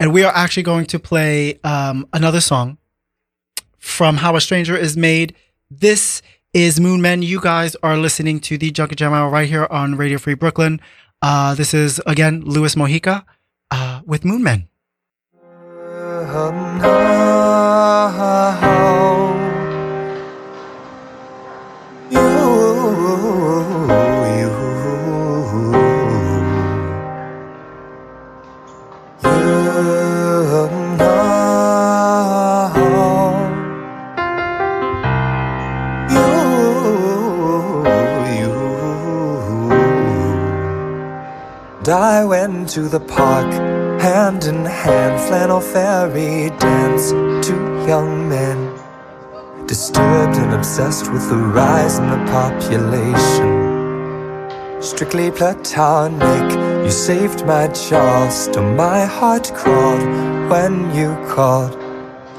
And 0.00 0.12
we 0.12 0.24
are 0.24 0.32
actually 0.34 0.62
going 0.62 0.86
to 0.86 0.98
play 0.98 1.60
um, 1.62 2.08
another 2.12 2.40
song 2.40 2.78
from 3.78 4.16
How 4.16 4.34
a 4.34 4.40
Stranger 4.40 4.76
is 4.76 4.96
Made. 4.96 5.34
This 5.70 6.22
is 6.52 6.80
Moon 6.80 7.02
Men. 7.02 7.22
You 7.22 7.40
guys 7.40 7.76
are 7.82 7.96
listening 7.96 8.40
to 8.40 8.56
the 8.56 8.70
Junk 8.70 8.92
and 8.92 8.98
Jam 8.98 9.12
Hour 9.12 9.28
right 9.30 9.48
here 9.48 9.66
on 9.70 9.96
Radio 9.96 10.18
Free 10.18 10.34
Brooklyn. 10.34 10.80
Uh, 11.20 11.54
this 11.54 11.74
is, 11.74 12.00
again, 12.06 12.40
Louis 12.40 12.74
Mojica 12.74 13.24
uh, 13.70 14.00
with 14.04 14.24
Moon 14.24 14.42
Men. 14.42 14.68
I 41.88 42.24
went 42.24 42.68
to 42.70 42.88
the 42.88 42.98
park, 42.98 43.52
hand 44.00 44.44
in 44.44 44.64
hand, 44.64 45.20
flannel 45.28 45.60
fairy 45.60 46.50
dance. 46.58 47.10
Two 47.46 47.86
young 47.86 48.28
men, 48.28 48.75
disturbed 49.66 50.36
and 50.38 50.52
obsessed 50.52 51.10
with 51.12 51.28
the 51.28 51.36
rise 51.36 51.98
in 51.98 52.08
the 52.08 52.24
population. 52.30 53.66
Strictly 54.80 55.30
platonic, 55.30 56.52
you 56.84 56.90
saved 56.90 57.44
my 57.46 57.66
jaw, 57.68 58.28
still 58.28 58.62
my 58.74 59.04
heart 59.04 59.50
crawled 59.54 60.02
when 60.50 60.94
you 60.94 61.16
called. 61.28 61.76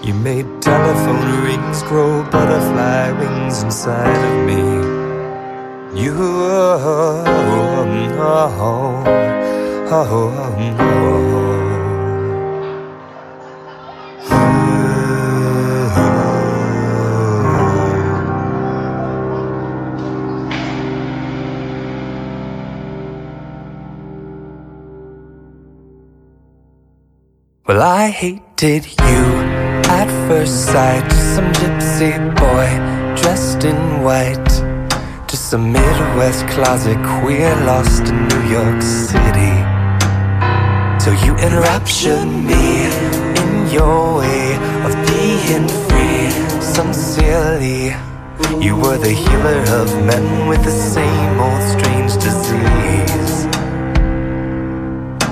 You 0.03 0.13
made 0.13 0.45
telephone 0.61 1.43
rings 1.43 1.81
grow 1.83 2.23
butterfly 2.31 3.11
wings 3.11 3.63
inside 3.63 4.23
of 4.29 4.45
me. 4.45 4.63
You, 6.01 6.13
oh, 6.13 7.23
oh, 7.25 7.85
oh, 8.19 9.03
oh, 9.89 11.46
Well, 27.67 27.81
I 27.81 28.11
hated 28.11 28.85
you 28.85 29.23
at 29.91 30.07
first 30.29 30.67
sight. 30.67 31.03
Just 31.09 31.35
some 31.35 31.51
gypsy 31.51 32.15
boy 32.39 32.69
dressed 33.21 33.65
in 33.65 33.75
white. 34.01 34.51
Just 35.27 35.51
a 35.51 35.57
Midwest 35.57 36.47
closet 36.47 36.95
queer 37.19 37.53
lost 37.65 38.07
in 38.07 38.25
New 38.29 38.43
York 38.47 38.81
City. 38.81 39.55
So 41.03 41.11
you 41.25 41.35
enraptured 41.43 42.29
me 42.49 42.87
in 43.41 43.69
your 43.69 44.19
way 44.19 44.55
of 44.87 44.93
being 45.11 45.67
free. 45.89 46.31
Sincerely, 46.61 47.91
you 48.63 48.77
were 48.77 48.97
the 48.97 49.11
healer 49.11 49.59
of 49.75 49.91
men 50.05 50.47
with 50.47 50.63
the 50.63 50.71
same 50.71 51.37
old 51.37 51.61
strange 51.63 52.13
disease. 52.13 53.43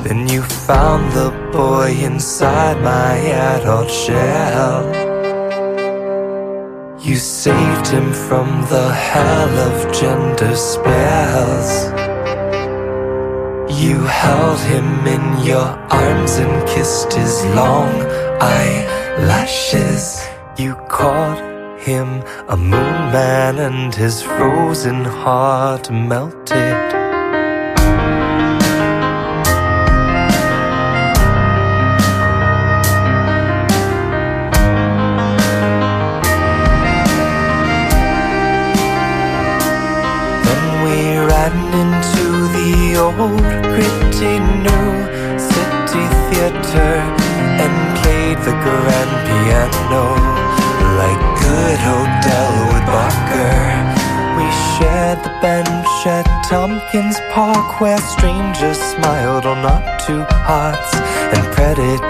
Then 0.03 0.27
you 0.27 0.41
found 0.41 1.13
the 1.13 1.44
boy 1.55 1.91
inside 2.01 2.81
my 2.81 3.15
adult 3.55 3.89
shell. 3.89 4.83
You 6.99 7.15
saved 7.15 7.87
him 7.87 8.11
from 8.11 8.47
the 8.73 8.91
hell 8.91 9.53
of 9.69 9.93
gender 9.93 10.55
spells. 10.55 11.71
You 13.81 13.99
held 14.23 14.59
him 14.59 15.07
in 15.07 15.45
your 15.45 15.69
arms 16.03 16.33
and 16.37 16.67
kissed 16.67 17.13
his 17.13 17.45
long 17.59 17.93
eyelashes. 18.41 20.03
You 20.57 20.75
called 20.89 21.39
him 21.79 22.23
a 22.49 22.57
moon 22.57 22.97
man, 23.15 23.59
and 23.59 23.93
his 23.93 24.21
frozen 24.21 25.05
heart 25.05 25.91
melted. 25.91 26.94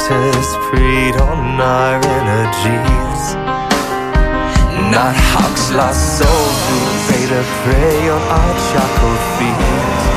Predators 0.08 0.56
preyed 0.70 1.16
on 1.16 1.60
our 1.60 1.96
energies. 1.96 3.34
Not 4.94 5.16
hawks 5.34 5.72
lost 5.72 6.20
souls 6.20 6.58
who 6.70 6.78
pray 7.08 7.26
to 7.34 7.42
prey 7.64 8.10
on 8.10 8.22
our 8.22 8.54
chocolate 8.70 9.26
feet. 9.38 10.15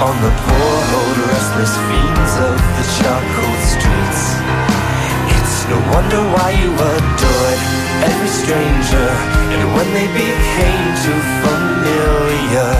On 0.00 0.16
the 0.24 0.32
poor 0.44 0.74
old 0.98 1.18
restless 1.28 1.74
fiends 1.86 2.34
of 2.48 2.56
the 2.76 2.86
charcoal 2.96 3.56
streets. 3.72 4.22
It's 5.36 5.56
no 5.68 5.78
wonder 5.92 6.22
why 6.34 6.50
you 6.60 6.70
adored 6.72 7.60
every 8.02 8.28
stranger, 8.28 9.08
and 9.52 9.62
when 9.74 9.88
they 9.92 10.08
became 10.08 10.86
too 11.04 11.20
familiar, 11.44 12.72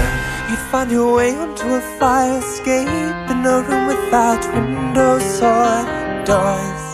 you'd 0.51 0.65
find 0.71 0.91
your 0.91 1.15
way 1.15 1.37
onto 1.37 1.67
a 1.75 1.81
fire 1.99 2.39
escape 2.39 2.89
in 3.31 3.47
a 3.47 3.61
room 3.69 3.87
without 3.87 4.43
windows 4.55 5.41
or 5.43 6.25
doors. 6.25 6.92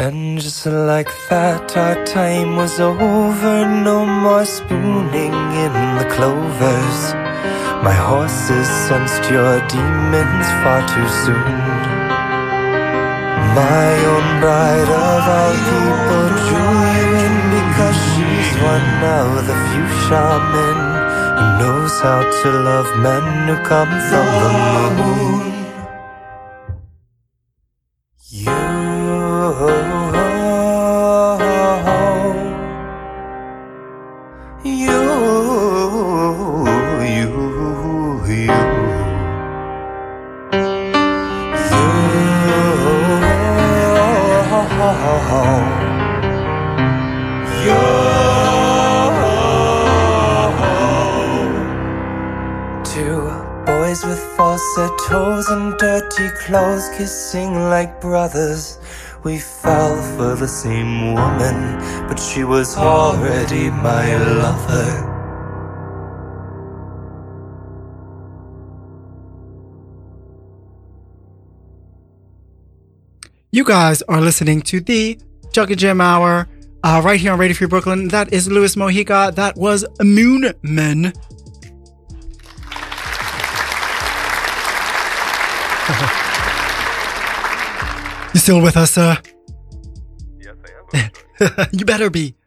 And 0.00 0.40
just 0.40 0.64
like 0.64 1.12
that, 1.28 1.76
our 1.76 2.06
time 2.06 2.56
was 2.56 2.80
over. 2.80 3.68
No 3.84 4.06
more 4.06 4.46
spooning 4.46 5.36
in 5.64 5.74
the 6.00 6.08
clovers. 6.08 7.00
My 7.84 7.92
horses 7.92 8.66
sensed 8.88 9.28
your 9.28 9.60
demons 9.68 10.48
far 10.64 10.80
too 10.88 11.08
soon. 11.20 11.52
My 13.52 13.92
own 14.12 14.26
bride 14.40 14.88
of 14.88 15.22
all 15.36 15.54
people 15.68 16.28
drew 16.48 16.76
you 16.96 17.08
in 17.20 17.36
because 17.60 17.98
she's 18.08 18.50
one 18.72 18.88
now, 19.04 19.28
the 19.44 19.56
few 19.68 19.86
shaman 20.08 20.80
who 21.36 21.46
knows 21.60 21.92
how 22.00 22.24
to 22.40 22.48
love 22.48 22.88
men 23.04 23.24
who 23.48 23.56
come 23.68 23.92
from 24.08 24.26
the 24.40 24.88
moon. 24.96 25.59
Kissing 56.96 57.54
like 57.54 58.00
brothers. 58.00 58.78
We 59.24 59.38
fell 59.38 59.96
for 60.16 60.34
the 60.34 60.48
same 60.48 61.14
woman, 61.14 61.78
but 62.08 62.18
she 62.18 62.44
was 62.44 62.76
already 62.76 63.70
my 63.70 64.16
lover. 64.16 65.10
You 73.52 73.64
guys 73.64 74.00
are 74.02 74.20
listening 74.20 74.62
to 74.62 74.80
the 74.80 75.18
and 75.56 75.78
Jam 75.78 76.00
Hour 76.00 76.48
uh, 76.84 77.02
right 77.04 77.20
here 77.20 77.32
on 77.32 77.38
Radio 77.38 77.56
Free 77.56 77.66
Brooklyn. 77.66 78.08
That 78.08 78.32
is 78.32 78.48
Luis 78.48 78.76
Mojica. 78.76 79.34
That 79.34 79.56
was 79.56 79.84
Moon 80.00 80.52
Men. 80.62 81.12
You 88.32 88.40
still 88.40 88.62
with 88.62 88.76
us, 88.76 88.92
sir? 88.92 89.18
Yes, 90.38 90.54
I 90.94 91.10
am. 91.44 91.68
you 91.72 91.84
better 91.84 92.10
be. 92.10 92.34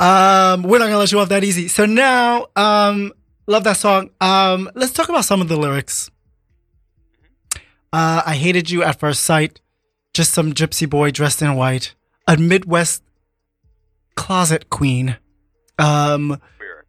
Um, 0.00 0.64
we're 0.64 0.80
not 0.80 0.86
gonna 0.86 0.98
let 0.98 1.12
you 1.12 1.20
off 1.20 1.28
that 1.28 1.44
easy. 1.44 1.68
So 1.68 1.86
now, 1.86 2.48
um, 2.56 3.12
love 3.46 3.62
that 3.62 3.76
song. 3.76 4.10
Um, 4.20 4.68
let's 4.74 4.92
talk 4.92 5.08
about 5.08 5.24
some 5.24 5.40
of 5.40 5.46
the 5.46 5.56
lyrics. 5.56 6.10
Uh, 7.92 8.20
I 8.26 8.34
hated 8.34 8.68
you 8.68 8.82
at 8.82 8.98
first 8.98 9.22
sight. 9.22 9.60
Just 10.12 10.32
some 10.34 10.54
gypsy 10.54 10.90
boy 10.90 11.12
dressed 11.12 11.40
in 11.40 11.54
white. 11.54 11.94
A 12.26 12.36
Midwest 12.36 13.04
closet 14.16 14.70
queen. 14.70 15.18
Um, 15.78 16.40
Queer. 16.58 16.84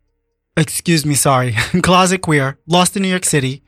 excuse 0.58 1.06
me, 1.06 1.14
sorry. 1.14 1.52
closet 1.84 2.24
queer. 2.24 2.58
Lost 2.66 2.96
in 2.96 3.04
New 3.04 3.10
York 3.10 3.26
City 3.26 3.63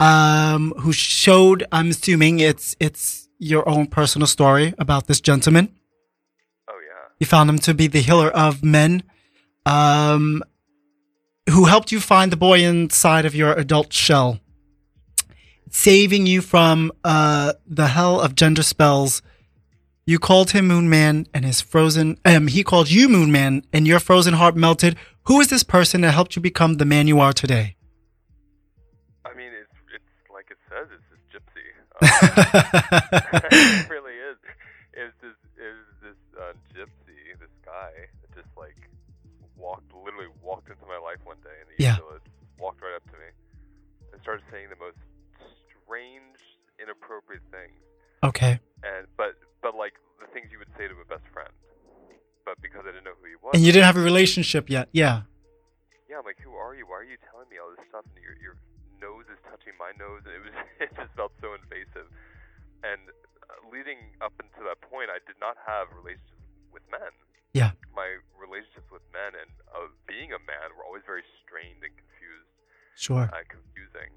um, 0.00 0.72
who 0.78 0.92
showed, 0.92 1.64
I'm 1.72 1.90
assuming 1.90 2.40
it's, 2.40 2.76
it's 2.80 3.28
your 3.38 3.68
own 3.68 3.86
personal 3.86 4.26
story 4.26 4.74
about 4.78 5.06
this 5.06 5.20
gentleman. 5.20 5.74
Oh 6.68 6.78
yeah. 6.82 7.14
You 7.18 7.26
found 7.26 7.50
him 7.50 7.58
to 7.60 7.74
be 7.74 7.86
the 7.86 8.00
healer 8.00 8.30
of 8.30 8.64
men, 8.64 9.02
um, 9.64 10.42
who 11.50 11.66
helped 11.66 11.92
you 11.92 12.00
find 12.00 12.32
the 12.32 12.36
boy 12.36 12.62
inside 12.62 13.24
of 13.24 13.34
your 13.34 13.52
adult 13.52 13.92
shell, 13.92 14.40
saving 15.70 16.26
you 16.26 16.40
from, 16.40 16.92
uh, 17.04 17.52
the 17.66 17.88
hell 17.88 18.20
of 18.20 18.34
gender 18.34 18.62
spells. 18.62 19.22
You 20.06 20.18
called 20.18 20.52
him 20.52 20.68
Moon 20.68 20.88
Man 20.88 21.26
and 21.34 21.44
his 21.44 21.60
frozen, 21.60 22.18
um, 22.24 22.46
he 22.46 22.62
called 22.62 22.90
you 22.90 23.08
Moon 23.08 23.32
Man 23.32 23.64
and 23.72 23.86
your 23.86 24.00
frozen 24.00 24.34
heart 24.34 24.56
melted. 24.56 24.96
Who 25.24 25.40
is 25.40 25.48
this 25.48 25.64
person 25.64 26.02
that 26.02 26.12
helped 26.12 26.36
you 26.36 26.42
become 26.42 26.74
the 26.74 26.84
man 26.84 27.08
you 27.08 27.18
are 27.18 27.32
today? 27.32 27.75
It 32.02 33.88
really 33.90 34.16
is. 34.16 34.36
Was 34.96 35.12
this, 35.20 35.36
was 35.56 35.98
this 36.02 36.20
uh, 36.36 36.52
gypsy, 36.72 37.36
this 37.38 37.52
guy 37.64 37.92
that 38.22 38.30
just 38.34 38.48
like 38.56 38.76
walked, 39.56 39.92
literally 39.92 40.28
walked 40.42 40.68
into 40.68 40.84
my 40.86 40.98
life 40.98 41.20
one 41.24 41.36
day 41.44 41.56
in 41.60 41.66
the 41.68 41.82
yeah. 41.82 41.96
village, 41.96 42.24
walked 42.58 42.80
right 42.82 42.96
up 42.96 43.04
to 43.12 43.16
me, 43.16 43.28
and 44.12 44.20
started 44.22 44.44
saying 44.50 44.68
the 44.70 44.80
most 44.80 44.96
strange, 45.84 46.40
inappropriate 46.80 47.42
things. 47.50 47.76
Okay. 48.24 48.60
And 48.82 49.06
but 49.16 49.36
but 49.62 49.76
like 49.76 49.94
the 50.20 50.26
things 50.32 50.48
you 50.50 50.58
would 50.58 50.72
say 50.78 50.88
to 50.88 50.94
a 50.94 51.04
best 51.04 51.28
friend, 51.32 51.52
but 52.44 52.60
because 52.60 52.82
I 52.84 52.92
didn't 52.92 53.04
know 53.04 53.16
who 53.20 53.28
he 53.28 53.36
was. 53.42 53.52
And 53.54 53.64
you 53.64 53.72
didn't 53.72 53.86
have 53.86 53.96
a 53.96 54.04
relationship 54.04 54.70
yet. 54.70 54.88
Yeah, 54.92 55.22
my 59.78 59.92
nose, 59.96 60.24
and 60.24 60.34
it 60.34 60.42
was 60.44 60.56
it 60.84 60.90
just 60.96 61.12
felt 61.14 61.32
so 61.40 61.54
invasive. 61.56 62.08
And 62.84 63.08
uh, 63.46 63.60
leading 63.70 64.16
up 64.20 64.34
until 64.40 64.68
that 64.68 64.80
point, 64.84 65.08
I 65.08 65.22
did 65.24 65.38
not 65.40 65.56
have 65.64 65.92
relationships 65.94 66.36
with 66.72 66.84
men. 66.92 67.12
Yeah. 67.56 67.72
My 67.96 68.20
relationships 68.36 68.92
with 68.92 69.04
men 69.16 69.32
and 69.32 69.48
uh, 69.72 69.88
being 70.04 70.36
a 70.36 70.42
man 70.44 70.76
were 70.76 70.84
always 70.84 71.06
very 71.08 71.24
strained 71.40 71.80
and 71.80 71.94
confused. 71.96 72.52
Sure. 73.00 73.24
And 73.32 73.48
confusing. 73.48 74.12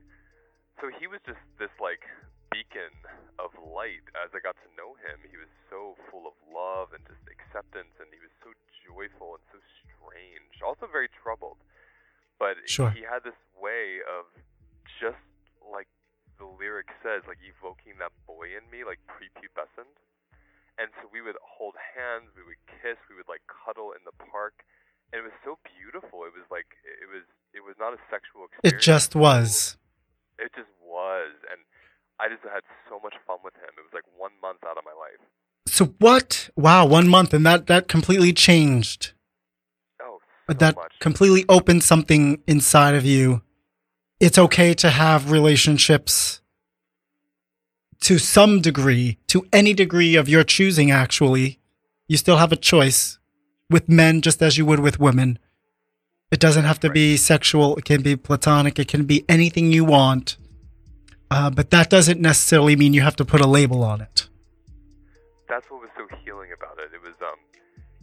So 0.83 0.91
he 0.91 1.07
was 1.07 1.23
just 1.23 1.39
this 1.55 1.71
like 1.79 2.03
beacon 2.51 2.91
of 3.37 3.55
light 3.59 4.03
as 4.17 4.31
I 4.35 4.43
got 4.43 4.59
to 4.59 4.69
know 4.75 4.97
him. 4.99 5.23
He 5.27 5.39
was 5.39 5.51
so 5.71 5.95
full 6.09 6.27
of 6.27 6.35
love 6.51 6.91
and 6.91 7.03
just 7.07 7.23
acceptance, 7.31 7.93
and 7.99 8.11
he 8.11 8.19
was 8.19 8.33
so 8.43 8.51
joyful 8.83 9.39
and 9.39 9.45
so 9.55 9.59
strange. 9.79 10.51
Also 10.59 10.89
very 10.89 11.07
troubled, 11.11 11.61
but 12.41 12.59
sure. 12.65 12.91
he 12.91 13.05
had 13.05 13.23
this 13.23 13.37
way 13.55 14.03
of 14.03 14.27
just 14.99 15.21
the 16.39 16.47
lyric 16.47 16.87
says, 17.03 17.27
like 17.27 17.43
evoking 17.43 17.99
that 17.99 18.15
boy 18.23 18.55
in 18.55 18.63
me, 18.71 18.87
like 18.87 19.03
prepubescent. 19.11 19.91
And 20.79 20.87
so 20.97 21.11
we 21.11 21.19
would 21.19 21.35
hold 21.43 21.75
hands, 21.75 22.31
we 22.39 22.47
would 22.47 22.63
kiss, 22.79 22.95
we 23.11 23.19
would 23.19 23.27
like 23.27 23.43
cuddle 23.51 23.91
in 23.91 23.99
the 24.07 24.15
park, 24.15 24.63
and 25.11 25.19
it 25.19 25.25
was 25.27 25.35
so 25.43 25.59
beautiful. 25.67 26.23
It 26.23 26.31
was 26.31 26.47
like 26.47 26.71
it 26.87 27.11
was 27.11 27.27
it 27.51 27.59
was 27.67 27.75
not 27.75 27.91
a 27.91 27.99
sexual 28.07 28.47
experience. 28.47 28.79
It 28.79 28.79
just 28.79 29.11
was. 29.11 29.75
It 30.39 30.55
just 30.55 30.71
was, 30.79 31.35
and 31.51 31.59
I 32.15 32.31
just 32.31 32.47
had 32.47 32.63
so 32.87 33.03
much 33.03 33.19
fun 33.27 33.43
with 33.43 33.59
him. 33.59 33.75
It 33.75 33.83
was 33.83 33.91
like 33.91 34.07
one 34.15 34.31
month 34.41 34.63
out 34.63 34.79
of 34.79 34.87
my 34.87 34.95
life. 34.95 35.19
So 35.67 35.91
what? 35.99 36.49
Wow, 36.55 36.87
one 36.87 37.11
month, 37.11 37.35
and 37.35 37.45
that 37.45 37.67
that 37.67 37.91
completely 37.91 38.31
changed. 38.31 39.11
Oh, 40.01 40.19
so 40.47 40.53
that 40.53 40.79
much. 40.79 40.95
completely 41.03 41.43
opened 41.49 41.83
something 41.83 42.39
inside 42.47 42.95
of 42.95 43.03
you 43.03 43.43
it's 44.19 44.37
okay 44.37 44.73
to 44.73 44.89
have 44.89 45.31
relationships 45.31 46.41
to 48.01 48.17
some 48.17 48.61
degree, 48.61 49.17
to 49.27 49.47
any 49.51 49.73
degree 49.73 50.15
of 50.15 50.29
your 50.29 50.43
choosing, 50.43 50.89
actually, 50.91 51.59
you 52.07 52.17
still 52.17 52.37
have 52.37 52.51
a 52.51 52.55
choice 52.55 53.19
with 53.69 53.89
men 53.89 54.21
just 54.21 54.41
as 54.41 54.57
you 54.57 54.65
would 54.65 54.79
with 54.79 54.99
women. 54.99 55.37
It 56.31 56.39
doesn't 56.39 56.65
have 56.65 56.79
to 56.81 56.89
be 56.89 57.17
sexual. 57.17 57.75
It 57.77 57.85
can 57.85 58.01
be 58.01 58.15
platonic. 58.15 58.79
It 58.79 58.87
can 58.87 59.05
be 59.05 59.25
anything 59.27 59.71
you 59.71 59.83
want. 59.83 60.37
Uh, 61.31 61.49
but 61.49 61.69
that 61.71 61.89
doesn't 61.89 62.19
necessarily 62.19 62.75
mean 62.75 62.93
you 62.93 63.01
have 63.01 63.15
to 63.17 63.25
put 63.25 63.41
a 63.41 63.47
label 63.47 63.83
on 63.83 64.01
it. 64.01 64.27
That's 65.47 65.69
what 65.69 65.81
was 65.81 65.89
so 65.97 66.07
healing 66.23 66.49
about 66.55 66.77
it. 66.79 66.93
It 66.93 67.01
was, 67.01 67.15
um, 67.21 67.37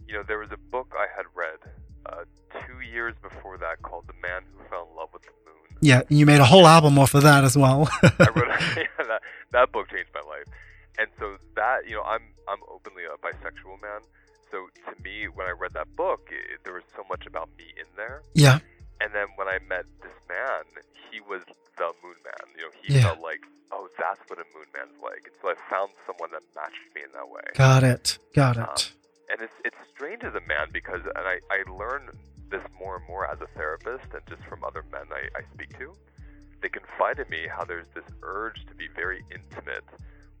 you 0.07 0.13
know, 0.13 0.23
there 0.27 0.39
was 0.39 0.49
a 0.51 0.57
book 0.71 0.93
I 0.97 1.07
had 1.15 1.25
read 1.35 1.59
uh, 2.05 2.23
two 2.65 2.81
years 2.81 3.15
before 3.21 3.57
that 3.57 3.81
called 3.81 4.05
"The 4.07 4.13
Man 4.21 4.43
Who 4.53 4.63
Fell 4.69 4.87
in 4.89 4.95
Love 4.95 5.09
with 5.13 5.23
the 5.23 5.29
Moon." 5.29 5.36
Yeah, 5.81 6.01
you 6.09 6.25
made 6.25 6.39
a 6.39 6.45
whole 6.45 6.65
album 6.67 6.97
off 6.99 7.13
of 7.13 7.23
that 7.23 7.43
as 7.43 7.57
well. 7.57 7.89
I 8.03 8.07
wrote 8.35 8.47
yeah, 8.77 9.05
that. 9.07 9.21
That 9.51 9.71
book 9.71 9.89
changed 9.89 10.09
my 10.13 10.21
life, 10.21 10.45
and 10.99 11.07
so 11.19 11.37
that 11.55 11.87
you 11.87 11.95
know, 11.95 12.03
I'm 12.03 12.21
I'm 12.47 12.59
openly 12.69 13.03
a 13.05 13.17
bisexual 13.17 13.81
man. 13.81 14.01
So 14.51 14.67
to 14.87 15.01
me, 15.03 15.25
when 15.33 15.45
I 15.47 15.51
read 15.51 15.73
that 15.73 15.93
book, 15.95 16.29
it, 16.31 16.59
there 16.63 16.73
was 16.73 16.83
so 16.95 17.03
much 17.09 17.25
about 17.27 17.49
me 17.57 17.65
in 17.77 17.85
there. 17.97 18.21
yeah, 18.33 18.59
And 19.01 19.11
then 19.13 19.27
when 19.35 19.47
I 19.49 19.59
met 19.67 19.83
this 20.01 20.15
man, 20.29 20.63
he 21.11 21.19
was 21.19 21.41
the 21.77 21.91
moon 22.01 22.15
man. 22.23 22.45
You 22.55 22.61
know, 22.63 22.71
he 22.81 22.93
Yeah. 22.95 23.01
felt 23.11 23.19
like, 23.19 23.41
oh, 23.73 23.89
that's 23.99 24.21
what 24.29 24.39
a 24.39 24.45
moon 24.55 24.65
man's 24.73 24.95
like. 25.03 25.23
And 25.27 25.35
so 25.41 25.49
I 25.49 25.55
found 25.69 25.91
someone 26.07 26.31
that 26.31 26.43
matched 26.55 26.79
me 26.95 27.01
in 27.03 27.11
that 27.11 27.27
way. 27.29 27.43
got 27.55 27.83
it, 27.83 28.17
got 28.33 28.55
Um, 28.57 28.63
it. 28.71 28.91
and 29.31 29.41
it's 29.41 29.53
it's 29.65 29.75
strange 29.93 30.23
as 30.23 30.33
a 30.33 30.41
man 30.47 30.67
because, 30.71 31.01
and 31.03 31.25
I 31.27 31.39
I 31.51 31.63
learn 31.69 32.09
this 32.49 32.61
more 32.79 32.97
and 32.97 33.07
more 33.07 33.29
as 33.29 33.39
a 33.41 33.47
therapist 33.57 34.05
and 34.13 34.21
just 34.29 34.43
from 34.49 34.63
other 34.63 34.83
men 34.91 35.03
I, 35.11 35.39
I 35.39 35.41
speak 35.53 35.77
to. 35.79 35.93
They 36.61 36.69
confide 36.69 37.19
in 37.19 37.29
me 37.29 37.47
how 37.49 37.65
there's 37.65 37.87
this 37.93 38.03
urge 38.23 38.65
to 38.67 38.73
be 38.75 38.87
very 38.95 39.23
intimate 39.31 39.83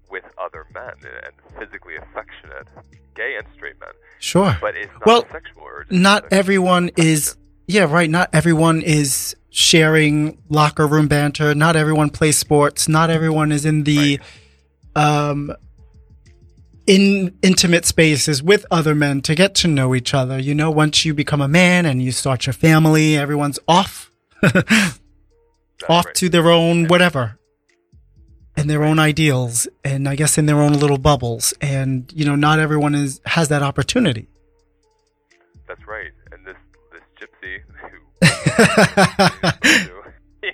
with 0.09 0.23
other 0.37 0.65
men 0.73 0.93
and 1.03 1.33
physically 1.59 1.95
affectionate, 1.97 2.67
gay 3.15 3.35
and 3.37 3.45
straight 3.55 3.79
men. 3.79 3.89
Sure. 4.19 4.57
But 4.61 4.75
it's 4.75 4.91
not 4.93 5.05
Well, 5.05 5.23
a 5.23 5.31
sexual 5.31 5.63
urge. 5.69 5.91
not 5.91 6.25
everyone 6.31 6.89
is 6.95 7.35
yeah 7.67 7.83
right 7.83 8.09
not 8.09 8.29
everyone 8.33 8.81
is 8.81 9.35
sharing 9.49 10.37
locker 10.49 10.87
room 10.87 11.07
banter 11.07 11.53
not 11.53 11.75
everyone 11.75 12.09
plays 12.09 12.37
sports 12.37 12.87
not 12.87 13.09
everyone 13.09 13.51
is 13.51 13.65
in 13.65 13.83
the 13.83 14.19
um 14.95 15.51
in 16.87 17.37
intimate 17.41 17.85
spaces 17.85 18.41
with 18.41 18.65
other 18.71 18.95
men 18.95 19.21
to 19.21 19.35
get 19.35 19.53
to 19.53 19.67
know 19.67 19.93
each 19.93 20.13
other 20.13 20.39
you 20.39 20.55
know 20.55 20.71
once 20.71 21.05
you 21.05 21.13
become 21.13 21.41
a 21.41 21.47
man 21.47 21.85
and 21.85 22.01
you 22.01 22.11
start 22.11 22.45
your 22.45 22.53
family 22.53 23.17
everyone's 23.17 23.59
off 23.67 24.11
off 24.43 26.05
right. 26.05 26.15
to 26.15 26.29
their 26.29 26.49
own 26.49 26.87
whatever 26.87 27.37
and 28.55 28.69
their 28.69 28.83
own 28.83 28.99
ideals 28.99 29.67
and 29.83 30.07
i 30.07 30.15
guess 30.15 30.37
in 30.37 30.45
their 30.45 30.61
own 30.61 30.73
little 30.73 30.97
bubbles 30.97 31.53
and 31.61 32.11
you 32.15 32.25
know 32.25 32.35
not 32.35 32.59
everyone 32.59 32.95
is 32.95 33.19
has 33.25 33.49
that 33.49 33.61
opportunity 33.61 34.27
That's 35.67 35.85
right. 35.85 36.11
And 36.31 36.45
this 36.45 36.55
this 36.93 37.01
gypsy 37.19 37.59
who 37.91 37.99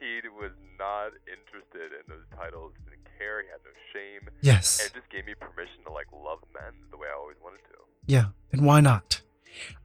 he, 0.00 0.20
was 0.36 0.50
not 0.78 1.12
interested 1.30 1.92
in 1.94 2.02
those 2.08 2.24
titles, 2.36 2.72
care, 3.18 3.42
he 3.42 3.48
had 3.48 3.60
no 3.64 3.72
shame, 3.92 4.20
and 4.26 4.36
yes 4.40 4.80
it 4.80 4.94
just 4.94 5.10
gave 5.10 5.26
me 5.26 5.34
permission 5.34 5.82
to 5.84 5.92
like 5.92 6.06
love 6.12 6.38
men 6.54 6.72
the 6.90 6.96
way 6.96 7.08
I 7.12 7.18
always 7.18 7.36
wanted 7.42 7.58
to. 7.58 7.78
Yeah, 8.06 8.26
and 8.52 8.64
why 8.64 8.80
not? 8.80 9.20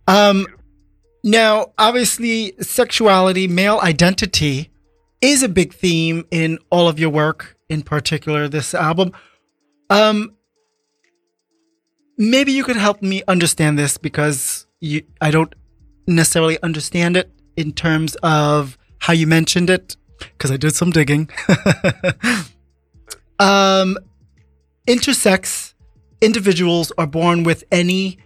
Um, 0.08 0.46
now, 1.24 1.74
obviously, 1.78 2.54
sexuality, 2.60 3.48
male 3.48 3.80
identity 3.82 4.70
is 5.22 5.42
a 5.42 5.50
big 5.50 5.74
theme 5.74 6.26
in 6.32 6.60
all 6.70 6.88
of 6.90 7.00
your 7.00 7.10
work, 7.10 7.58
in 7.70 7.82
particular 7.82 8.48
this 8.50 8.74
album. 8.74 9.14
Um, 9.90 10.36
maybe 12.18 12.52
you 12.52 12.64
could 12.64 12.76
help 12.76 13.02
me 13.02 13.24
understand 13.28 13.80
this 13.80 13.98
because 13.98 14.68
you, 14.82 15.04
I 15.22 15.32
don't 15.32 15.54
necessarily 16.08 16.62
understand 16.62 17.16
it 17.16 17.32
in 17.56 17.72
terms 17.72 18.16
of 18.24 18.78
how 19.00 19.14
you 19.14 19.28
mentioned 19.28 19.70
it, 19.70 19.96
because 20.20 20.52
I 20.52 20.58
did 20.58 20.76
some 20.76 20.92
digging. 20.92 21.30
um, 23.44 23.98
intersex 24.88 25.74
individuals 26.22 26.92
are 26.98 27.08
born 27.08 27.44
with 27.44 27.64
any 27.72 28.18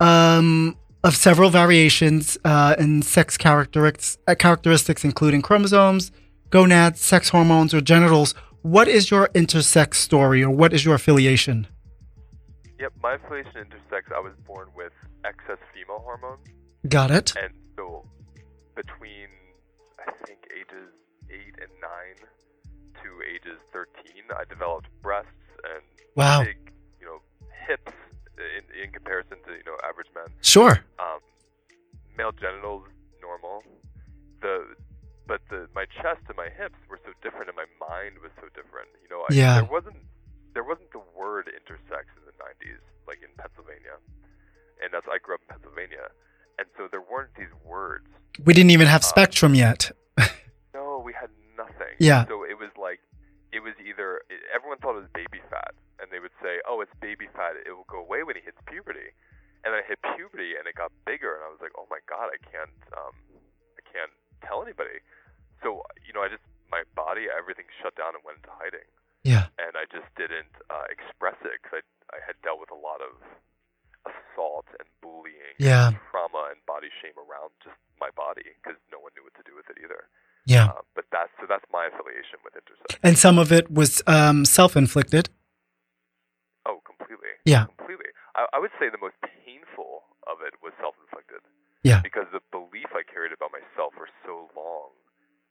um, 0.00 0.76
of 1.04 1.14
several 1.14 1.50
variations 1.50 2.38
uh, 2.44 2.74
in 2.78 3.02
sex 3.02 3.36
characteristics, 3.36 4.18
uh, 4.26 4.34
characteristics, 4.34 5.04
including 5.04 5.42
chromosomes, 5.42 6.10
gonads, 6.50 7.00
sex 7.00 7.28
hormones, 7.30 7.72
or 7.74 7.80
genitals. 7.80 8.34
What 8.62 8.88
is 8.88 9.10
your 9.10 9.28
intersex 9.28 9.94
story, 9.94 10.42
or 10.42 10.50
what 10.50 10.72
is 10.72 10.84
your 10.84 10.94
affiliation? 10.94 11.66
Yep, 12.80 12.92
my 13.02 13.14
affiliation 13.14 13.52
intersex. 13.66 14.12
I 14.14 14.20
was 14.20 14.32
born 14.46 14.68
with 14.76 14.92
excess 15.24 15.58
female 15.72 16.00
hormones, 16.00 16.40
Got 16.88 17.10
it. 17.10 17.34
and 17.42 17.52
so 17.76 18.04
between 18.74 19.28
I 20.00 20.10
think 20.26 20.40
ages 20.60 20.90
eight 21.30 21.54
and 21.62 21.70
nine 21.80 22.18
to 23.02 23.08
ages 23.34 23.58
thirteen, 23.72 23.95
I 24.32 24.44
developed 24.48 24.88
breasts 25.02 25.30
and 25.64 25.82
Wow. 26.14 26.44
big, 26.44 26.58
you 27.00 27.06
know, 27.06 27.20
hips 27.68 27.92
in 28.38 28.64
in 28.82 28.90
comparison 28.92 29.36
to 29.46 29.50
you 29.52 29.64
know 29.64 29.76
average 29.88 30.08
men. 30.14 30.28
Sure. 30.42 30.80
um, 30.98 31.20
male 32.16 32.32
genitals 32.32 32.84
normal. 33.20 33.62
The 34.40 34.74
but 35.26 35.40
the 35.50 35.68
my 35.74 35.86
chest 36.00 36.22
and 36.28 36.36
my 36.36 36.48
hips 36.48 36.78
were 36.88 37.00
so 37.04 37.12
different, 37.22 37.48
and 37.48 37.56
my 37.56 37.68
mind 37.80 38.18
was 38.22 38.30
so 38.40 38.46
different. 38.54 38.88
You 39.02 39.08
know, 39.10 39.20
I, 39.28 39.32
Yeah. 39.34 39.54
there 39.60 39.70
wasn't 39.70 39.96
there 40.54 40.64
wasn't 40.64 40.90
the 40.92 41.02
word 41.18 41.48
intersex 41.58 42.04
in 42.16 42.22
the 42.24 42.32
'90s, 42.40 42.80
like 43.06 43.20
in 43.22 43.28
Pennsylvania, 43.36 43.96
and 44.82 44.92
that's 44.92 45.06
I 45.10 45.18
grew 45.18 45.34
up 45.34 45.42
in 45.42 45.48
Pennsylvania, 45.48 46.08
and 46.58 46.66
so 46.76 46.88
there 46.90 47.02
weren't 47.02 47.34
these 47.36 47.52
words. 47.64 48.06
We 48.44 48.52
didn't 48.54 48.70
even 48.70 48.86
have 48.86 49.02
Uh, 49.02 49.12
spectrum 49.14 49.54
yet. 49.54 49.90
No, 50.74 51.00
we 51.02 51.14
had 51.14 51.30
nothing. 51.56 51.94
Yeah. 51.98 52.26
So 52.26 52.35
everyone 54.56 54.80
thought 54.80 54.96
it 54.96 55.04
was 55.04 55.12
baby 55.12 55.44
fat, 55.52 55.76
and 56.00 56.08
they 56.08 56.18
would 56.18 56.32
say, 56.40 56.64
"Oh, 56.64 56.80
it's 56.80 56.92
baby 57.04 57.28
fat. 57.36 57.60
It 57.60 57.76
will 57.76 57.84
go 57.92 58.00
away 58.00 58.24
when 58.24 58.36
he 58.40 58.42
hits 58.42 58.56
puberty." 58.64 59.12
And 59.64 59.74
then 59.76 59.82
I 59.82 59.84
hit 59.84 60.00
puberty, 60.16 60.56
and 60.56 60.64
it 60.64 60.74
got 60.80 60.88
bigger, 61.04 61.36
and 61.36 61.44
I 61.44 61.50
was 61.52 61.60
like, 61.60 61.76
"Oh 61.76 61.84
my 61.92 62.00
god, 62.08 62.32
I 62.32 62.40
can't, 62.40 62.80
um, 62.96 63.14
I 63.76 63.82
can't 63.92 64.14
tell 64.40 64.64
anybody." 64.64 65.04
So 65.62 65.84
you 66.08 66.16
know, 66.16 66.24
I 66.24 66.32
just 66.32 66.44
my 66.72 66.82
body, 66.96 67.28
everything 67.30 67.66
shut 67.84 67.94
down 68.00 68.16
and 68.16 68.24
went 68.24 68.38
into 68.42 68.50
hiding, 68.56 68.88
Yeah. 69.22 69.46
and 69.60 69.76
I 69.76 69.84
just 69.86 70.08
didn't 70.16 70.50
uh, 70.72 70.86
express 70.90 71.36
it 71.44 71.60
because 71.62 71.84
I 72.10 72.16
I 72.16 72.18
had 72.24 72.38
dealt 72.42 72.62
with 72.62 72.70
a 72.70 72.78
lot 72.78 73.02
of 73.02 73.18
assault 74.06 74.66
and 74.78 74.86
bullying, 75.02 75.54
Yeah. 75.58 75.88
and 75.88 75.98
trauma 76.10 76.50
and 76.54 76.58
body 76.66 76.88
shame 77.02 77.16
around 77.18 77.50
just 77.62 77.76
my 78.00 78.10
body 78.16 78.46
because 78.62 78.78
no 78.92 78.98
one 79.00 79.12
knew 79.16 79.24
what 79.24 79.34
to 79.34 79.44
do 79.44 79.54
with 79.56 79.68
it 79.70 79.78
either. 79.82 80.08
Yeah. 80.46 80.66
Uh, 80.70 80.82
but 80.94 81.04
that's 81.10 81.32
so 81.40 81.46
that's 81.48 81.64
my 81.72 81.86
affiliation 81.90 82.38
with 82.44 82.54
intersex. 82.54 82.98
And 83.02 83.18
some 83.18 83.38
of 83.38 83.50
it 83.52 83.70
was 83.70 84.02
um, 84.06 84.44
self-inflicted. 84.44 85.28
Oh, 86.66 86.80
completely. 86.86 87.34
Yeah. 87.44 87.66
Completely. 87.76 88.10
I, 88.34 88.46
I 88.54 88.58
would 88.58 88.70
say 88.78 88.86
the 88.90 88.98
most 89.02 89.16
painful 89.22 90.02
of 90.26 90.38
it 90.46 90.54
was 90.62 90.72
self-inflicted. 90.80 91.42
Yeah. 91.82 92.00
Because 92.02 92.26
the 92.32 92.40
belief 92.50 92.90
I 92.94 93.02
carried 93.02 93.32
about 93.32 93.50
myself 93.52 93.94
for 93.94 94.08
so 94.26 94.50
long 94.56 94.90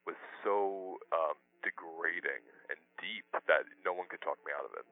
was 0.06 0.16
so 0.44 0.98
um, 1.12 1.36
degrading 1.64 2.44
and 2.70 2.78
deep 3.00 3.26
that 3.48 3.64
no 3.86 3.94
one 3.94 4.08
could 4.10 4.22
talk 4.22 4.38
me 4.46 4.52
out 4.56 4.66
of 4.66 4.72
it. 4.80 4.86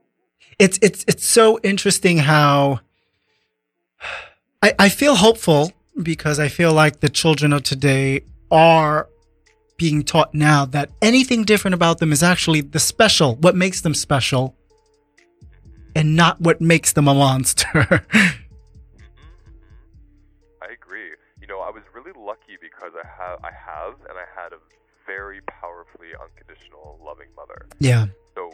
it's 0.59 0.78
it's 0.82 1.05
it's 1.07 1.26
so 1.26 1.59
interesting 1.64 2.18
how 2.20 2.80
I, 4.62 4.74
I 4.80 4.89
feel 4.89 5.16
hopeful 5.16 5.72
because 6.01 6.39
I 6.39 6.47
feel 6.47 6.74
like 6.74 6.99
the 7.01 7.10
children 7.10 7.54
of 7.54 7.64
today 7.64 8.22
are 8.49 9.10
being 9.78 10.04
taught 10.04 10.34
now 10.34 10.66
that 10.66 10.89
anything 11.01 11.43
different 11.43 11.76
about 11.76 11.99
them 11.99 12.12
is 12.12 12.24
actually 12.24 12.62
the 12.62 12.80
special, 12.80 13.36
what 13.36 13.56
makes 13.56 13.82
them 13.82 13.93
special, 13.93 14.56
and 15.95 16.16
not 16.16 16.39
what 16.39 16.62
makes 16.62 16.93
them 16.93 17.08
a 17.08 17.14
monster. 17.14 18.06
I 18.14 18.38
agree. 20.72 21.12
You 21.41 21.47
know, 21.47 21.60
I 21.60 21.70
was 21.70 21.84
really 21.93 22.14
lucky 22.18 22.58
because 22.62 22.93
I 22.95 23.06
have, 23.06 23.39
I 23.43 23.51
have, 23.51 23.95
and 24.10 24.18
I 24.18 24.26
had 24.41 24.54
a 24.54 24.58
very 25.06 25.41
powerfully 25.41 26.10
unconditional, 26.22 26.99
loving 27.04 27.28
mother. 27.36 27.68
yeah, 27.80 28.08
So 28.36 28.49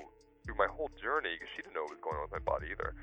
through 0.46 0.56
my 0.56 0.68
whole 0.68 0.90
journey, 1.02 1.30
because 1.36 1.50
she 1.56 1.62
didn't 1.62 1.76
know 1.76 1.84
what 1.84 1.92
was 1.92 2.00
going 2.02 2.16
on 2.18 2.24
with 2.24 2.32
my 2.32 2.40
body 2.40 2.68
either, 2.72 2.96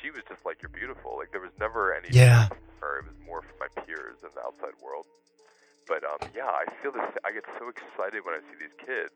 she 0.00 0.10
was 0.10 0.22
just 0.28 0.44
like, 0.44 0.62
"You're 0.62 0.70
beautiful." 0.74 1.16
Like 1.16 1.32
there 1.32 1.40
was 1.40 1.52
never 1.58 1.94
any. 1.94 2.08
Yeah. 2.10 2.48
Or 2.82 2.98
it 2.98 3.04
was 3.06 3.16
more 3.24 3.42
from 3.42 3.56
my 3.58 3.70
peers 3.82 4.20
in 4.22 4.30
the 4.34 4.42
outside 4.44 4.74
world. 4.82 5.06
But 5.88 6.04
um, 6.04 6.18
yeah, 6.34 6.50
I 6.50 6.64
feel 6.82 6.92
this. 6.92 7.06
I 7.24 7.32
get 7.32 7.44
so 7.58 7.68
excited 7.68 8.24
when 8.24 8.34
I 8.34 8.40
see 8.50 8.58
these 8.60 8.76
kids 8.78 9.14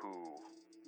who. 0.00 0.34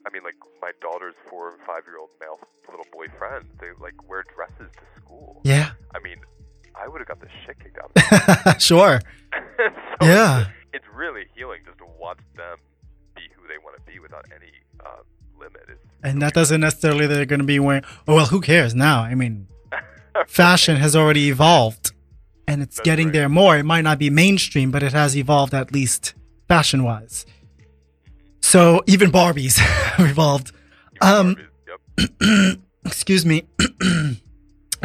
I 0.07 0.09
mean, 0.09 0.25
like 0.25 0.37
my 0.63 0.73
daughter's 0.81 1.15
four 1.29 1.53
and 1.53 1.61
five 1.67 1.85
year 1.85 1.99
old 2.01 2.09
male 2.21 2.41
little 2.71 2.87
boy 2.93 3.07
friends. 3.19 3.45
They 3.61 3.69
like 3.81 3.93
wear 4.09 4.25
dresses 4.35 4.73
to 4.73 4.85
school. 5.01 5.41
yeah, 5.45 5.73
I 5.95 5.99
mean, 6.01 6.17
I 6.75 6.89
would 6.89 7.01
have 7.01 7.09
got 7.09 7.21
the 7.21 7.29
shit 7.45 7.59
kicked 7.61 7.77
out 7.79 7.93
of 7.95 8.63
sure, 8.63 9.01
so 10.01 10.07
yeah, 10.07 10.49
it's 10.73 10.87
really 10.95 11.27
healing 11.37 11.61
just 11.67 11.79
to 11.79 11.87
watch 12.01 12.19
them 12.37 12.57
be 13.15 13.23
who 13.37 13.47
they 13.47 13.59
want 13.59 13.77
to 13.77 13.83
be 13.93 13.99
without 13.99 14.25
any 14.35 14.53
uh, 14.81 15.03
limit. 15.53 15.79
It's 15.83 15.95
and 16.03 16.23
that 16.23 16.35
doesn't 16.35 16.61
necessarily 16.61 17.07
they're 17.07 17.27
going 17.27 17.41
to 17.41 17.47
be 17.47 17.59
wearing. 17.59 17.85
Oh 18.09 18.15
well, 18.17 18.27
who 18.27 18.41
cares 18.41 18.75
now? 18.75 19.01
I 19.03 19.15
mean, 19.15 19.49
fashion 20.27 20.77
has 20.77 20.95
already 20.97 21.29
evolved, 21.29 21.93
and 22.49 22.63
it's 22.63 22.77
That's 22.77 22.85
getting 22.85 23.09
right. 23.09 23.13
there 23.13 23.29
more. 23.29 23.57
It 23.59 23.65
might 23.65 23.83
not 23.83 23.99
be 23.99 24.11
mainstream, 24.11 24.71
but 24.71 24.83
it 24.83 24.93
has 24.93 25.17
evolved 25.17 25.55
at 25.55 25.73
least 25.73 26.15
fashion 26.49 26.83
wise. 26.85 27.27
So 28.41 28.83
even 28.87 29.11
Barbies 29.13 29.59
have 29.97 30.09
evolved. 30.11 30.53
Um, 31.01 31.37
Yep. 31.99 32.59
excuse 32.85 33.25
me. 33.27 33.47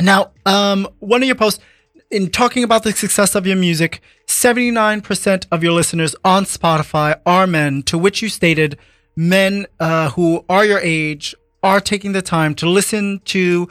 now, 0.01 0.32
um, 0.45 0.88
one 0.99 1.22
of 1.24 1.28
your 1.28 1.36
posts 1.36 1.63
in 2.11 2.30
talking 2.30 2.63
about 2.63 2.84
the 2.84 2.91
success 2.91 3.34
of 3.36 3.47
your 3.47 3.55
music, 3.55 4.01
79% 4.28 5.47
of 5.51 5.63
your 5.63 5.72
listeners 5.72 6.16
on 6.24 6.45
Spotify 6.45 7.20
are 7.26 7.47
men, 7.47 7.82
to 7.84 7.97
which 7.97 8.22
you 8.22 8.30
stated 8.30 8.78
men 9.16 9.66
uh, 9.80 10.09
who 10.11 10.43
are 10.49 10.66
your 10.66 10.80
age 10.80 11.36
are 11.63 11.80
taking 11.80 12.11
the 12.11 12.22
time 12.22 12.53
to 12.55 12.70
listen 12.70 13.22
to 13.26 13.68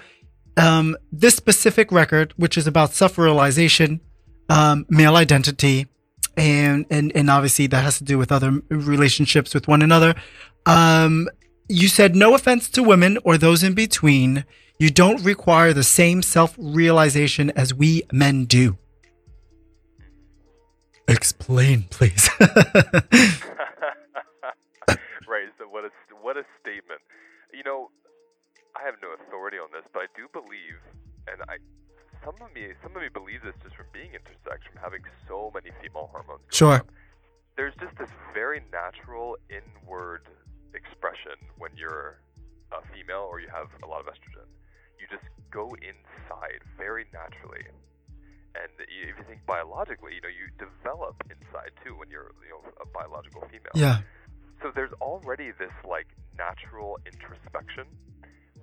um, 0.57 0.97
this 1.13 1.37
specific 1.37 1.93
record, 1.93 2.33
which 2.37 2.57
is 2.57 2.67
about 2.67 2.93
self 2.93 3.19
realization, 3.19 4.01
um, 4.49 4.87
male 4.89 5.17
identity, 5.17 5.87
and, 6.37 6.87
and, 6.91 7.13
and 7.15 7.31
obviously 7.31 7.67
that 7.69 7.83
has 7.83 7.99
to 7.99 8.05
do 8.05 8.19
with 8.19 8.33
other 8.33 8.63
relationships 8.69 9.55
with 9.55 9.69
one 9.69 9.83
another. 9.83 10.15
Um, 10.67 11.29
you 11.69 11.89
said 11.89 12.15
no 12.15 12.35
offense 12.35 12.69
to 12.71 12.83
women 12.83 13.19
or 13.25 13.39
those 13.39 13.63
in 13.63 13.75
between. 13.75 14.45
You 14.79 14.91
don't 14.91 15.23
require 15.23 15.73
the 15.73 15.85
same 15.85 16.23
self 16.23 16.55
realization 16.59 17.51
as 17.53 17.73
we 17.73 18.03
men 18.13 18.45
do. 18.45 18.77
Explain, 21.07 21.85
please. 21.91 22.29
what 26.25 26.41
a 26.41 26.45
statement. 26.65 27.05
You 27.53 27.61
know, 27.69 27.93
I 28.73 28.81
have 28.89 28.97
no 29.05 29.13
authority 29.13 29.61
on 29.61 29.69
this, 29.77 29.85
but 29.93 30.09
I 30.09 30.11
do 30.17 30.25
believe, 30.33 30.81
and 31.29 31.45
I 31.53 31.61
some 32.25 32.41
of 32.41 32.49
me 32.57 32.73
some 32.81 32.97
of 32.97 33.05
me 33.05 33.13
believe 33.13 33.45
this 33.45 33.53
just 33.61 33.77
from 33.77 33.93
being 33.93 34.17
intersex, 34.17 34.65
from 34.65 34.81
having 34.81 35.05
so 35.29 35.53
many 35.53 35.69
female 35.85 36.09
hormones. 36.09 36.49
Sure. 36.49 36.81
up. 36.81 36.89
There's 37.61 37.77
just 37.77 37.93
this 38.01 38.09
very 38.33 38.65
natural 38.73 39.37
inward 39.53 40.27
expression 40.73 41.37
when 41.61 41.71
you're 41.77 42.19
a 42.73 42.81
female 42.91 43.29
or 43.31 43.39
you 43.39 43.53
have 43.53 43.69
a 43.85 43.87
lot 43.87 44.01
of 44.01 44.09
estrogen. 44.09 44.49
You 44.99 45.07
just 45.07 45.29
go 45.53 45.71
inside 45.85 46.65
very 46.81 47.05
naturally. 47.13 47.69
And 48.57 48.71
if 48.81 49.15
you 49.19 49.25
think 49.29 49.45
biologically, 49.47 50.15
you 50.15 50.23
know, 50.23 50.33
you 50.33 50.51
develop 50.59 51.21
inside 51.31 51.71
too 51.85 51.95
when 51.99 52.09
you're, 52.09 52.33
you 52.43 52.55
know, 52.55 52.63
a 52.81 52.87
biological 52.87 53.43
female. 53.51 53.75
yeah. 53.75 53.99
So 54.65 54.73
there's 54.73 54.97
already 55.05 55.53
this 55.61 55.77
like 55.85 56.09
natural 56.41 56.97
introspection, 57.05 57.85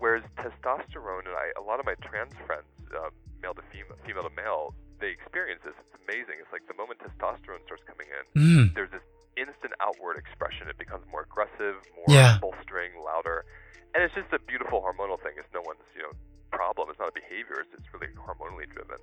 whereas 0.02 0.26
testosterone 0.34 1.30
and 1.30 1.38
I, 1.38 1.54
a 1.54 1.62
lot 1.62 1.78
of 1.78 1.86
my 1.86 1.94
trans 2.02 2.34
friends, 2.50 2.66
uh, 2.90 3.14
male 3.38 3.54
to 3.54 3.62
female, 3.70 3.94
female 4.02 4.26
to 4.26 4.34
male, 4.34 4.74
they 4.98 5.14
experience 5.14 5.62
this. 5.62 5.78
It's 5.78 5.94
amazing. 6.10 6.42
It's 6.42 6.50
like 6.50 6.66
the 6.66 6.74
moment 6.74 7.06
testosterone 7.06 7.62
starts 7.70 7.86
coming 7.86 8.10
in, 8.10 8.24
Mm. 8.34 8.74
there's 8.74 8.90
this 8.90 9.06
instant 9.38 9.78
outward 9.80 10.18
expression. 10.18 10.66
It 10.74 10.82
becomes 10.82 11.06
more 11.14 11.22
aggressive, 11.22 11.78
more 11.94 12.10
Yeah. 12.10 12.40
bolstering, 12.42 12.98
louder, 13.06 13.46
and 13.94 14.02
it's 14.02 14.16
just 14.18 14.34
a 14.34 14.40
beautiful 14.40 14.82
hormonal 14.82 15.22
thing. 15.22 15.38
It's 15.38 15.54
no 15.54 15.62
one's 15.62 15.86
you 15.94 16.02
know 16.02 16.14
problem. 16.50 16.90
It's 16.90 16.98
not 17.00 17.10
a 17.10 17.14
behavior. 17.14 17.62
It's 17.62 17.70
just 17.78 17.94
really 17.94 18.10
hormonally 18.18 18.66
driven. 18.74 18.98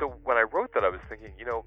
So 0.00 0.08
when 0.24 0.38
I 0.38 0.48
wrote 0.48 0.72
that, 0.72 0.82
I 0.82 0.88
was 0.88 1.00
thinking, 1.10 1.32
you 1.38 1.44
know, 1.44 1.64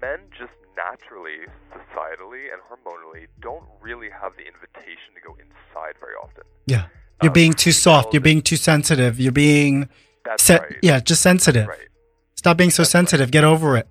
men 0.00 0.30
just 0.30 0.54
naturally, 0.76 1.46
societally, 1.70 2.33
and 2.54 2.62
hormonally 2.70 3.26
don't 3.42 3.64
really 3.82 4.08
have 4.10 4.32
the 4.38 4.46
invitation 4.46 5.10
to 5.16 5.20
go 5.26 5.34
inside 5.42 5.94
very 6.00 6.14
often. 6.22 6.44
Yeah. 6.66 6.86
You're 7.22 7.30
Um, 7.30 7.34
being 7.42 7.52
too 7.52 7.72
soft. 7.72 8.12
You're 8.14 8.20
being 8.30 8.42
too 8.42 8.56
sensitive. 8.56 9.18
You're 9.20 9.32
being 9.32 9.88
That's 10.24 10.42
set. 10.42 10.62
right. 10.62 10.78
Yeah, 10.82 11.00
just 11.00 11.20
sensitive. 11.22 11.66
Right. 11.68 11.88
Stop 12.36 12.56
being 12.56 12.70
so 12.70 12.82
That's 12.82 12.94
right. 12.94 13.00
sensitive. 13.00 13.30
Get 13.30 13.44
over 13.44 13.76
it. 13.76 13.86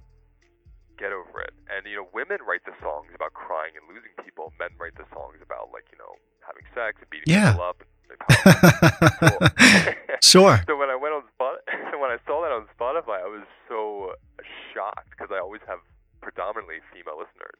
Get 0.97 1.11
over 1.11 1.41
it. 1.41 1.53
And 1.70 1.86
you 1.86 1.95
know, 1.97 2.07
women 2.14 2.38
write 2.47 2.64
the 2.66 2.74
songs 2.82 3.07
about 3.16 3.34
crying 3.34 3.74
and 3.78 3.84
losing 3.93 4.11
people. 4.24 4.53
Men 4.59 4.70
write 4.80 4.95
the 4.95 5.05
songs 5.14 5.38
about 5.41 5.70
like 5.74 5.86
you 5.91 5.97
know 5.97 6.14
having 6.47 6.64
sex 6.76 6.97
and 7.01 7.09
beating 7.09 7.34
Yeah. 7.34 7.51
people 7.51 7.66
up. 7.66 7.84
Sure. 10.22 10.57
So 10.68 10.78
when 10.78 10.89
I 10.89 10.95
went 10.95 11.14
on 11.14 11.24
Spot, 11.36 11.57
when 12.01 12.09
I 12.11 12.18
saw 12.26 12.41
that 12.43 12.51
on 12.51 12.66
Spotify, 12.78 13.20
I 13.22 13.28
was 13.28 13.43
so 13.68 14.14
shocked 14.74 15.09
because 15.11 15.30
I 15.32 15.39
always 15.39 15.61
have 15.68 15.80
predominantly 16.22 16.80
female 16.93 17.18
listeners. 17.20 17.57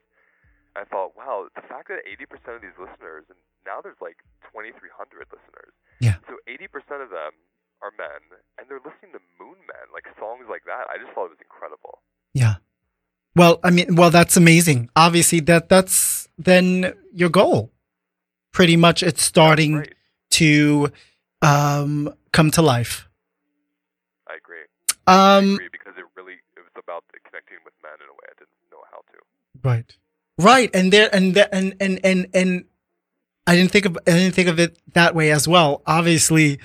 I 0.76 0.84
thought, 0.86 1.14
wow, 1.16 1.48
the 1.56 1.62
fact 1.62 1.88
that 1.90 2.02
80% 2.06 2.56
of 2.58 2.62
these 2.62 2.76
listeners, 2.80 3.26
and 3.30 3.38
now 3.66 3.82
there's 3.82 4.00
like 4.02 4.18
2,300 4.52 5.28
listeners. 5.30 5.74
Yeah. 6.02 6.16
So 6.28 6.38
80% 6.50 7.04
of 7.04 7.10
them 7.10 7.34
are 7.82 7.92
men, 7.98 8.22
and 8.58 8.66
they're 8.70 8.82
listening 8.84 9.14
to 9.14 9.22
Moon 9.40 9.58
Men, 9.70 9.86
like 9.94 10.06
songs 10.20 10.46
like 10.50 10.64
that. 10.66 10.88
I 10.90 10.98
just 10.98 11.14
thought 11.14 11.26
it 11.30 11.38
was 11.38 11.44
incredible. 11.44 12.00
Yeah. 12.34 12.56
Well, 13.36 13.60
I 13.64 13.70
mean, 13.72 13.96
well, 13.96 14.10
that's 14.10 14.38
amazing. 14.38 14.90
Obviously, 14.96 15.40
that 15.42 15.70
that's 15.70 16.28
then 16.38 16.94
your 17.14 17.30
goal. 17.30 17.72
Pretty 18.52 18.78
much, 18.78 19.02
it's 19.02 19.24
starting 19.24 19.86
to 20.38 20.92
um, 21.42 22.14
come 22.32 22.52
to 22.52 22.62
life. 22.62 23.10
I 24.30 24.36
agree. 24.38 24.66
I 25.08 25.38
Um, 25.38 25.56
agree 25.56 25.70
because 25.72 25.94
it 25.98 26.06
really 26.16 26.38
it 26.56 26.62
was 26.62 26.74
about 26.78 27.04
connecting 27.26 27.58
with 27.66 27.74
men 27.82 27.94
in 28.00 28.08
a 28.10 28.14
way 28.14 28.26
I 28.30 28.36
didn't 28.38 28.62
know 28.72 28.82
how 28.92 29.02
to. 29.12 29.18
right, 29.64 29.98
right, 30.38 30.70
and 30.74 30.92
there, 30.92 31.10
and 31.14 31.38
and 31.38 31.76
and 31.80 32.00
and 32.04 32.28
and 32.34 32.66
I 33.46 33.56
didn't 33.56 33.72
think 33.72 33.86
of 33.86 33.98
I 34.08 34.12
didn't 34.12 34.36
think 34.36 34.50
of 34.50 34.60
it 34.60 34.78
that 34.94 35.16
way 35.16 35.32
as 35.32 35.48
well. 35.48 35.82
Obviously, 35.86 36.60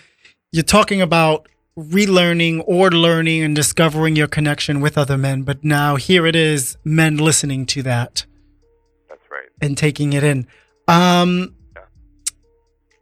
you're 0.52 0.62
talking 0.62 1.00
about 1.00 1.48
relearning 1.76 2.62
or 2.66 2.90
learning 2.90 3.42
and 3.42 3.54
discovering 3.54 4.16
your 4.16 4.26
connection 4.26 4.80
with 4.80 4.98
other 4.98 5.16
men, 5.16 5.42
but 5.42 5.62
now 5.62 5.96
here 5.96 6.26
it 6.26 6.34
is, 6.34 6.76
men 6.84 7.16
listening 7.16 7.66
to 7.66 7.82
that. 7.84 8.26
That's 9.08 9.20
right. 9.30 9.48
and 9.60 9.78
taking 9.78 10.12
it 10.12 10.24
in. 10.24 10.46
Um, 10.88 11.54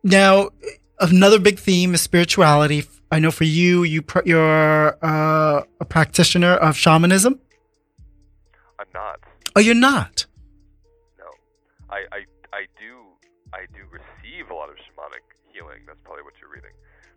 now, 0.03 0.51
another 1.01 1.39
big 1.39 1.59
theme 1.59 1.95
is 1.95 2.03
spirituality. 2.03 2.85
I 3.11 3.19
know 3.19 3.31
for 3.31 3.45
you, 3.45 3.83
you 3.83 4.03
pr- 4.03 4.27
you're 4.27 4.99
uh, 5.03 5.63
a 5.81 5.85
practitioner 5.85 6.55
of 6.55 6.77
shamanism. 6.77 7.41
I'm 8.79 8.87
not. 8.93 9.21
Oh, 9.55 9.61
you're 9.61 9.75
not. 9.75 10.27
I, 11.97 12.01
I, 12.17 12.21
I 12.53 12.63
do, 12.79 12.93
I 13.55 13.65
do 13.73 13.83
receive 13.91 14.51
a 14.51 14.55
lot 14.55 14.69
of 14.69 14.77
shamanic 14.77 15.25
healing. 15.53 15.81
That's 15.87 15.99
probably 16.05 16.25
what 16.25 16.35
you're 16.41 16.51
reading, 16.51 16.77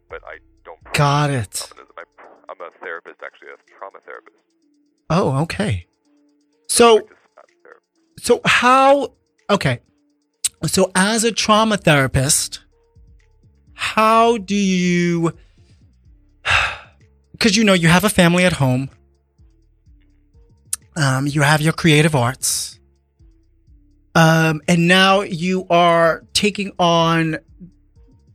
but 0.09 0.21
I 0.25 0.37
don't. 0.63 0.79
Got 0.93 1.29
it. 1.31 1.69
I, 1.97 2.03
I'm 2.49 2.61
a 2.61 2.71
therapist, 2.81 3.17
actually, 3.25 3.49
a 3.49 3.77
trauma 3.77 3.99
therapist. 4.05 4.37
Oh, 5.09 5.41
okay. 5.43 5.85
So, 6.69 6.99
Practice 7.01 7.17
that 7.35 7.45
therapy. 7.63 7.85
so 8.19 8.41
how? 8.45 9.13
Okay. 9.49 9.81
So, 10.65 10.91
as 10.95 11.23
a 11.25 11.31
trauma 11.31 11.77
therapist, 11.77 12.61
how 13.73 14.37
do 14.37 14.55
you? 14.55 15.33
Because 17.31 17.55
you 17.55 17.63
know 17.63 17.71
you 17.71 17.87
have 17.87 18.03
a 18.03 18.09
family 18.09 18.43
at 18.43 18.51
home. 18.51 18.89
Um, 20.97 21.25
you 21.25 21.41
have 21.41 21.61
your 21.61 21.71
creative 21.71 22.13
arts. 22.13 22.78
Um, 24.19 24.61
and 24.67 24.85
now 24.85 25.21
you 25.21 25.65
are 25.69 26.25
taking 26.33 26.73
on 26.77 27.37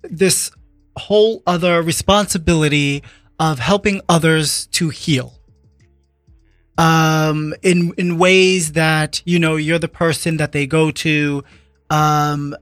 this 0.00 0.50
whole 0.96 1.42
other 1.46 1.82
responsibility 1.82 3.02
of 3.38 3.58
helping 3.58 4.00
others 4.08 4.64
to 4.68 4.88
heal. 4.88 5.38
Um, 6.78 7.52
in, 7.60 7.92
in 7.98 8.16
ways 8.16 8.72
that, 8.72 9.20
you 9.26 9.38
know, 9.38 9.56
you're 9.56 9.78
the 9.78 9.86
person 9.86 10.38
that 10.38 10.52
they 10.52 10.66
go 10.66 10.90
to. 10.90 11.44
Um, 11.90 12.56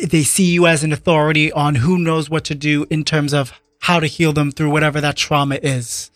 they 0.00 0.24
see 0.24 0.52
you 0.52 0.66
as 0.66 0.82
an 0.82 0.92
authority 0.92 1.52
on 1.52 1.76
who 1.76 1.96
knows 1.96 2.28
what 2.28 2.44
to 2.46 2.56
do 2.56 2.86
in 2.90 3.04
terms 3.04 3.32
of 3.32 3.52
how 3.78 4.00
to 4.00 4.08
heal 4.08 4.32
them 4.32 4.50
through 4.50 4.70
whatever 4.70 5.00
that 5.00 5.16
trauma 5.16 5.60
is. 5.62 6.10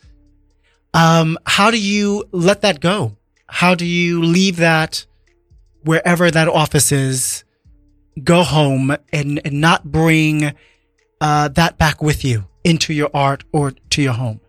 Um, 0.93 1.39
how 1.47 1.71
do 1.71 1.81
you 1.81 2.25
let 2.33 2.63
that 2.63 2.81
go? 2.81 3.17
How 3.47 3.77
do 3.77 3.87
you 3.87 4.25
leave 4.25 4.57
that 4.57 5.07
wherever 5.87 6.31
that 6.31 6.49
office 6.49 6.93
is, 6.93 7.45
go 8.23 8.43
home 8.43 8.97
and, 9.13 9.41
and 9.45 9.61
not 9.61 9.85
bring 9.91 10.53
uh, 11.21 11.49
that 11.49 11.79
back 11.79 12.03
with 12.03 12.25
you 12.25 12.47
into 12.65 12.93
your 12.93 13.11
art 13.15 13.45
or 13.53 13.71
to 13.91 14.03
your 14.03 14.13
home? 14.13 14.41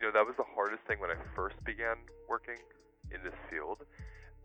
You 0.00 0.06
know, 0.06 0.12
that 0.12 0.24
was 0.24 0.36
the 0.36 0.46
hardest 0.54 0.82
thing 0.86 0.98
when 1.00 1.10
I 1.10 1.16
first 1.34 1.56
began 1.64 1.96
working 2.28 2.58
in 3.10 3.20
this 3.24 3.34
field. 3.50 3.78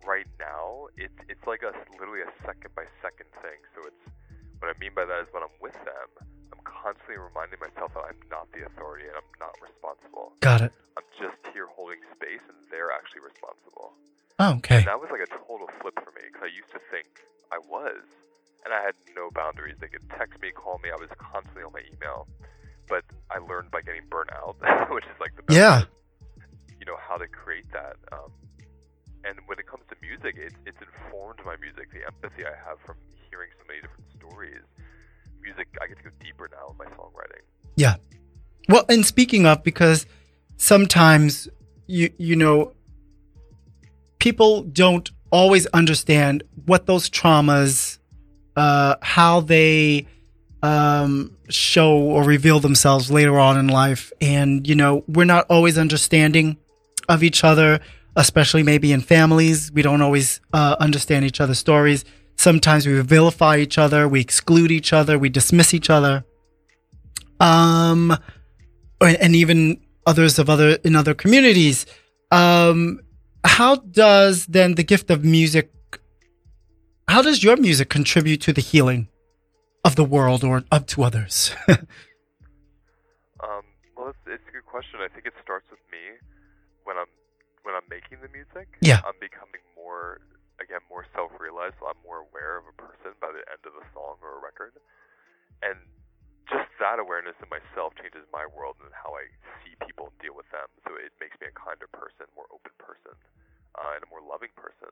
Right 0.06 0.28
now, 0.40 0.88
it's 0.96 1.20
it's 1.28 1.44
like 1.46 1.64
a 1.68 1.76
literally 2.00 2.22
a 2.22 2.32
second 2.46 2.72
by 2.76 2.86
second 3.02 3.28
thing. 3.44 3.60
So 3.76 3.84
it's 3.84 4.06
what 4.60 4.72
I 4.72 4.76
mean 4.80 4.96
by 4.96 5.04
that 5.04 5.20
is 5.22 5.28
when 5.36 5.44
I'm 5.44 5.58
with 5.60 5.76
them, 5.84 6.08
I'm 6.54 6.64
constantly 6.64 7.20
reminding 7.20 7.60
myself 7.60 7.92
that 7.94 8.08
I'm 8.08 8.22
not 8.32 8.48
the 8.56 8.64
authority 8.66 9.04
and 9.04 9.20
I'm 9.20 9.32
not 9.36 9.52
responsible. 9.60 10.32
Got 10.40 10.62
it. 10.64 10.72
I'm 10.96 11.04
just 11.20 11.38
here 11.52 11.68
holding 11.68 12.00
space, 12.16 12.42
and 12.48 12.56
they're 12.72 12.94
actually 12.96 13.28
responsible. 13.28 14.00
Oh, 14.40 14.54
okay. 14.62 14.78
And 14.78 14.88
that 14.88 15.00
was 15.00 15.10
like 15.12 15.22
a 15.22 15.32
total 15.34 15.68
flip 15.82 15.96
for 16.04 16.12
me 16.12 16.22
because 16.28 16.44
I 16.46 16.52
used 16.56 16.70
to 16.72 16.80
think 16.92 17.08
I 17.52 17.58
was. 17.70 18.04
and 18.66 18.74
I 18.74 18.82
had 18.84 18.94
no 19.16 19.30
boundaries. 19.34 19.78
They 19.80 19.88
could 19.88 20.08
text 20.12 20.42
me, 20.42 20.52
call 20.52 20.80
me. 20.84 20.90
I 20.92 21.00
was 21.00 21.10
constantly 21.18 21.64
on 21.64 21.72
my 21.74 21.82
email. 21.94 22.28
But 22.88 23.04
I 23.32 23.40
learned 23.40 23.72
by 23.72 23.82
getting 23.82 24.04
burnt 24.10 24.30
out, 24.32 24.56
which 24.94 25.06
is 25.06 25.18
like 25.20 25.36
the 25.36 25.42
best 25.44 25.58
Yeah. 25.58 25.84
you 26.80 26.86
know 26.86 26.98
how 27.00 27.18
to 27.18 27.28
create 27.28 27.66
that. 27.74 27.96
Um, 28.12 28.32
and 29.26 29.40
when 29.48 29.60
it 29.60 29.68
comes 29.68 29.84
to 29.90 29.96
music, 30.02 30.36
it's 30.38 30.56
it's 30.66 30.78
informed 30.82 31.40
my 31.46 31.56
music. 31.58 31.92
The 31.92 32.06
empathy 32.06 32.46
I 32.46 32.56
have 32.68 32.80
from 32.86 32.96
hearing 33.30 33.50
so 33.60 33.64
many 33.68 33.82
different 33.82 34.06
stories. 34.20 34.64
Music, 35.42 35.68
I 35.82 35.88
get 35.88 35.98
to 35.98 36.04
go 36.04 36.10
deeper 36.20 36.50
now 36.52 36.72
in 36.72 36.78
my 36.78 36.86
songwriting. 36.96 37.44
Yeah. 37.76 37.96
Well, 38.70 38.86
and 38.90 39.06
speaking 39.06 39.46
of, 39.46 39.64
because 39.64 40.06
sometimes 40.58 41.48
you 41.88 42.12
you 42.18 42.36
know 42.36 42.74
people 44.20 44.64
don't 44.64 45.10
always 45.32 45.66
understand 45.68 46.44
what 46.66 46.86
those 46.86 47.10
traumas, 47.10 48.00
uh, 48.56 48.96
how 49.02 49.42
they 49.42 50.08
um, 50.64 51.38
show 51.50 51.98
or 51.98 52.24
reveal 52.24 52.60
themselves 52.60 53.12
later 53.12 53.38
on 53.40 53.58
in 53.58 53.68
life, 53.68 54.12
and 54.20 54.68
you 54.68 54.76
know 54.76 55.04
we're 55.08 55.26
not 55.26 55.46
always 55.50 55.78
understanding 55.78 56.58
of 57.10 57.24
each 57.24 57.44
other, 57.44 57.80
especially 58.16 58.64
maybe 58.64 58.92
in 58.92 59.02
families. 59.02 59.72
We 59.72 59.82
don't 59.82 60.02
always 60.02 60.42
uh, 60.54 60.76
understand 60.80 61.26
each 61.26 61.40
other's 61.40 61.60
stories. 61.60 62.06
Sometimes 62.36 62.86
we 62.86 63.00
vilify 63.02 63.58
each 63.58 63.78
other, 63.78 64.08
we 64.08 64.22
exclude 64.22 64.72
each 64.72 64.94
other, 64.94 65.18
we 65.18 65.30
dismiss 65.30 65.74
each 65.74 65.90
other 65.90 66.24
um 67.40 68.18
and 69.02 69.36
even 69.36 69.80
others 70.06 70.40
of 70.40 70.50
other 70.50 70.72
in 70.84 70.96
other 70.96 71.14
communities 71.14 71.86
um 72.32 73.00
how 73.48 73.76
does 73.76 74.46
then 74.48 74.76
the 74.76 74.84
gift 74.84 75.10
of 75.10 75.24
music 75.24 75.72
how 77.08 77.22
does 77.22 77.44
your 77.44 77.58
music 77.58 77.90
contribute 77.90 78.42
to 78.42 78.54
the 78.54 78.62
healing 78.62 79.08
of 79.84 79.96
the 79.96 80.04
world 80.04 80.44
or 80.44 80.64
up 80.72 80.86
to 80.88 81.04
others 81.04 81.52
Um, 83.44 83.62
well, 83.96 84.10
it's, 84.10 84.24
it's 84.26 84.48
a 84.50 84.54
good 84.54 84.66
question. 84.66 85.00
I 85.02 85.10
think 85.14 85.26
it 85.30 85.38
starts 85.44 85.70
with 85.70 85.82
me 85.94 86.18
when 86.84 86.98
I'm 86.98 87.10
when 87.62 87.76
I'm 87.76 87.86
making 87.90 88.24
the 88.24 88.32
music. 88.34 88.66
Yeah. 88.82 89.04
I'm 89.06 89.18
becoming 89.22 89.62
more 89.78 90.22
again 90.58 90.82
more 90.90 91.06
self-realized. 91.14 91.78
So 91.80 91.86
I'm 91.86 92.02
more 92.02 92.26
aware 92.26 92.58
of 92.58 92.66
a 92.66 92.76
person 92.76 93.14
by 93.22 93.30
the 93.30 93.46
end 93.46 93.62
of 93.66 93.78
a 93.78 93.86
song 93.94 94.18
or 94.26 94.38
a 94.38 94.42
record, 94.42 94.74
and 95.62 95.78
just 96.52 96.68
that 96.80 96.98
awareness 97.00 97.36
in 97.44 97.48
myself 97.52 97.94
changes 98.00 98.24
my 98.32 98.48
world 98.48 98.80
and 98.84 98.92
how 98.96 99.14
I 99.16 99.28
see 99.64 99.76
people 99.84 100.12
and 100.12 100.18
deal 100.24 100.36
with 100.36 100.48
them. 100.56 100.68
So 100.88 100.96
it 100.96 101.12
makes 101.20 101.36
me 101.44 101.48
a 101.52 101.56
kinder 101.56 101.88
person, 101.92 102.28
more 102.36 102.48
open 102.50 102.72
person, 102.80 103.16
uh, 103.76 103.96
and 103.96 104.02
a 104.04 104.10
more 104.10 104.24
loving 104.24 104.52
person. 104.56 104.92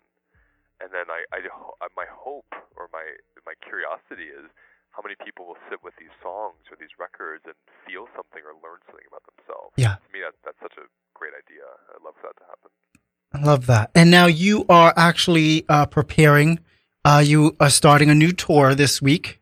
And 0.84 0.92
then 0.92 1.08
I, 1.08 1.24
I, 1.32 1.40
uh, 1.48 1.88
my 1.96 2.04
hope 2.12 2.52
or 2.76 2.92
my 2.92 3.04
my 3.48 3.56
curiosity 3.64 4.28
is 4.28 4.52
how 4.92 5.00
many 5.04 5.16
people 5.24 5.48
will 5.48 5.60
sit 5.72 5.80
with 5.84 5.96
these 6.00 6.12
songs 6.24 6.60
or 6.72 6.76
these 6.80 6.92
records 7.00 7.44
and 7.48 7.56
feel 7.88 8.08
something 8.16 8.44
or 8.44 8.56
learn 8.60 8.80
something 8.88 9.08
about 9.08 9.24
themselves. 9.28 9.72
Yeah. 9.80 10.00
To 10.00 10.10
me, 10.12 10.20
that, 10.24 10.36
that's 10.44 10.60
such 10.60 10.76
a 10.80 10.88
great 11.16 11.32
idea. 11.36 11.64
I'd 11.96 12.04
love 12.04 12.16
for 12.20 12.28
that 12.32 12.38
to 12.44 12.48
happen. 12.48 12.72
i 13.34 13.40
love 13.44 13.66
that 13.68 13.92
and 13.96 14.12
now 14.12 14.26
you 14.26 14.66
are 14.70 14.94
actually 14.96 15.66
uh 15.70 15.86
preparing 15.86 16.60
uh 17.04 17.22
you 17.26 17.56
are 17.60 17.70
starting 17.70 18.10
a 18.10 18.16
new 18.16 18.32
tour 18.32 18.76
this 18.76 19.02
week 19.02 19.42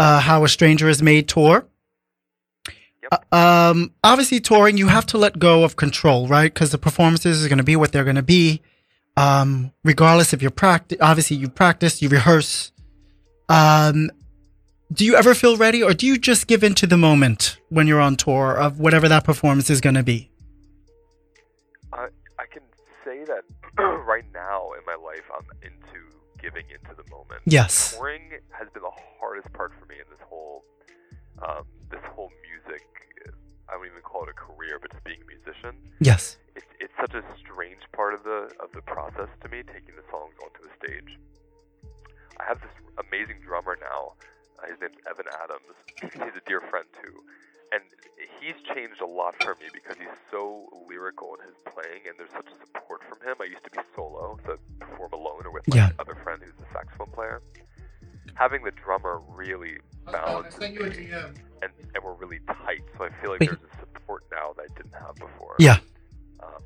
uh 0.00 0.20
how 0.28 0.38
a 0.44 0.48
stranger 0.48 0.88
is 0.88 1.00
made 1.02 1.26
tour 1.28 1.56
Yep. 3.02 3.10
Uh, 3.32 3.36
um 3.72 3.78
obviously 4.04 4.40
touring 4.40 4.76
you 4.76 4.88
have 4.88 5.06
to 5.12 5.18
let 5.18 5.38
go 5.38 5.64
of 5.64 5.76
control 5.76 6.28
right? 6.28 6.52
Because 6.52 6.70
the 6.70 6.78
performances 6.88 7.44
are 7.44 7.48
going 7.48 7.64
to 7.66 7.70
be 7.72 7.76
what 7.76 7.90
they're 7.92 8.08
going 8.10 8.22
to 8.24 8.30
be. 8.38 8.60
Um 9.16 9.72
regardless 9.84 10.32
if 10.34 10.42
you're 10.42 10.50
practice 10.64 10.98
obviously 11.00 11.36
you 11.36 11.48
practice 11.48 12.00
you 12.02 12.08
rehearse. 12.08 12.72
Um 13.48 14.10
do 14.92 15.04
you 15.04 15.14
ever 15.16 15.34
feel 15.34 15.56
ready 15.56 15.82
or 15.82 15.92
do 15.94 16.04
you 16.06 16.18
just 16.18 16.46
give 16.46 16.62
in 16.64 16.74
to 16.74 16.86
the 16.86 16.96
moment 16.96 17.58
when 17.68 17.86
you're 17.86 18.00
on 18.00 18.16
tour 18.16 18.52
of 18.56 18.80
whatever 18.80 19.08
that 19.08 19.24
performance 19.24 19.70
is 19.70 19.80
going 19.80 19.94
to 19.94 20.02
be? 20.02 20.30
I 21.92 22.08
I 22.38 22.46
can 22.52 22.62
say 23.04 23.24
that 23.24 23.44
right 24.12 24.24
now 24.34 24.72
in 24.78 24.84
my 24.86 24.96
life, 25.10 25.22
I'm 25.36 25.46
into 25.62 26.00
giving 26.42 26.64
into 26.70 26.92
the 27.00 27.08
moment. 27.10 27.42
yes. 27.44 27.94
Touring 27.96 28.22
has 28.50 28.68
been 28.74 28.82
the 28.82 28.90
hardest 29.20 29.52
part 29.52 29.72
for 29.78 29.86
me 29.86 29.89
in 29.89 29.89
this 29.89 29.89
whole 29.89 29.89
um, 31.46 31.64
this 31.90 32.00
whole 32.14 32.30
music. 32.44 32.86
I 33.68 33.74
don't 33.78 33.86
even 33.86 34.02
call 34.02 34.24
it 34.24 34.30
a 34.30 34.34
career, 34.34 34.78
but 34.82 34.90
just 34.90 35.04
being 35.04 35.22
a 35.22 35.28
musician. 35.30 35.78
yes 36.00 36.38
It's 36.56 36.66
it's 36.80 36.92
such 36.98 37.14
a 37.14 37.22
strange 37.38 37.82
part 37.92 38.14
of 38.14 38.24
the 38.24 38.50
of 38.58 38.72
the 38.74 38.82
process 38.82 39.28
to 39.42 39.48
me, 39.48 39.62
taking 39.62 39.94
the 39.94 40.02
songs 40.10 40.34
onto 40.42 40.66
a 40.66 40.72
stage. 40.82 41.18
I 42.40 42.44
have 42.50 42.58
this 42.60 42.74
amazing 43.06 43.38
drummer 43.46 43.78
now. 43.80 44.14
Uh, 44.58 44.66
his 44.66 44.78
name's 44.80 44.98
Evan 45.08 45.26
Adams. 45.42 45.76
he's 46.02 46.34
a 46.36 46.44
dear 46.50 46.60
friend 46.66 46.86
too, 46.98 47.14
and 47.72 47.82
he's 48.42 48.58
changed 48.74 49.00
a 49.00 49.06
lot 49.06 49.38
for 49.42 49.54
me 49.62 49.70
because 49.72 49.96
he's 50.02 50.18
so 50.34 50.66
lyrical 50.88 51.36
in 51.38 51.46
his 51.46 51.54
playing, 51.70 52.02
and 52.10 52.18
there's 52.18 52.32
such 52.34 52.50
support 52.66 53.00
from 53.08 53.22
him. 53.22 53.36
I 53.40 53.44
used 53.46 53.62
to 53.64 53.70
be 53.70 53.78
solo, 53.94 54.36
so 54.44 54.58
I'd 54.58 54.80
perform 54.80 55.12
alone 55.14 55.46
or 55.46 55.52
with 55.52 55.68
my 55.68 55.76
Yeah. 55.76 55.90
other 56.02 56.16
friend 56.24 56.42
who's 56.42 56.58
a 56.58 56.68
saxophone 56.74 57.12
player. 57.14 57.40
Having 58.34 58.64
the 58.64 58.70
drummer 58.70 59.20
really 59.28 59.78
balances 60.10 60.60
me, 60.60 61.10
and, 61.62 61.70
and 61.94 62.04
we're 62.04 62.14
really 62.14 62.40
tight. 62.46 62.82
So 62.96 63.04
I 63.04 63.10
feel 63.20 63.30
like 63.30 63.40
Wait. 63.40 63.50
there's 63.50 63.60
a 63.72 63.76
support 63.80 64.24
now 64.32 64.52
that 64.56 64.66
I 64.70 64.74
didn't 64.76 64.94
have 64.94 65.14
before. 65.16 65.56
yeah 65.58 65.78
Um, 66.42 66.62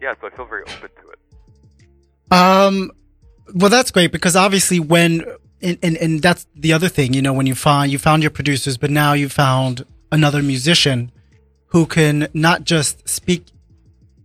yeah, 0.00 0.14
so 0.20 0.26
I 0.26 0.30
feel 0.30 0.46
very 0.46 0.62
open 0.62 0.90
to 1.00 1.10
it. 1.10 1.18
Um, 2.32 2.90
well, 3.54 3.70
that's 3.70 3.90
great 3.90 4.10
because 4.12 4.34
obviously 4.36 4.80
when 4.80 5.24
and, 5.60 5.78
and 5.82 5.96
and 5.98 6.22
that's 6.22 6.46
the 6.54 6.72
other 6.72 6.88
thing, 6.88 7.14
you 7.14 7.22
know, 7.22 7.32
when 7.32 7.46
you 7.46 7.54
find 7.54 7.92
you 7.92 7.98
found 7.98 8.22
your 8.22 8.30
producers, 8.30 8.76
but 8.76 8.90
now 8.90 9.12
you 9.12 9.28
found 9.28 9.84
another 10.10 10.42
musician 10.42 11.12
who 11.66 11.86
can 11.86 12.28
not 12.34 12.64
just 12.64 13.08
speak 13.08 13.46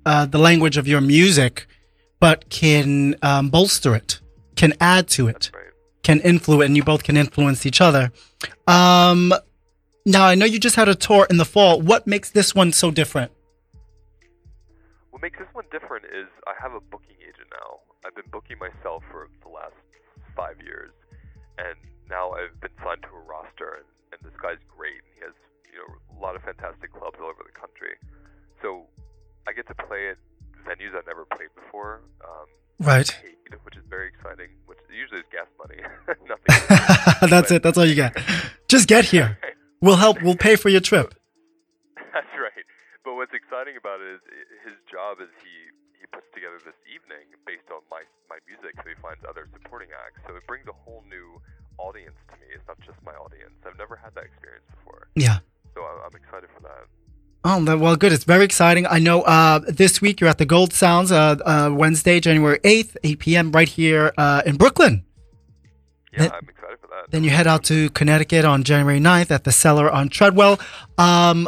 uh, 0.05 0.25
the 0.25 0.37
language 0.39 0.77
of 0.77 0.87
your 0.87 1.01
music, 1.01 1.67
but 2.19 2.49
can 2.49 3.15
um, 3.21 3.49
bolster 3.49 3.95
it, 3.95 4.19
can 4.55 4.73
add 4.81 5.07
to 5.09 5.27
it, 5.27 5.51
Right. 5.53 5.63
Can 6.07 6.21
influence, 6.21 6.67
and 6.67 6.77
you 6.77 6.83
both 6.83 7.03
can 7.03 7.17
influence 7.17 7.65
each 7.65 7.81
other. 7.81 8.03
Um, 8.65 9.33
now 10.05 10.23
I 10.31 10.35
know 10.35 10.45
you 10.45 10.57
just 10.57 10.77
had 10.77 10.87
a 10.87 10.95
tour 10.95 11.27
in 11.29 11.35
the 11.35 11.43
fall. 11.43 11.81
What 11.81 12.07
makes 12.07 12.29
this 12.31 12.55
one 12.55 12.71
so 12.71 12.91
different? 12.91 13.31
What 15.11 15.21
makes 15.21 15.37
this 15.37 15.51
one 15.51 15.65
different 15.69 16.05
is 16.05 16.27
I 16.47 16.53
have 16.63 16.71
a 16.71 16.79
booking 16.79 17.19
agent 17.19 17.49
now. 17.51 17.83
I've 18.05 18.15
been 18.15 18.31
booking 18.31 18.57
myself 18.57 19.03
for 19.11 19.27
the 19.43 19.51
last 19.51 19.75
five 20.33 20.55
years, 20.63 20.91
and 21.57 21.75
now 22.09 22.31
I've 22.31 22.55
been 22.61 22.71
signed 22.81 23.03
to 23.03 23.11
a 23.11 23.23
roster, 23.27 23.83
and, 23.83 23.87
and 24.15 24.19
this 24.23 24.37
guy's 24.41 24.63
great. 24.71 25.03
And 25.03 25.11
he 25.19 25.21
has 25.27 25.35
you 25.67 25.75
know 25.75 25.91
a 26.15 26.17
lot 26.23 26.37
of 26.37 26.41
fantastic 26.47 26.93
clubs 26.95 27.17
all 27.19 27.27
over 27.27 27.43
the 27.43 27.57
country, 27.59 27.99
so 28.63 28.87
I 29.43 29.51
get 29.51 29.67
to 29.67 29.75
play 29.75 30.07
at 30.15 30.17
venues 30.63 30.95
I've 30.95 31.07
never 31.11 31.25
played 31.35 31.51
before. 31.53 31.99
Um, 32.23 32.47
Right. 32.79 33.09
which 33.65 33.75
is 33.75 33.83
very 33.89 34.07
exciting. 34.13 34.53
Usually 34.91 35.21
it's 35.21 35.29
gas 35.31 35.47
money, 35.59 35.79
nothing. 36.29 37.29
that's 37.29 37.51
it. 37.51 37.61
That's 37.63 37.77
all 37.77 37.85
you 37.85 37.95
get. 37.95 38.15
Just 38.67 38.87
get 38.87 39.05
here. 39.05 39.37
We'll 39.79 40.01
help. 40.01 40.17
We'll 40.25 40.33
pay 40.35 40.55
for 40.57 40.69
your 40.73 40.81
trip. 40.81 41.13
That's 42.09 42.33
right. 42.33 42.65
But 43.05 43.13
what's 43.13 43.29
exciting 43.29 43.77
about 43.77 44.01
it 44.01 44.17
is 44.17 44.21
his 44.65 44.73
job 44.89 45.21
is 45.21 45.29
he 45.45 45.53
he 46.01 46.09
puts 46.09 46.25
together 46.33 46.57
this 46.65 46.73
evening 46.89 47.29
based 47.45 47.69
on 47.69 47.85
my 47.93 48.01
my 48.25 48.41
music, 48.49 48.73
so 48.81 48.89
he 48.89 48.97
finds 49.05 49.21
other 49.21 49.45
supporting 49.53 49.93
acts. 49.93 50.17
So 50.25 50.33
it 50.33 50.41
brings 50.49 50.65
a 50.65 50.73
whole 50.73 51.05
new 51.05 51.37
audience 51.77 52.17
to 52.33 52.41
me. 52.41 52.57
It's 52.57 52.65
not 52.65 52.81
just 52.81 52.97
my 53.05 53.13
audience. 53.21 53.53
I've 53.69 53.77
never 53.77 53.93
had 54.01 54.17
that 54.17 54.25
experience 54.25 54.65
before, 54.81 55.13
Yeah. 55.13 55.45
so 55.77 55.85
I'm 55.85 56.17
excited 56.17 56.49
for 56.57 56.65
that. 56.65 56.89
Oh, 57.49 57.77
well, 57.77 57.95
good. 57.95 58.11
It's 58.11 58.25
very 58.25 58.43
exciting. 58.43 58.85
I 58.87 58.99
know 58.99 59.21
uh, 59.21 59.59
this 59.59 60.01
week 60.01 60.19
you're 60.19 60.29
at 60.29 60.37
the 60.37 60.45
Gold 60.45 60.73
Sounds 60.73 61.13
uh, 61.13 61.37
uh, 61.45 61.69
Wednesday, 61.73 62.19
January 62.19 62.59
8th, 62.59 62.97
8 63.05 63.19
p.m., 63.19 63.51
right 63.53 63.69
here 63.69 64.11
uh, 64.17 64.41
in 64.45 64.57
Brooklyn. 64.57 65.05
Yeah, 66.11 66.19
Then- 66.23 66.31
I'm 66.33 66.49
excited 66.49 66.77
for 66.81 66.87
that. 66.87 67.09
Then 67.09 67.23
you 67.23 67.29
head 67.29 67.47
out 67.47 67.63
to 67.65 67.89
Connecticut 67.91 68.43
on 68.43 68.63
January 68.63 68.99
9th 68.99 69.31
at 69.31 69.45
the 69.45 69.53
Cellar 69.53 69.89
on 69.89 70.09
Treadwell. 70.09 70.59
Um, 70.97 71.47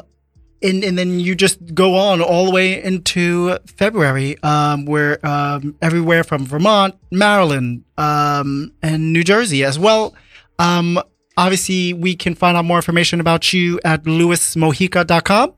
and, 0.64 0.86
and 0.86 0.98
then 0.98 1.20
you 1.20 1.36
just 1.36 1.76
go 1.76 1.96
on 1.96 2.22
all 2.22 2.46
the 2.46 2.52
way 2.52 2.82
into 2.82 3.58
February, 3.68 4.42
um, 4.42 4.86
where 4.86 5.20
um, 5.26 5.76
everywhere 5.82 6.24
from 6.24 6.46
Vermont, 6.46 6.96
Maryland, 7.12 7.84
um, 7.98 8.72
and 8.82 9.12
New 9.12 9.26
Jersey 9.26 9.66
as 9.66 9.78
well. 9.78 10.16
Um, 10.60 10.98
obviously, 11.36 11.92
we 11.92 12.16
can 12.16 12.36
find 12.36 12.56
out 12.56 12.64
more 12.64 12.78
information 12.78 13.20
about 13.20 13.52
you 13.52 13.82
at 13.84 14.04
lewismojica.com. 14.06 15.56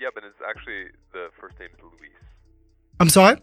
Yeah, 0.00 0.08
but 0.14 0.24
it's 0.24 0.36
actually 0.48 0.86
the 1.12 1.28
first 1.40 1.58
name 1.58 1.68
is 1.72 1.78
Luis. 1.82 2.10
I'm 3.00 3.08
sorry? 3.08 3.36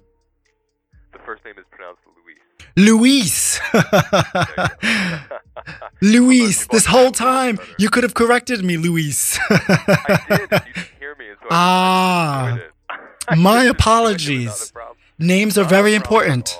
The 1.13 1.19
first 1.25 1.43
name 1.45 1.55
is 1.57 1.65
pronounced 1.71 2.01
Luis. 2.05 2.37
Luis. 2.77 3.59
Luis, 6.01 6.67
this 6.67 6.85
whole 6.85 7.11
time 7.11 7.59
you 7.77 7.89
could 7.89 8.03
have 8.03 8.13
corrected 8.13 8.63
me, 8.63 8.77
Luis. 8.77 9.37
I 9.49 10.25
did. 10.29 10.39
You 10.41 10.47
didn't 10.47 10.67
hear 10.99 11.15
me, 11.15 11.25
so 11.41 11.47
Ah. 11.51 12.45
I 12.45 12.49
just 12.49 12.53
enjoyed 12.53 12.67
it. 12.67 12.71
My 13.37 13.39
Just 13.39 13.41
enjoyed 13.41 13.65
it, 13.65 13.69
apologies. 13.71 14.45
not 14.45 14.69
a 14.69 14.73
problem. 14.73 14.97
Names 15.19 15.57
are 15.57 15.63
very 15.63 15.95
important. 15.95 16.57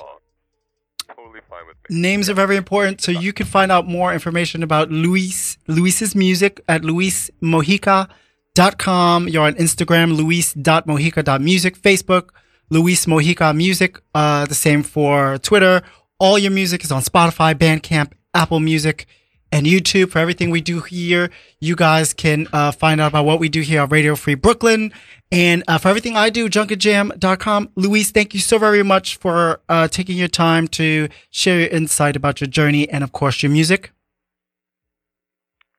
Totally 1.16 1.40
fine 1.50 1.66
with 1.66 1.76
Names 1.90 2.30
are 2.30 2.34
very 2.34 2.56
important. 2.56 3.00
So 3.00 3.10
you 3.10 3.32
can 3.32 3.46
find 3.46 3.72
out 3.72 3.86
more 3.86 4.12
information 4.12 4.62
about 4.62 4.90
Luis 4.90 5.56
Luis's 5.66 6.14
music 6.14 6.60
at 6.68 6.82
luismojica.com. 6.82 8.08
You're 8.54 9.44
on 9.44 9.54
Instagram, 9.54 10.14
luis.mojica.music, 10.14 11.80
Facebook, 11.80 12.28
Luis 12.68 13.06
Mojica 13.06 13.56
Music. 13.56 13.98
Uh, 14.14 14.44
the 14.44 14.54
same 14.54 14.82
for 14.82 15.38
Twitter. 15.38 15.80
All 16.18 16.38
your 16.38 16.50
music 16.50 16.84
is 16.84 16.92
on 16.92 17.00
Spotify, 17.00 17.54
Bandcamp, 17.54 18.12
Apple 18.34 18.60
Music, 18.60 19.06
and 19.50 19.64
YouTube. 19.64 20.10
For 20.10 20.18
everything 20.18 20.50
we 20.50 20.60
do 20.60 20.80
here, 20.80 21.30
you 21.60 21.74
guys 21.74 22.12
can 22.12 22.46
uh, 22.52 22.72
find 22.72 23.00
out 23.00 23.08
about 23.08 23.24
what 23.24 23.40
we 23.40 23.48
do 23.48 23.62
here 23.62 23.80
on 23.80 23.88
Radio 23.88 24.16
Free 24.16 24.34
Brooklyn. 24.34 24.92
And 25.30 25.64
uh, 25.66 25.78
for 25.78 25.88
everything 25.88 26.18
I 26.18 26.28
do, 26.28 26.50
junkandjam.com. 26.50 27.70
Luis, 27.74 28.10
thank 28.10 28.34
you 28.34 28.40
so 28.40 28.58
very 28.58 28.82
much 28.82 29.16
for 29.16 29.62
uh, 29.70 29.88
taking 29.88 30.18
your 30.18 30.28
time 30.28 30.68
to 30.68 31.08
share 31.30 31.58
your 31.58 31.70
insight 31.70 32.16
about 32.16 32.42
your 32.42 32.48
journey 32.48 32.86
and, 32.90 33.02
of 33.02 33.12
course, 33.12 33.42
your 33.42 33.50
music. 33.50 33.92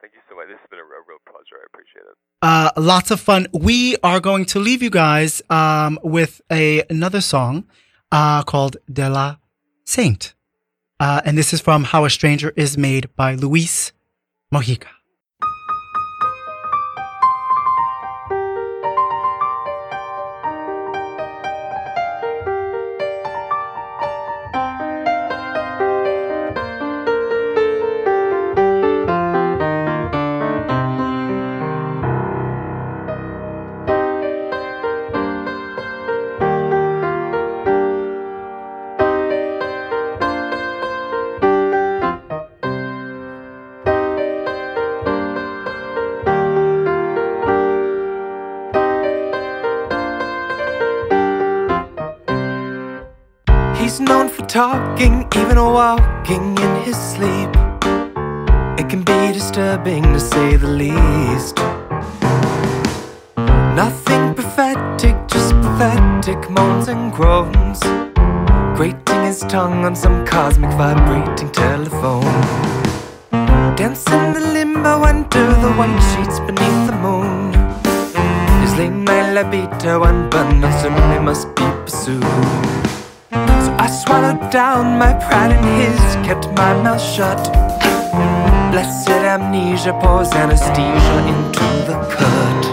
Thank 0.02 0.14
you 0.16 0.22
so 0.28 0.36
much. 0.36 0.48
This 0.48 0.58
has 0.60 0.70
been 0.72 0.80
a 0.80 0.84
real, 0.84 1.06
real 1.08 1.20
pleasure. 1.24 1.62
I 1.62 1.66
appreciate 1.72 2.02
it. 2.10 2.18
Uh, 2.44 2.70
lots 2.76 3.10
of 3.10 3.22
fun. 3.22 3.48
We 3.54 3.96
are 4.04 4.20
going 4.20 4.44
to 4.48 4.60
leave 4.60 4.84
you 4.84 4.90
guys 4.90 5.42
um, 5.50 5.98
with 6.04 6.42
a 6.52 6.84
another 6.90 7.22
song 7.22 7.64
uh, 8.12 8.44
called 8.44 8.76
De 8.92 9.10
La 9.10 9.38
Saint. 9.86 10.34
Uh, 11.00 11.22
and 11.24 11.38
this 11.38 11.54
is 11.54 11.62
from 11.62 11.86
How 11.86 12.04
a 12.04 12.10
Stranger 12.10 12.52
is 12.58 12.78
Made 12.78 13.16
by 13.16 13.36
Luis 13.36 13.94
Mojica. 14.54 14.90
Talking, 54.54 55.28
even 55.36 55.58
walking 55.58 56.56
in 56.60 56.76
his 56.84 56.96
sleep. 56.96 57.50
It 58.78 58.88
can 58.88 59.02
be 59.02 59.34
disturbing 59.34 60.04
to 60.04 60.20
say 60.20 60.58
the 60.58 60.68
least. 60.68 61.58
Nothing 63.76 64.36
prophetic, 64.36 65.16
just 65.28 65.56
pathetic 65.64 66.52
moans 66.52 66.88
and 66.88 67.12
groans. 67.12 67.80
Grating 68.78 69.24
his 69.26 69.40
tongue 69.40 69.86
on 69.86 69.96
some 69.96 70.24
cosmic 70.24 70.70
vibrating 70.78 71.52
telephone. 71.52 72.22
Dancing 73.76 74.34
the 74.34 74.52
limbo 74.54 75.04
under 75.04 75.48
the 75.64 75.72
white 75.80 76.00
sheets 76.12 76.40
beneath 76.42 76.86
the 76.86 76.98
moon. 77.02 77.54
His 78.62 78.76
late 78.78 78.92
night 78.92 79.34
libido 79.34 80.04
unbuttoned 80.04 80.62
certainly 80.80 81.20
must 81.20 81.48
be 81.56 81.66
pursued. 81.86 82.73
I 83.84 83.88
swallowed 83.88 84.50
down 84.50 84.98
my 84.98 85.12
pride 85.12 85.52
and 85.52 85.66
his, 85.76 86.00
kept 86.26 86.48
my 86.56 86.72
mouth 86.82 87.02
shut. 87.02 87.52
Blessed 88.72 89.10
amnesia 89.10 89.92
pours 90.02 90.32
anesthesia 90.32 91.18
into 91.28 91.68
the 91.88 91.98
cut. 92.16 92.64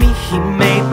me, 0.00 0.08
he 0.26 0.38
made. 0.58 0.90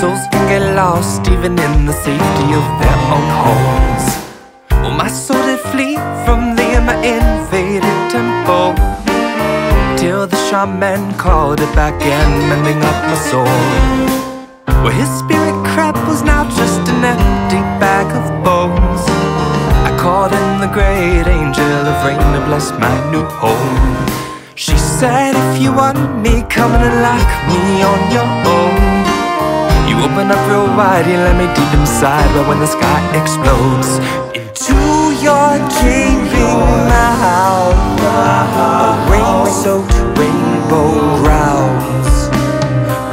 Souls 0.00 0.26
can 0.32 0.48
get 0.48 0.74
lost 0.74 1.28
even 1.28 1.52
in 1.58 1.86
the 1.86 1.92
safety 1.92 2.46
of 2.60 2.66
their 2.80 2.98
own 3.14 3.28
homes. 3.44 4.25
My 4.96 5.08
soul 5.08 5.44
did 5.44 5.60
flee 5.60 5.96
from 6.24 6.56
the 6.56 6.80
my 6.80 6.96
invaded 7.04 7.98
temple 8.10 8.72
Till 10.00 10.26
the 10.26 10.40
shaman 10.48 11.12
called 11.18 11.60
it 11.60 11.72
back 11.74 12.00
in, 12.00 12.28
mending 12.48 12.80
up 12.80 12.98
my 13.04 13.18
soul. 13.28 13.60
Where 14.82 14.96
his 14.96 15.10
spirit 15.20 15.56
crap 15.68 15.96
was 16.08 16.22
now 16.22 16.44
just 16.48 16.80
an 16.88 17.04
empty 17.04 17.60
bag 17.76 18.08
of 18.16 18.24
bones. 18.42 19.02
I 19.84 19.92
called 20.00 20.32
in 20.32 20.60
the 20.64 20.72
great 20.72 21.28
angel 21.28 21.76
of 21.92 21.96
rain 22.06 22.16
to 22.32 22.40
bless 22.48 22.72
my 22.80 22.96
new 23.12 23.24
home. 23.42 23.76
She 24.54 24.78
said, 24.78 25.36
if 25.36 25.60
you 25.60 25.74
want 25.74 26.00
me, 26.24 26.42
come 26.48 26.72
and 26.72 27.02
lock 27.04 27.28
me 27.52 27.84
on 27.84 28.00
your 28.16 28.28
own. 28.48 28.80
You 29.88 29.96
open 30.08 30.32
up 30.32 30.40
real 30.48 30.64
wide, 30.72 31.04
you 31.06 31.18
let 31.20 31.36
me 31.36 31.46
deep 31.54 31.72
inside 31.78 32.26
But 32.34 32.48
when 32.48 32.58
the 32.58 32.66
sky 32.66 33.00
explodes 33.20 34.00
Into 34.68 35.22
your 35.22 35.58
gaping 35.78 36.58
mouth 36.90 38.00
A 38.02 39.06
rain-soaked 39.08 39.94
rainbow 40.18 40.90
growls 41.22 42.10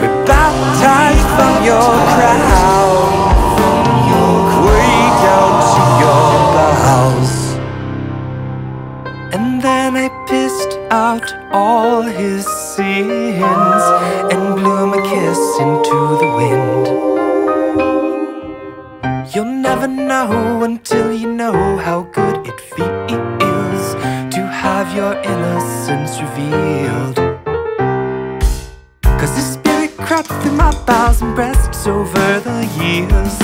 We're 0.02 0.26
baptized 0.26 1.30
from 1.38 1.64
your 1.64 1.94
crown. 2.16 3.04
Way 4.66 4.98
down 5.22 5.54
to 5.74 5.82
your 6.02 6.32
bowels. 6.56 7.34
And 9.36 9.62
then 9.62 9.96
I 9.96 10.10
pissed 10.28 10.80
out 10.90 11.28
all 11.52 12.02
his 12.02 12.48
sins 12.48 13.84
and 14.34 14.56
blew 14.56 14.88
my 14.88 15.02
kiss 15.08 15.40
into 15.60 16.18
the 16.18 16.34
wind. 16.36 17.13
Never 19.84 19.96
know 19.96 20.64
until 20.64 21.12
you 21.12 21.30
know 21.30 21.76
how 21.76 22.04
good 22.04 22.48
it 22.48 22.58
feels 22.58 23.96
to 24.34 24.42
have 24.48 24.96
your 24.96 25.14
innocence 25.16 26.22
revealed. 26.22 27.18
Cause 29.04 29.36
the 29.36 29.42
spirit 29.42 29.92
crept 29.98 30.30
through 30.30 30.54
my 30.54 30.72
bowels 30.86 31.22
and 31.22 31.36
breasts 31.36 31.86
over 31.86 32.40
the 32.40 32.66
years 32.80 33.36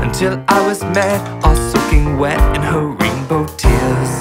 until 0.00 0.42
I 0.48 0.66
was 0.66 0.82
met, 0.84 1.20
all 1.44 1.54
soaking 1.54 2.16
wet 2.16 2.40
in 2.56 2.62
her 2.62 2.86
rainbow 2.86 3.44
tears. 3.58 4.12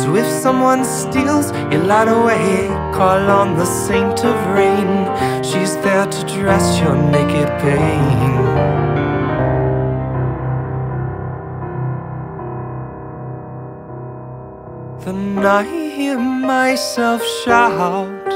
So 0.00 0.14
if 0.14 0.28
someone 0.28 0.84
steals 0.84 1.50
your 1.72 1.82
light 1.82 2.06
away, 2.06 2.68
call 2.94 3.28
on 3.30 3.56
the 3.56 3.66
saint 3.66 4.24
of 4.24 4.36
rain. 4.54 5.42
She's 5.42 5.74
there 5.78 6.06
to 6.06 6.20
dress 6.26 6.78
your 6.78 6.94
naked 7.10 7.48
pain. 7.60 8.91
Then 15.04 15.44
I 15.44 15.64
hear 15.64 16.16
myself 16.16 17.20
shout, 17.44 18.28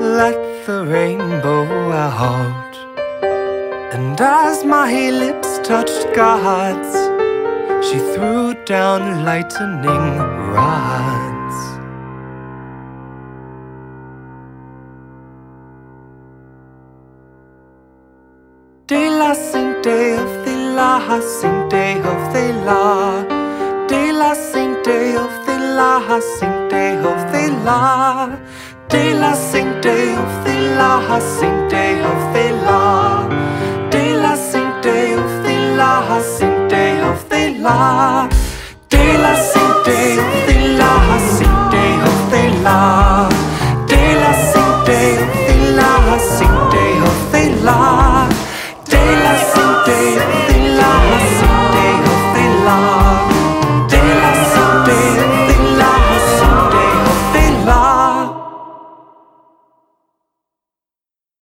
let 0.00 0.66
the 0.66 0.84
rainbow 0.84 1.92
out. 1.92 2.74
And 3.94 4.20
as 4.20 4.64
my 4.64 5.10
lips 5.10 5.60
touched 5.62 6.08
God's, 6.16 6.92
she 7.86 7.98
threw 8.12 8.54
down 8.64 9.24
lightning 9.24 10.18
rods. 10.56 11.56
De 18.88 19.10
la 19.10 19.32
Sainte 19.32 20.16
of 20.18 20.44
the 20.44 20.56
La, 20.74 21.20
Sainte 21.20 22.00
of 22.00 22.32
the 22.32 22.52
La. 22.66 23.31
La 25.76 26.00
Sainte 26.00 26.02
of 26.02 26.02
the 26.02 26.04
La, 26.04 26.20
Sainte 26.20 26.98
of 27.04 27.34
the 27.34 27.52
La. 27.64 28.28
De 28.88 29.14
la 29.14 29.32
Sainte 29.34 30.14
of 30.18 30.44
the 30.44 30.54
La, 30.76 31.18
Sainte 31.18 32.02
of 32.10 32.32
the 32.34 32.52
La. 32.66 33.28
De 33.90 34.14
la 34.22 34.34
Sainte 34.36 35.14
of 35.14 35.32
the 35.44 35.56
La, 35.76 36.20
Sainte 36.20 37.00
of 37.00 37.28
the 37.30 37.58
La. 37.58 38.28
De 38.90 39.18
la 39.22 39.34
Sainte 39.34 40.18
of 40.18 40.46
the 40.46 40.58
La, 40.78 41.18
Sainte 41.36 41.84
of 42.08 42.30
the 42.30 42.42
La. 42.62 43.01